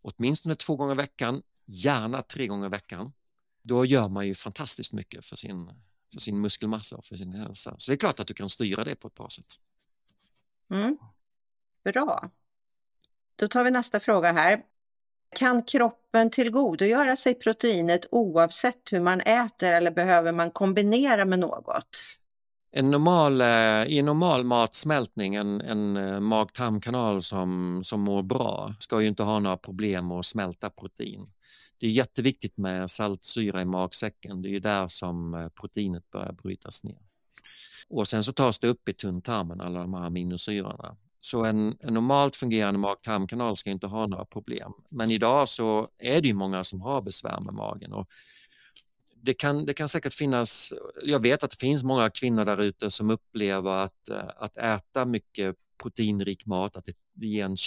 åtminstone 0.05 0.55
två 0.55 0.75
gånger 0.75 0.93
i 0.93 0.97
veckan, 0.97 1.41
gärna 1.65 2.21
tre 2.21 2.47
gånger 2.47 2.65
i 2.65 2.69
veckan, 2.69 3.13
då 3.65 3.85
gör 3.85 4.09
man 4.09 4.27
ju 4.27 4.35
fantastiskt 4.35 4.93
mycket 4.93 5.25
för 5.25 5.35
sin, 5.35 5.71
för 6.13 6.19
sin 6.19 6.41
muskelmassa 6.41 6.95
och 6.95 7.05
för 7.05 7.15
sin 7.15 7.33
hälsa. 7.33 7.75
Så 7.77 7.91
det 7.91 7.95
är 7.95 7.97
klart 7.97 8.19
att 8.19 8.27
du 8.27 8.33
kan 8.33 8.49
styra 8.49 8.83
det 8.83 8.95
på 8.95 9.07
ett 9.07 9.15
bra 9.15 9.29
sätt. 9.29 9.59
Mm. 10.71 10.97
Bra. 11.83 12.29
Då 13.35 13.47
tar 13.47 13.63
vi 13.63 13.71
nästa 13.71 13.99
fråga 13.99 14.31
här. 14.31 14.61
Kan 15.35 15.63
kroppen 15.63 16.31
tillgodogöra 16.31 17.15
sig 17.15 17.33
proteinet 17.33 18.05
oavsett 18.11 18.81
hur 18.91 18.99
man 18.99 19.21
äter 19.21 19.71
eller 19.71 19.91
behöver 19.91 20.31
man 20.31 20.51
kombinera 20.51 21.25
med 21.25 21.39
något? 21.39 22.03
En 22.71 22.91
normal, 22.91 23.41
eh, 23.41 23.85
I 23.85 23.99
en 23.99 24.05
normal 24.05 24.43
matsmältning, 24.43 25.35
en, 25.35 25.61
en 25.61 25.97
eh, 25.97 26.19
mag-tarmkanal 26.19 27.21
som, 27.21 27.81
som 27.83 28.01
mår 28.01 28.23
bra 28.23 28.73
ska 28.79 29.01
ju 29.01 29.07
inte 29.07 29.23
ha 29.23 29.39
några 29.39 29.57
problem 29.57 30.11
att 30.11 30.25
smälta 30.25 30.69
protein. 30.69 31.27
Det 31.77 31.87
är 31.87 31.91
jätteviktigt 31.91 32.57
med 32.57 32.91
saltsyra 32.91 33.61
i 33.61 33.65
magsäcken. 33.65 34.41
Det 34.41 34.49
är 34.49 34.51
ju 34.51 34.59
där 34.59 34.87
som 34.87 35.33
eh, 35.33 35.49
proteinet 35.49 36.11
börjar 36.11 36.31
brytas 36.31 36.83
ner. 36.83 36.99
Och 37.87 38.07
sen 38.07 38.23
så 38.23 38.33
tas 38.33 38.59
det 38.59 38.67
upp 38.67 38.89
i 38.89 38.93
tunntarmen, 38.93 39.61
alla 39.61 39.79
de 39.79 39.93
här 39.93 40.01
aminosyrorna. 40.01 40.97
Så 41.21 41.45
en, 41.45 41.77
en 41.79 41.93
normalt 41.93 42.35
fungerande 42.35 42.79
mag-tarmkanal 42.79 43.57
ska 43.57 43.69
inte 43.69 43.87
ha 43.87 44.07
några 44.07 44.25
problem. 44.25 44.71
Men 44.89 45.11
idag 45.11 45.49
så 45.49 45.89
är 45.97 46.21
det 46.21 46.27
ju 46.27 46.33
många 46.33 46.63
som 46.63 46.81
har 46.81 47.01
besvär 47.01 47.39
med 47.39 47.53
magen. 47.53 47.93
Och 47.93 48.09
det, 49.15 49.33
kan, 49.33 49.65
det 49.65 49.73
kan 49.73 49.89
säkert 49.89 50.13
finnas, 50.13 50.73
jag 51.03 51.19
vet 51.19 51.43
att 51.43 51.51
det 51.51 51.59
finns 51.59 51.83
många 51.83 52.09
kvinnor 52.09 52.45
där 52.45 52.61
ute 52.61 52.91
som 52.91 53.09
upplever 53.09 53.75
att, 53.75 54.09
eh, 54.09 54.29
att 54.37 54.57
äta 54.57 55.05
mycket 55.05 55.55
proteinrik 55.77 56.45
mat, 56.45 56.75
att 56.75 56.85
det 56.85 57.27
ger 57.27 57.45
en 57.45 57.57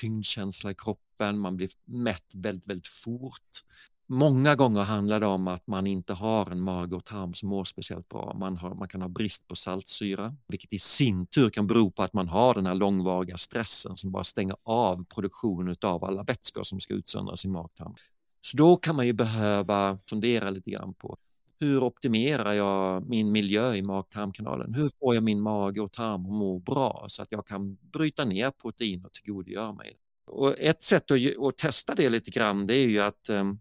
tyngdkänsla 0.00 0.70
i 0.70 0.74
kroppen, 0.74 1.38
man 1.38 1.56
blir 1.56 1.70
mätt 1.84 2.32
väldigt, 2.34 2.66
väldigt 2.66 2.88
fort. 2.88 3.62
Många 4.06 4.54
gånger 4.54 4.82
handlar 4.82 5.20
det 5.20 5.26
om 5.26 5.48
att 5.48 5.66
man 5.66 5.86
inte 5.86 6.12
har 6.14 6.50
en 6.50 6.60
mage 6.60 6.96
och 6.96 7.04
tarm 7.04 7.34
som 7.34 7.48
mår 7.48 7.64
speciellt 7.64 8.08
bra. 8.08 8.36
Man, 8.40 8.56
har, 8.56 8.74
man 8.74 8.88
kan 8.88 9.02
ha 9.02 9.08
brist 9.08 9.48
på 9.48 9.56
saltsyra, 9.56 10.36
vilket 10.48 10.72
i 10.72 10.78
sin 10.78 11.26
tur 11.26 11.50
kan 11.50 11.66
bero 11.66 11.90
på 11.90 12.02
att 12.02 12.12
man 12.12 12.28
har 12.28 12.54
den 12.54 12.66
här 12.66 12.74
långvariga 12.74 13.38
stressen 13.38 13.96
som 13.96 14.12
bara 14.12 14.24
stänger 14.24 14.56
av 14.62 15.04
produktionen 15.04 15.76
av 15.82 16.04
alla 16.04 16.22
vätskor 16.22 16.62
som 16.62 16.80
ska 16.80 16.94
utsöndras 16.94 17.44
i 17.44 17.48
magtarm. 17.48 17.94
Så 18.40 18.56
då 18.56 18.76
kan 18.76 18.96
man 18.96 19.06
ju 19.06 19.12
behöva 19.12 19.98
fundera 20.08 20.50
lite 20.50 20.70
grann 20.70 20.94
på 20.94 21.16
hur 21.62 21.82
optimerar 21.82 22.52
jag 22.52 23.08
min 23.08 23.32
miljö 23.32 23.74
i 23.74 23.82
mag-tarmkanalen? 23.82 24.74
Hur 24.74 24.90
får 25.00 25.14
jag 25.14 25.24
min 25.24 25.40
mage 25.40 25.80
och 25.80 25.92
tarm 25.92 26.26
att 26.26 26.32
må 26.32 26.58
bra 26.58 27.04
så 27.08 27.22
att 27.22 27.32
jag 27.32 27.46
kan 27.46 27.74
bryta 27.74 28.24
ner 28.24 28.50
protein 28.50 29.04
och 29.04 29.12
tillgodogöra 29.12 29.72
mig? 29.72 29.96
Och 30.26 30.58
ett 30.58 30.82
sätt 30.82 31.10
att, 31.10 31.46
att, 31.46 31.56
testa 31.56 31.94
det 31.94 32.08
lite 32.08 32.30
grann 32.30 32.66
det 32.66 32.74
är 32.74 32.88
ju 32.88 33.00
att 33.00 33.30
um, 33.30 33.60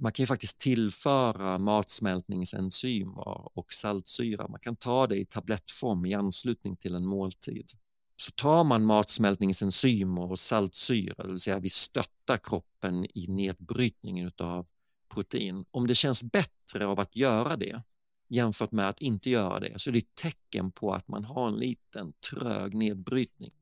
man 0.00 0.12
kan 0.12 0.22
ju 0.22 0.26
faktiskt 0.26 0.60
tillföra 0.60 1.58
matsmältningsenzymer 1.58 3.58
och 3.58 3.72
saltsyra. 3.72 4.48
Man 4.48 4.60
kan 4.60 4.76
ta 4.76 5.06
det 5.06 5.16
i 5.16 5.26
tablettform 5.26 6.06
i 6.06 6.14
anslutning 6.14 6.76
till 6.76 6.94
en 6.94 7.06
måltid. 7.06 7.70
Så 8.16 8.32
tar 8.32 8.64
man 8.64 8.84
matsmältningsenzymer 8.84 10.30
och 10.30 10.38
saltsyra, 10.38 11.22
det 11.22 11.28
vill 11.28 11.40
säga 11.40 11.58
vi 11.58 11.70
stöttar 11.70 12.38
kroppen 12.42 13.04
i 13.04 13.26
nedbrytningen 13.28 14.32
av 14.38 14.66
protein. 15.14 15.64
Om 15.70 15.86
det 15.86 15.94
känns 15.94 16.22
bättre 16.22 16.86
av 16.86 17.00
att 17.00 17.16
göra 17.16 17.56
det 17.56 17.82
jämfört 18.28 18.72
med 18.72 18.88
att 18.88 19.00
inte 19.00 19.30
göra 19.30 19.60
det 19.60 19.80
så 19.80 19.90
är 19.90 19.92
det 19.92 19.98
ett 19.98 20.14
tecken 20.14 20.70
på 20.70 20.92
att 20.92 21.08
man 21.08 21.24
har 21.24 21.48
en 21.48 21.56
liten 21.56 22.12
trög 22.30 22.74
nedbrytning. 22.74 23.52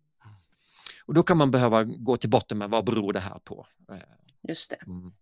Och 1.05 1.15
då 1.15 1.23
kan 1.23 1.37
man 1.37 1.51
behöva 1.51 1.85
gå 1.85 2.17
till 2.17 2.31
botten 2.31 2.59
med 2.59 2.71
vad 2.71 2.85
beror 2.85 3.13
det 3.13 3.21
här 3.21 3.39
på? 3.39 3.67
Just 4.49 4.71
det. 4.71 4.77
Mm. 4.87 5.13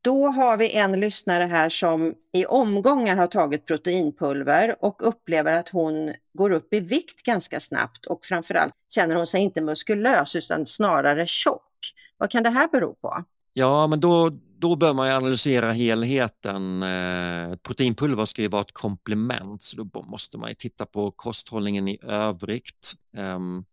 Då 0.00 0.26
har 0.28 0.56
vi 0.56 0.76
en 0.76 1.00
lyssnare 1.00 1.42
här 1.42 1.68
som 1.68 2.14
i 2.32 2.46
omgångar 2.46 3.16
har 3.16 3.26
tagit 3.26 3.66
proteinpulver 3.66 4.76
och 4.84 5.08
upplever 5.08 5.52
att 5.52 5.68
hon 5.68 6.14
går 6.32 6.50
upp 6.50 6.74
i 6.74 6.80
vikt 6.80 7.22
ganska 7.22 7.60
snabbt 7.60 8.06
och 8.06 8.24
framförallt 8.24 8.74
känner 8.88 9.16
hon 9.16 9.26
sig 9.26 9.40
inte 9.40 9.60
muskulös 9.60 10.36
utan 10.36 10.66
snarare 10.66 11.26
tjock. 11.26 11.94
Vad 12.16 12.30
kan 12.30 12.42
det 12.42 12.50
här 12.50 12.68
bero 12.68 12.94
på? 12.94 13.24
Ja, 13.52 13.86
men 13.86 14.00
då, 14.00 14.30
då 14.58 14.76
bör 14.76 14.94
man 14.94 15.10
analysera 15.10 15.72
helheten. 15.72 16.82
Eh, 16.82 17.56
proteinpulver 17.56 18.24
ska 18.24 18.42
ju 18.42 18.48
vara 18.48 18.62
ett 18.62 18.72
komplement 18.72 19.62
så 19.62 19.82
då 19.82 20.02
måste 20.02 20.38
man 20.38 20.54
titta 20.58 20.86
på 20.86 21.10
kosthållningen 21.10 21.88
i 21.88 21.98
övrigt. 22.02 22.94
Ehm, 23.16 23.64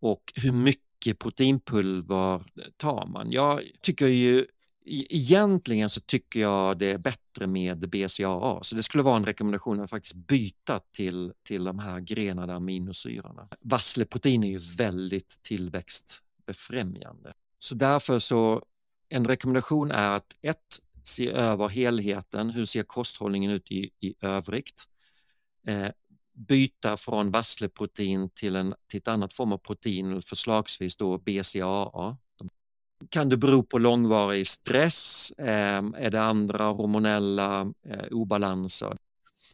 och 0.00 0.32
hur 0.34 0.52
mycket 0.52 1.18
proteinpulver 1.18 2.42
tar 2.76 3.06
man? 3.06 3.32
Jag 3.32 3.62
tycker 3.80 4.06
ju 4.06 4.38
e-, 4.86 5.06
Egentligen 5.10 5.90
så 5.90 6.00
tycker 6.00 6.40
jag 6.40 6.78
det 6.78 6.90
är 6.90 6.98
bättre 6.98 7.46
med 7.46 7.88
BCAA, 7.88 8.58
så 8.62 8.76
det 8.76 8.82
skulle 8.82 9.02
vara 9.02 9.16
en 9.16 9.26
rekommendation 9.26 9.80
att 9.80 9.90
faktiskt 9.90 10.14
byta 10.14 10.80
till, 10.92 11.32
till 11.42 11.64
de 11.64 11.78
här 11.78 12.00
grenade 12.00 12.54
aminosyrorna. 12.54 13.48
Vassleprotein 13.60 14.44
är 14.44 14.50
ju 14.50 14.58
väldigt 14.76 15.38
tillväxtbefrämjande. 15.42 17.32
Så 17.58 17.74
därför 17.74 18.18
så 18.18 18.62
en 19.08 19.24
rekommendation 19.24 19.90
är 19.90 20.16
att 20.16 20.36
ett, 20.42 20.78
se 21.04 21.30
över 21.30 21.68
helheten, 21.68 22.50
hur 22.50 22.64
ser 22.64 22.82
kosthållningen 22.82 23.50
ut 23.50 23.70
i, 23.70 23.90
i 24.00 24.14
övrigt? 24.20 24.84
Eh, 25.66 25.88
byta 26.32 26.96
från 26.96 27.30
vassleprotein 27.30 28.30
till, 28.34 28.56
en, 28.56 28.74
till 28.86 28.98
ett 28.98 29.08
annat 29.08 29.32
form 29.32 29.52
av 29.52 29.58
protein, 29.58 30.22
förslagsvis 30.22 30.96
då 30.96 31.18
BCAA 31.18 32.16
kan 33.08 33.28
det 33.28 33.36
bero 33.36 33.62
på 33.62 33.78
långvarig 33.78 34.46
stress? 34.46 35.30
Eh, 35.30 35.82
är 35.96 36.10
det 36.10 36.22
andra 36.22 36.64
hormonella 36.64 37.72
eh, 37.86 38.04
obalanser? 38.10 38.96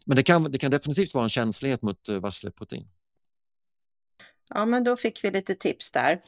Men 0.07 0.17
det 0.17 0.23
kan, 0.23 0.43
det 0.53 0.59
kan 0.59 0.71
definitivt 0.71 1.15
vara 1.15 1.25
en 1.25 1.29
känslighet 1.29 1.83
mot 1.83 2.09
eh, 2.09 2.19
vassleprotein. 2.19 2.89
Ja, 4.49 4.67
men 4.67 4.85
då 4.85 4.97
fick 4.97 5.25
vi 5.25 5.31
lite 5.31 5.55
tips 5.55 5.91
där. 5.91 6.21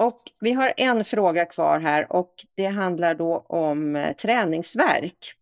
Och 0.00 0.20
vi 0.40 0.52
har 0.52 0.74
en 0.76 1.04
fråga 1.04 1.44
kvar 1.44 1.78
här 1.78 2.12
och 2.12 2.34
det 2.54 2.66
handlar 2.66 3.14
då 3.14 3.44
om 3.48 3.96
eh, 3.96 4.12
träningsverk. 4.16 5.34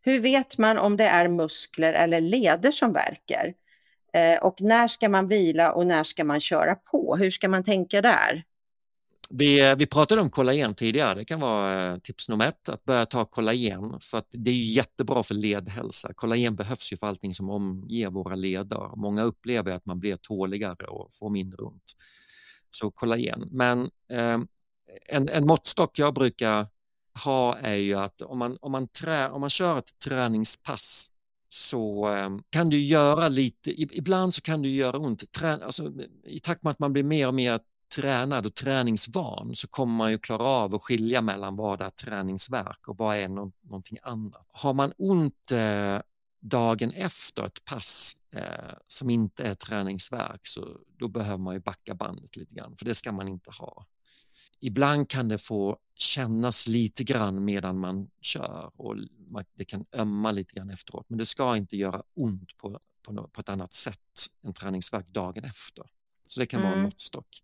Hur 0.00 0.20
vet 0.20 0.58
man 0.58 0.78
om 0.78 0.96
det 0.96 1.04
är 1.04 1.28
muskler 1.28 1.92
eller 1.92 2.20
leder 2.20 2.70
som 2.70 2.92
verkar? 2.92 3.54
Eh, 4.12 4.38
och 4.38 4.60
när 4.60 4.88
ska 4.88 5.08
man 5.08 5.28
vila 5.28 5.72
och 5.72 5.86
när 5.86 6.04
ska 6.04 6.24
man 6.24 6.40
köra 6.40 6.74
på? 6.74 7.16
Hur 7.16 7.30
ska 7.30 7.48
man 7.48 7.64
tänka 7.64 8.02
där? 8.02 8.44
vi, 9.30 9.70
eh, 9.70 9.76
vi 9.76 9.86
pratade 9.86 10.20
om 10.20 10.30
kollagen 10.30 10.74
tidigare. 10.74 11.14
Det 11.14 11.24
kan 11.24 11.40
vara 11.40 12.00
tips 12.00 12.28
nummer 12.28 12.48
ett, 12.48 12.68
att 12.68 12.84
börja 12.84 13.06
ta 13.06 13.24
kollagen 13.24 14.00
för 14.00 14.18
att 14.18 14.28
det 14.30 14.50
är 14.50 14.54
jättebra 14.54 15.22
för 15.22 15.34
ledhälsa. 15.34 16.12
Kollagen 16.14 16.56
behövs 16.56 16.92
ju 16.92 16.96
för 16.96 17.06
allting 17.06 17.34
som 17.34 17.50
omger 17.50 18.10
våra 18.10 18.34
leder. 18.34 18.96
Många 18.96 19.22
upplever 19.22 19.72
att 19.72 19.86
man 19.86 19.98
blir 20.00 20.16
tåligare 20.16 20.86
och 20.86 21.08
får 21.12 21.30
mindre 21.30 21.62
ont. 21.62 21.94
Så 22.70 22.90
kolla 22.90 23.16
igen. 23.16 23.48
Men 23.50 23.90
eh, 24.10 24.38
en, 25.08 25.28
en 25.28 25.46
måttstock 25.46 25.98
jag 25.98 26.14
brukar 26.14 26.66
ha 27.24 27.56
är 27.56 27.74
ju 27.74 27.94
att 27.94 28.22
om 28.22 28.38
man, 28.38 28.58
om 28.60 28.72
man, 28.72 28.88
trä, 28.88 29.30
om 29.30 29.40
man 29.40 29.50
kör 29.50 29.78
ett 29.78 29.98
träningspass 30.04 31.10
så 31.48 32.12
eh, 32.14 32.30
kan 32.50 32.70
du 32.70 32.80
göra 32.80 33.28
lite, 33.28 33.80
ibland 33.80 34.34
så 34.34 34.42
kan 34.42 34.62
du 34.62 34.68
göra 34.68 34.98
ont. 34.98 35.32
Trä, 35.32 35.58
alltså, 35.64 35.92
I 36.24 36.40
takt 36.40 36.62
med 36.62 36.70
att 36.70 36.78
man 36.78 36.92
blir 36.92 37.04
mer 37.04 37.28
och 37.28 37.34
mer 37.34 37.60
tränad 37.96 38.46
och 38.46 38.54
träningsvan 38.54 39.56
så 39.56 39.68
kommer 39.68 39.94
man 39.94 40.10
ju 40.10 40.18
klara 40.18 40.42
av 40.42 40.74
att 40.74 40.82
skilja 40.82 41.22
mellan 41.22 41.56
vad 41.56 41.80
är 41.80 41.90
träningsverk 41.90 42.88
och 42.88 42.98
vad 42.98 43.16
är 43.16 43.28
no 43.28 43.52
någonting 43.62 43.98
annat. 44.02 44.46
Har 44.52 44.74
man 44.74 44.92
ont 44.98 45.52
eh, 45.52 45.98
dagen 46.40 46.90
efter 46.90 47.46
ett 47.46 47.64
pass 47.64 48.16
eh, 48.32 48.74
som 48.88 49.10
inte 49.10 49.44
är 49.44 49.54
träningsverk 49.54 50.46
så 50.46 50.78
då 50.98 51.08
behöver 51.08 51.38
man 51.38 51.54
ju 51.54 51.60
backa 51.60 51.94
bandet 51.94 52.36
lite 52.36 52.54
grann 52.54 52.76
för 52.76 52.84
det 52.84 52.94
ska 52.94 53.12
man 53.12 53.28
inte 53.28 53.50
ha. 53.50 53.86
Ibland 54.60 55.08
kan 55.08 55.28
det 55.28 55.38
få 55.38 55.78
kännas 55.94 56.66
lite 56.66 57.04
grann 57.04 57.44
medan 57.44 57.80
man 57.80 58.10
kör 58.20 58.70
och 58.76 58.96
det 59.54 59.64
kan 59.64 59.84
ömma 59.92 60.32
lite 60.32 60.54
grann 60.54 60.70
efteråt 60.70 61.06
men 61.08 61.18
det 61.18 61.26
ska 61.26 61.56
inte 61.56 61.76
göra 61.76 62.02
ont 62.14 62.56
på, 62.56 62.80
på, 63.02 63.28
på 63.32 63.40
ett 63.40 63.48
annat 63.48 63.72
sätt 63.72 64.26
än 64.44 64.54
träningsverk 64.54 65.06
dagen 65.08 65.44
efter. 65.44 65.84
Så 66.28 66.40
det 66.40 66.46
kan 66.46 66.60
mm. 66.60 66.70
vara 66.70 66.74
en 66.74 66.80
mm. 66.80 66.88
måttstock. 66.88 67.42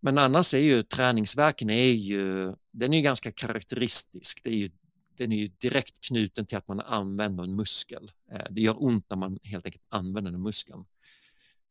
Men 0.00 0.18
annars 0.18 0.54
är 0.54 0.58
ju 0.58 0.82
träningsverken 0.82 1.70
är 1.70 1.90
ju, 1.90 2.54
den 2.70 2.92
är 2.92 3.00
ganska 3.00 3.32
karaktäristisk. 3.32 4.40
Det 4.44 4.50
är 4.50 4.54
ju, 4.54 4.70
den 5.18 5.32
är 5.32 5.36
ju 5.36 5.48
direkt 5.48 6.00
knuten 6.00 6.46
till 6.46 6.58
att 6.58 6.68
man 6.68 6.80
använder 6.80 7.44
en 7.44 7.56
muskel. 7.56 8.12
Eh, 8.32 8.46
det 8.50 8.60
gör 8.60 8.82
ont 8.84 9.10
när 9.10 9.16
man 9.16 9.38
helt 9.42 9.66
enkelt 9.66 9.84
använder 9.88 10.30
den 10.30 10.42
muskeln. 10.42 10.84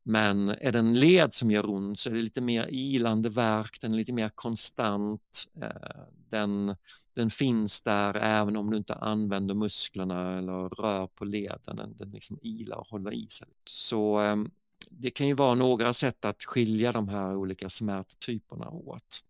Men 0.04 0.50
är 0.50 0.72
det 0.72 0.80
en 0.80 1.00
led 1.00 1.34
som 1.34 1.52
gör 1.52 1.70
ont 1.70 2.00
så 2.00 2.10
är 2.10 2.14
det 2.14 2.22
lite 2.22 2.42
mer 2.42 2.68
ilande 2.72 3.30
verk, 3.30 3.82
den 3.82 3.94
är 3.94 3.98
lite 3.98 4.14
mer 4.14 4.30
konstant. 4.30 5.46
Eh, 5.62 6.02
den, 6.30 6.76
den 7.14 7.30
finns 7.30 7.82
där 7.82 8.18
även 8.18 8.58
om 8.58 8.72
du 8.72 8.78
inte 8.78 8.96
använder 8.96 9.56
musklerna 9.56 10.38
eller 10.38 10.70
rör 10.70 11.08
på 11.08 11.26
leden. 11.26 11.76
Den, 11.76 11.98
den 11.98 12.12
liksom 12.12 12.40
ilar 12.42 12.78
och 12.78 12.88
håller 12.88 13.14
i 13.14 13.28
sig. 13.30 13.48
Så 13.66 14.20
ehm, 14.20 14.52
det 14.90 15.10
kan 15.10 15.28
ju 15.28 15.34
vara 15.34 15.56
några 15.56 15.94
sätt 15.94 16.26
att 16.26 16.44
skilja 16.44 16.92
de 16.92 17.10
här 17.10 17.36
olika 17.36 17.70
smärttyperna 17.70 18.70
åt. 18.70 19.24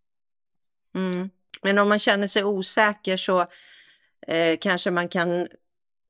Mm. 0.96 1.30
Men 1.64 1.78
om 1.78 1.90
man 1.90 2.00
känner 2.00 2.28
sig 2.28 2.44
osäker 2.44 3.18
så 3.18 3.46
eh, 4.28 4.58
kanske 4.62 4.92
man 4.92 5.08
kan 5.08 5.48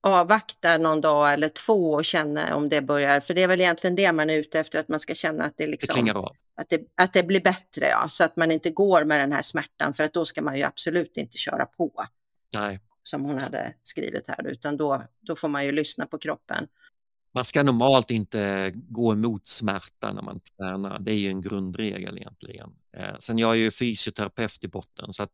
avvakta 0.01 0.77
någon 0.77 1.01
dag 1.01 1.33
eller 1.33 1.49
två 1.49 1.93
och 1.93 2.05
känna 2.05 2.55
om 2.55 2.69
det 2.69 2.81
börjar, 2.81 3.19
för 3.19 3.33
det 3.33 3.43
är 3.43 3.47
väl 3.47 3.61
egentligen 3.61 3.95
det 3.95 4.11
man 4.11 4.29
är 4.29 4.37
ute 4.37 4.59
efter, 4.59 4.79
att 4.79 4.87
man 4.87 4.99
ska 4.99 5.15
känna 5.15 5.43
att 5.43 5.53
det, 5.57 5.67
liksom, 5.67 6.05
det. 6.05 6.11
Att, 6.55 6.69
det, 6.69 6.81
att 6.95 7.13
det 7.13 7.23
blir 7.23 7.41
bättre, 7.41 7.87
ja, 7.89 8.09
så 8.09 8.23
att 8.23 8.35
man 8.35 8.51
inte 8.51 8.69
går 8.69 9.03
med 9.03 9.19
den 9.19 9.31
här 9.31 9.41
smärtan, 9.41 9.93
för 9.93 10.03
att 10.03 10.13
då 10.13 10.25
ska 10.25 10.41
man 10.41 10.57
ju 10.57 10.63
absolut 10.63 11.17
inte 11.17 11.37
köra 11.37 11.65
på. 11.65 12.05
Nej. 12.53 12.79
Som 13.03 13.25
hon 13.25 13.39
hade 13.39 13.73
skrivit 13.83 14.27
här, 14.27 14.47
utan 14.47 14.77
då, 14.77 15.03
då 15.21 15.35
får 15.35 15.47
man 15.47 15.65
ju 15.65 15.71
lyssna 15.71 16.05
på 16.05 16.17
kroppen 16.17 16.67
man 17.37 17.45
ska 17.45 17.63
normalt 17.63 18.11
inte 18.11 18.71
gå 18.75 19.13
emot 19.13 19.47
smärta 19.47 20.13
när 20.13 20.21
man 20.21 20.39
tränar. 20.39 20.99
Det 20.99 21.11
är 21.11 21.15
ju 21.15 21.29
en 21.29 21.41
grundregel 21.41 22.17
egentligen. 22.17 22.69
Eh, 22.97 23.15
sen 23.19 23.37
jag 23.37 23.51
är 23.51 23.55
ju 23.55 23.71
fysioterapeut 23.71 24.63
i 24.63 24.67
botten 24.67 25.13
så 25.13 25.23
att 25.23 25.31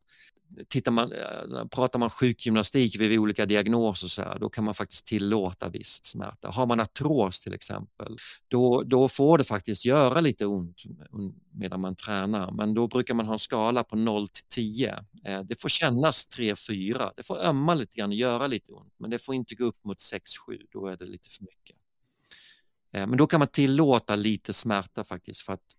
tittar 0.68 0.92
man, 0.92 1.12
eh, 1.12 1.66
pratar 1.66 2.00
man 2.00 2.10
sjukgymnastik 2.10 3.00
vid 3.00 3.20
olika 3.20 3.46
diagnoser 3.46 4.08
så 4.08 4.22
här, 4.22 4.40
då 4.40 4.50
kan 4.50 4.64
man 4.64 4.74
faktiskt 4.74 5.06
tillåta 5.06 5.70
viss 5.70 6.06
smärta. 6.06 6.50
Har 6.50 6.66
man 6.66 6.80
artros 6.80 7.40
till 7.40 7.54
exempel, 7.54 8.18
då, 8.48 8.84
då 8.84 9.08
får 9.08 9.38
det 9.38 9.44
faktiskt 9.44 9.86
göra 9.86 10.22
lite 10.22 10.46
ont 10.46 10.78
medan 11.52 11.82
man 11.82 11.96
tränar, 11.96 12.52
men 12.52 12.74
då 12.74 12.88
brukar 12.88 13.14
man 13.14 13.26
ha 13.26 13.34
en 13.34 13.40
skala 13.40 13.84
på 13.84 13.96
0 13.96 14.28
till 14.28 14.46
10. 14.50 15.06
Eh, 15.26 15.42
det 15.44 15.62
får 15.62 15.70
kännas 15.70 16.28
3-4, 16.38 17.12
det 17.16 17.24
får 17.24 17.46
ömma 17.46 17.74
lite 17.74 17.98
grann 17.98 18.10
och 18.10 18.16
göra 18.16 18.48
lite 18.48 18.72
ont, 18.72 18.94
men 18.98 19.10
det 19.10 19.20
får 19.20 19.36
inte 19.36 19.56
gå 19.56 19.66
upp 19.66 19.86
mot 19.86 19.98
6-7, 19.98 20.20
då 20.72 20.88
är 20.88 20.98
det 20.98 21.06
lite 21.06 21.30
för 21.30 21.44
mycket. 21.44 21.76
Men 22.96 23.18
då 23.18 23.28
kan 23.28 23.40
man 23.40 23.48
tillåta 23.48 24.16
lite 24.16 24.54
smärta 24.54 25.04
faktiskt 25.04 25.42
för 25.42 25.54
att 25.54 25.76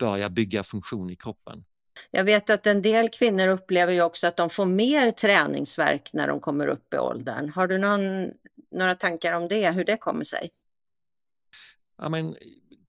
börja 0.00 0.28
bygga 0.28 0.62
funktion 0.62 1.10
i 1.10 1.16
kroppen. 1.16 1.64
Jag 2.10 2.24
vet 2.24 2.50
att 2.50 2.66
en 2.66 2.82
del 2.82 3.08
kvinnor 3.08 3.48
upplever 3.48 3.92
ju 3.92 4.02
också 4.02 4.26
att 4.26 4.36
de 4.36 4.50
får 4.50 4.66
mer 4.66 5.10
träningsverk 5.10 6.10
när 6.12 6.28
de 6.28 6.40
kommer 6.40 6.66
upp 6.66 6.94
i 6.94 6.98
åldern. 6.98 7.48
Har 7.48 7.66
du 7.66 7.78
någon, 7.78 8.30
några 8.70 8.94
tankar 8.94 9.32
om 9.32 9.48
det, 9.48 9.70
hur 9.70 9.84
det 9.84 9.96
kommer 9.96 10.24
sig? 10.24 10.50
Ja, 12.02 12.08
men, 12.08 12.34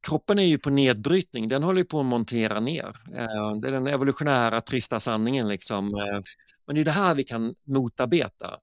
kroppen 0.08 0.40
är 0.40 0.44
ju 0.44 0.58
på 0.58 0.70
nedbrytning, 0.70 1.48
den 1.48 1.64
håller 1.64 1.84
på 1.84 2.00
att 2.00 2.06
montera 2.06 2.60
ner. 2.60 2.96
Eh, 3.16 3.56
det 3.56 3.68
är 3.68 3.72
den 3.72 3.88
evolutionära 3.88 4.62
trista 4.62 5.00
sanningen. 5.00 5.48
Liksom. 5.48 5.96
Eh, 5.96 6.20
men 6.68 6.76
det 6.76 6.82
är 6.82 6.86
det 6.86 6.92
här 6.92 7.16
vi 7.16 7.24
kan 7.24 7.56
motarbeta. 7.64 8.60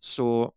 Så 0.00 0.52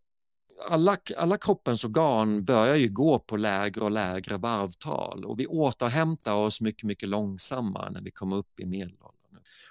alla, 0.68 0.96
alla 1.16 1.38
kroppens 1.38 1.84
organ 1.84 2.44
börjar 2.44 2.76
ju 2.76 2.88
gå 2.88 3.18
på 3.18 3.36
lägre 3.36 3.80
och 3.80 3.90
lägre 3.90 4.36
varvtal 4.36 5.24
och 5.24 5.40
vi 5.40 5.46
återhämtar 5.46 6.34
oss 6.34 6.60
mycket, 6.60 6.82
mycket 6.84 7.08
långsammare 7.08 7.90
när 7.90 8.00
vi 8.00 8.10
kommer 8.10 8.36
upp 8.36 8.60
i 8.60 8.66
medelåldern. 8.66 9.14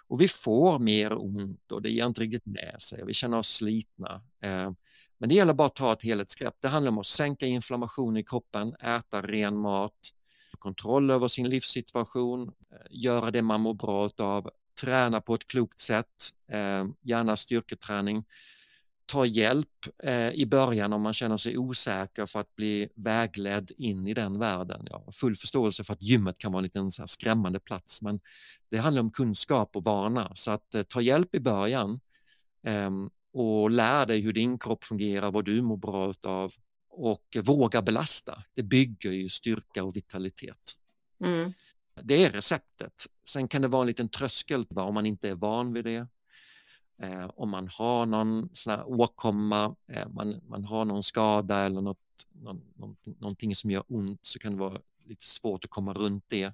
Och 0.07 0.21
vi 0.21 0.27
får 0.27 0.79
mer 0.79 1.17
ont 1.25 1.71
och 1.71 1.81
det 1.81 1.89
ger 1.89 2.05
inte 2.05 2.21
riktigt 2.21 2.45
med 2.45 2.75
sig 2.79 3.01
och 3.01 3.09
vi 3.09 3.13
känner 3.13 3.37
oss 3.37 3.47
slitna. 3.47 4.21
Eh, 4.41 4.71
men 5.17 5.29
det 5.29 5.35
gäller 5.35 5.53
bara 5.53 5.67
att 5.67 5.75
ta 5.75 5.93
ett 5.93 6.03
helhetsgrepp. 6.03 6.55
Det 6.59 6.67
handlar 6.67 6.91
om 6.91 6.97
att 6.97 7.05
sänka 7.05 7.45
inflammation 7.45 8.17
i 8.17 8.23
kroppen, 8.23 8.75
äta 8.75 9.21
ren 9.21 9.57
mat, 9.57 10.13
kontroll 10.59 11.11
över 11.11 11.27
sin 11.27 11.49
livssituation, 11.49 12.47
eh, 12.47 12.77
göra 12.89 13.31
det 13.31 13.41
man 13.41 13.61
mår 13.61 13.73
bra 13.73 14.09
av, 14.17 14.49
träna 14.81 15.21
på 15.21 15.33
ett 15.35 15.47
klokt 15.47 15.81
sätt, 15.81 16.29
eh, 16.51 16.85
gärna 17.01 17.35
styrketräning 17.35 18.25
ta 19.07 19.25
hjälp 19.25 19.69
eh, 20.03 20.31
i 20.31 20.45
början 20.45 20.93
om 20.93 21.01
man 21.01 21.13
känner 21.13 21.37
sig 21.37 21.57
osäker 21.57 22.25
för 22.25 22.39
att 22.39 22.55
bli 22.55 22.89
vägledd 22.95 23.71
in 23.77 24.07
i 24.07 24.13
den 24.13 24.39
världen. 24.39 24.87
Jag 24.91 24.99
har 24.99 25.11
full 25.11 25.35
förståelse 25.35 25.83
för 25.83 25.93
att 25.93 26.01
gymmet 26.01 26.37
kan 26.37 26.51
vara 26.51 26.59
en 26.59 26.63
liten 26.63 26.91
så 26.91 27.07
skrämmande 27.07 27.59
plats 27.59 28.01
men 28.01 28.19
det 28.69 28.77
handlar 28.77 29.01
om 29.01 29.11
kunskap 29.11 29.75
och 29.75 29.83
vana 29.83 30.31
så 30.35 30.51
att 30.51 30.75
eh, 30.75 30.83
ta 30.83 31.01
hjälp 31.01 31.35
i 31.35 31.39
början 31.39 31.99
eh, 32.63 32.91
och 33.33 33.71
lär 33.71 34.05
dig 34.05 34.21
hur 34.21 34.33
din 34.33 34.59
kropp 34.59 34.83
fungerar, 34.83 35.31
vad 35.31 35.45
du 35.45 35.61
mår 35.61 35.77
bra 35.77 36.13
av 36.23 36.51
och 36.89 37.37
våga 37.43 37.81
belasta. 37.81 38.43
Det 38.53 38.63
bygger 38.63 39.11
ju 39.11 39.29
styrka 39.29 39.83
och 39.83 39.95
vitalitet. 39.95 40.73
Mm. 41.25 41.53
Det 42.03 42.25
är 42.25 42.29
receptet. 42.29 43.07
Sen 43.29 43.47
kan 43.47 43.61
det 43.61 43.67
vara 43.67 43.81
en 43.81 43.87
liten 43.87 44.09
tröskel 44.09 44.65
om 44.69 44.93
man 44.93 45.05
inte 45.05 45.29
är 45.29 45.35
van 45.35 45.73
vid 45.73 45.83
det 45.83 46.07
Eh, 47.01 47.29
om 47.35 47.49
man 47.49 47.67
har 47.67 48.05
någon 48.05 48.49
sån 48.53 48.81
åkomma, 48.85 49.75
eh, 49.91 50.07
man, 50.09 50.41
man 50.47 50.63
har 50.65 50.85
någon 50.85 51.03
skada 51.03 51.65
eller 51.65 51.81
något, 51.81 51.97
någon, 52.31 52.61
någonting, 52.75 53.15
någonting 53.19 53.55
som 53.55 53.71
gör 53.71 53.83
ont 53.87 54.25
så 54.25 54.39
kan 54.39 54.53
det 54.53 54.59
vara 54.59 54.81
lite 55.05 55.27
svårt 55.27 55.63
att 55.63 55.69
komma 55.69 55.93
runt 55.93 56.23
det. 56.27 56.53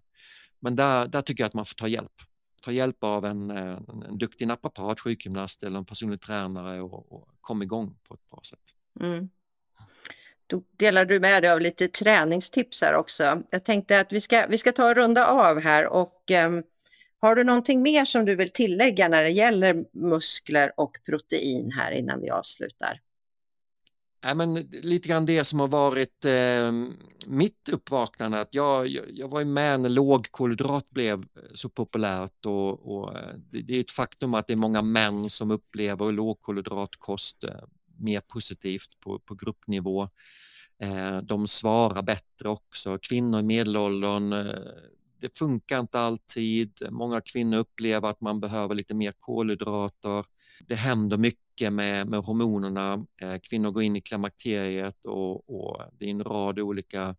Men 0.59 0.75
där, 0.75 1.07
där 1.07 1.21
tycker 1.21 1.43
jag 1.43 1.47
att 1.47 1.53
man 1.53 1.65
får 1.65 1.75
ta 1.75 1.87
hjälp. 1.87 2.21
Ta 2.63 2.71
hjälp 2.71 3.03
av 3.03 3.25
en, 3.25 3.51
en, 3.51 4.03
en 4.09 4.17
duktig 4.17 4.47
naprapat, 4.47 4.99
sjukgymnast 4.99 5.63
eller 5.63 5.77
en 5.77 5.85
personlig 5.85 6.21
tränare 6.21 6.81
och, 6.81 7.11
och 7.11 7.29
kom 7.41 7.61
igång 7.61 7.95
på 8.07 8.13
ett 8.13 8.29
bra 8.29 8.41
sätt. 8.43 8.75
Mm. 8.99 9.29
Då 10.47 10.63
delar 10.77 11.05
du 11.05 11.19
med 11.19 11.43
dig 11.43 11.51
av 11.51 11.61
lite 11.61 11.87
träningstips 11.87 12.81
här 12.81 12.95
också. 12.95 13.43
Jag 13.49 13.65
tänkte 13.65 13.99
att 13.99 14.11
vi 14.11 14.21
ska, 14.21 14.47
vi 14.47 14.57
ska 14.57 14.71
ta 14.71 14.89
en 14.89 14.95
runda 14.95 15.27
av 15.27 15.59
här 15.59 15.87
och 15.87 16.31
um, 16.45 16.63
har 17.24 17.36
du 17.36 17.43
någonting 17.43 17.82
mer 17.82 18.05
som 18.05 18.26
du 18.26 18.36
vill 18.36 18.49
tillägga 18.49 19.07
när 19.07 19.24
det 19.24 19.30
gäller 19.30 19.86
muskler 19.93 20.71
och 20.78 20.97
protein 21.05 21.71
här 21.71 21.91
innan 21.91 22.21
vi 22.21 22.30
avslutar? 22.30 23.01
Ja, 24.26 24.34
men 24.34 24.53
lite 24.71 25.09
grann 25.09 25.26
det 25.26 25.43
som 25.43 25.59
har 25.59 25.67
varit 25.67 26.26
eh, 26.26 26.71
mitt 27.28 27.69
uppvaknande. 27.71 28.41
Att 28.41 28.55
jag, 28.55 28.88
jag 29.13 29.28
var 29.28 29.43
med 29.43 29.80
när 29.80 29.89
lågkolhydrat 29.89 30.89
blev 30.91 31.19
eh, 31.19 31.43
så 31.53 31.69
populärt 31.69 32.45
och, 32.45 32.95
och 32.95 33.17
eh, 33.17 33.36
det, 33.51 33.61
det, 33.61 33.76
är 33.76 33.82
ett 33.82 33.91
faktum 33.91 34.34
att 34.34 34.47
det 34.47 34.53
är 34.53 34.57
många 34.57 34.82
män 34.82 35.30
som 35.30 35.51
upplever 35.51 36.11
lågkolhydratkost 36.11 37.43
eh, 37.43 37.63
mer 37.99 38.19
positivt 38.19 38.99
på, 38.99 39.19
på 39.19 39.36
gruppnivå. 39.36 40.07
Eh, 40.84 41.17
de 41.17 41.47
svarar 41.47 42.01
bättre 42.01 42.49
också. 42.49 42.97
Kvinnor 43.01 43.39
i 43.39 43.43
medelåldern 43.43 44.34
eh, 44.34 44.55
det 45.24 45.38
funkar 45.38 45.80
inte 45.80 45.99
alltid. 45.99 46.88
Många 46.91 47.21
kvinnor 47.21 47.57
upplever 47.57 48.09
att 48.09 48.21
man 48.21 48.39
behöver 48.39 48.76
lite 48.76 48.93
mer 48.93 49.13
kolhydrater. 49.19 50.26
Det 50.67 50.76
händer 50.76 51.17
mycket 51.17 51.74
med, 51.74 52.07
med 52.07 52.19
hormonerna. 52.19 53.05
Eh, 53.21 53.36
kvinnor 53.49 53.71
går 53.71 53.84
in 53.84 53.95
i 53.95 54.01
klimakteriet 54.01 55.05
och, 55.05 55.49
och 55.49 55.82
det 55.99 56.05
är 56.05 56.09
en 56.09 56.24
rad 56.24 56.59
olika 56.59 57.15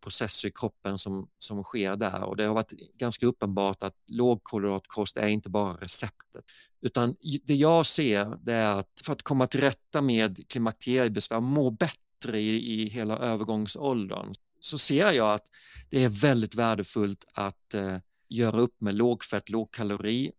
processer 0.00 0.48
i 0.48 0.52
kroppen 0.52 0.98
som, 0.98 1.28
som 1.38 1.62
sker 1.64 1.96
där 1.96 2.22
och 2.22 2.36
det 2.36 2.44
har 2.44 2.54
varit 2.54 2.72
ganska 2.98 3.26
uppenbart 3.26 3.82
att 3.82 3.96
lågkolhydratkost 4.06 5.16
är 5.16 5.28
inte 5.28 5.50
bara 5.50 5.72
receptet. 5.74 6.44
Utan 6.80 7.16
det 7.44 7.54
jag 7.54 7.86
ser 7.86 8.38
det 8.42 8.52
är 8.52 8.78
att 8.78 9.00
för 9.04 9.12
att 9.12 9.22
komma 9.22 9.46
till 9.46 9.60
rätta 9.60 10.02
med 10.02 10.48
klimakteriebesvär, 10.48 11.40
må 11.40 11.70
bättre 11.70 12.40
i, 12.40 12.82
i 12.82 12.88
hela 12.88 13.18
övergångsåldern, 13.18 14.32
så 14.66 14.78
ser 14.78 15.10
jag 15.10 15.34
att 15.34 15.50
det 15.90 16.04
är 16.04 16.08
väldigt 16.08 16.54
värdefullt 16.54 17.24
att 17.34 17.74
eh, 17.74 17.98
göra 18.28 18.60
upp 18.60 18.80
med 18.80 18.94
lågfett, 18.94 19.48
lågkalori, 19.48 20.32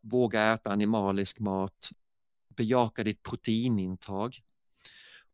våga 0.00 0.52
äta 0.52 0.72
animalisk 0.72 1.40
mat, 1.40 1.90
bejaka 2.48 3.04
ditt 3.04 3.22
proteinintag. 3.22 4.40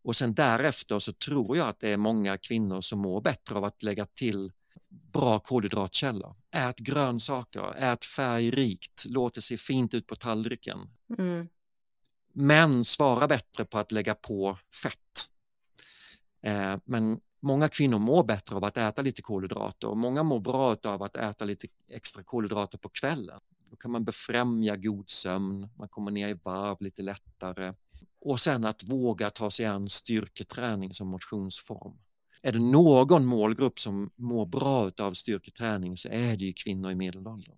Och 0.03 0.17
sen 0.17 0.35
därefter 0.35 0.99
så 0.99 1.13
tror 1.13 1.57
jag 1.57 1.69
att 1.69 1.81
det 1.81 1.89
är 1.89 1.97
många 1.97 2.39
kvinnor 2.39 2.81
som 2.81 2.99
mår 2.99 3.21
bättre 3.21 3.55
av 3.55 3.65
att 3.65 3.83
lägga 3.83 4.05
till 4.05 4.53
bra 4.89 5.39
kolhydratkällor. 5.39 6.37
Ät 6.51 6.79
grönsaker, 6.79 7.75
ät 7.77 8.05
färgrikt, 8.05 9.05
låt 9.07 9.35
det 9.35 9.43
se 9.43 9.57
fint 9.57 9.95
ut 9.95 10.07
på 10.07 10.17
tallriken. 10.17 10.79
Mm. 11.19 11.49
Men 12.33 12.85
svara 12.85 13.29
bättre 13.29 13.65
på 13.65 13.79
att 13.79 13.93
lägga 13.93 14.15
på 14.15 14.59
fett. 14.83 15.29
Eh, 16.43 16.77
men 16.85 17.21
många 17.41 17.69
kvinnor 17.69 17.99
mår 17.99 18.25
bättre 18.25 18.57
av 18.57 18.65
att 18.65 18.77
äta 18.77 19.03
lite 19.03 19.23
kolhydrater 19.23 19.89
och 19.89 19.99
många 19.99 20.23
mår 20.23 20.41
bra 20.41 20.77
av 20.85 21.03
att 21.03 21.17
äta 21.17 21.45
lite 21.45 21.69
extra 21.91 22.23
kolhydrater 22.23 22.79
på 22.79 22.89
kvällen. 22.89 23.41
Då 23.71 23.77
kan 23.77 23.91
man 23.91 24.05
befrämja 24.05 24.77
god 24.77 25.11
sömn, 25.11 25.69
man 25.79 25.89
kommer 25.89 26.11
ner 26.11 26.29
i 26.29 26.35
varv 26.43 26.77
lite 26.81 27.03
lättare. 27.03 27.73
Och 28.21 28.41
sen 28.41 28.65
att 28.65 28.85
våga 28.85 29.31
ta 29.31 29.51
sig 29.51 29.67
an 29.67 29.89
styrketräning 29.89 30.95
som 30.95 31.09
motionsform. 31.09 31.99
Är 32.43 32.53
det 32.53 32.59
någon 32.59 33.27
målgrupp 33.27 33.81
som 33.81 34.11
mår 34.17 34.47
bra 34.47 34.91
av 35.01 35.13
styrketräning 35.13 35.97
så 35.97 36.09
är 36.09 36.37
det 36.37 36.45
ju 36.45 36.53
kvinnor 36.53 36.91
i 36.91 36.95
medelåldern. 36.95 37.57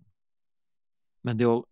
Men 1.21 1.37
det 1.37 1.43
är 1.43 1.63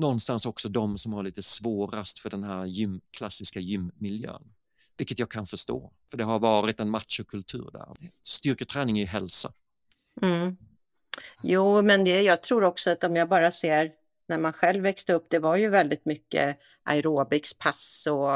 någonstans 0.00 0.46
också 0.46 0.68
de 0.68 0.98
som 0.98 1.12
har 1.12 1.22
lite 1.22 1.42
svårast 1.42 2.18
för 2.18 2.30
den 2.30 2.44
här 2.44 2.64
gym, 2.64 3.00
klassiska 3.10 3.60
gymmiljön. 3.60 4.52
Vilket 4.98 5.18
jag 5.18 5.30
kan 5.30 5.46
förstå, 5.46 5.92
för 6.10 6.18
det 6.18 6.24
har 6.24 6.38
varit 6.38 6.80
en 6.80 6.90
machokultur 6.90 7.70
där. 7.72 7.88
Styrketräning 8.22 8.98
är 8.98 9.00
ju 9.00 9.06
hälsa. 9.06 9.52
Mm. 10.22 10.56
Jo, 11.42 11.82
men 11.82 12.04
det, 12.04 12.22
jag 12.22 12.42
tror 12.42 12.64
också 12.64 12.90
att 12.90 13.04
om 13.04 13.16
jag 13.16 13.28
bara 13.28 13.52
ser 13.52 13.92
när 14.28 14.38
man 14.38 14.52
själv 14.52 14.82
växte 14.82 15.12
upp, 15.12 15.26
det 15.30 15.38
var 15.38 15.56
ju 15.56 15.68
väldigt 15.68 16.04
mycket 16.04 16.58
aerobicspass 16.84 18.08
och 18.10 18.30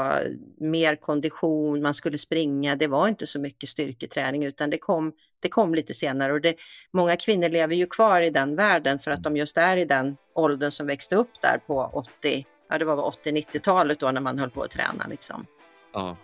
mer 0.57 0.95
kondition, 0.95 1.81
man 1.81 1.93
skulle 1.93 2.17
springa. 2.17 2.75
Det 2.75 2.87
var 2.87 3.07
inte 3.07 3.27
så 3.27 3.39
mycket 3.39 3.69
styrketräning 3.69 4.45
utan 4.45 4.69
det 4.69 4.77
kom, 4.77 5.13
det 5.39 5.49
kom 5.49 5.75
lite 5.75 5.93
senare. 5.93 6.33
Och 6.33 6.41
det, 6.41 6.55
många 6.91 7.15
kvinnor 7.15 7.49
lever 7.49 7.75
ju 7.75 7.85
kvar 7.85 8.21
i 8.21 8.29
den 8.29 8.55
världen 8.55 8.99
för 8.99 9.11
att 9.11 9.23
de 9.23 9.37
just 9.37 9.57
är 9.57 9.77
i 9.77 9.85
den 9.85 10.17
åldern 10.35 10.71
som 10.71 10.87
växte 10.87 11.15
upp 11.15 11.41
där 11.41 11.57
på 11.67 11.91
80, 11.93 12.45
ja 12.69 12.77
det 12.77 12.85
var 12.85 13.11
80-90-talet 13.25 13.99
då 13.99 14.11
när 14.11 14.21
man 14.21 14.39
höll 14.39 14.49
på 14.49 14.63
att 14.63 14.71
träna 14.71 15.07
liksom. 15.09 15.45
Ja. 15.93 16.17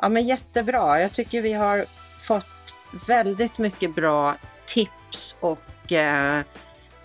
Ja 0.00 0.08
men 0.08 0.26
jättebra, 0.26 1.00
jag 1.00 1.12
tycker 1.12 1.42
vi 1.42 1.52
har 1.52 1.86
fått 2.20 2.46
väldigt 3.06 3.58
mycket 3.58 3.94
bra 3.94 4.34
tips 4.66 5.36
och 5.40 5.92
eh, 5.92 6.42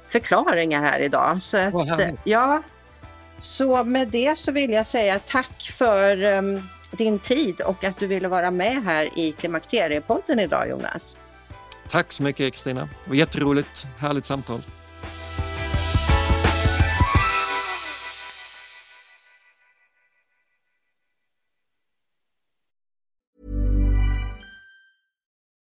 förklaringar 0.07 0.81
här 0.81 0.99
idag. 0.99 1.41
Så, 1.41 1.57
att, 1.57 1.73
ja, 2.23 2.63
så 3.39 3.83
med 3.83 4.07
det 4.07 4.39
så 4.39 4.51
vill 4.51 4.71
jag 4.71 4.87
säga 4.87 5.19
tack 5.19 5.71
för 5.73 6.23
um, 6.23 6.69
din 6.91 7.19
tid 7.19 7.61
och 7.61 7.83
att 7.83 7.99
du 7.99 8.07
ville 8.07 8.27
vara 8.27 8.51
med 8.51 8.83
här 8.83 9.19
i 9.19 9.31
Klimakteriepodden 9.31 10.39
idag 10.39 10.69
Jonas. 10.69 11.17
Tack 11.89 12.13
så 12.13 12.23
mycket 12.23 12.53
Kristina. 12.53 12.89
Det 13.03 13.09
var 13.09 13.15
jätteroligt, 13.15 13.87
härligt 13.97 14.25
samtal. 14.25 14.61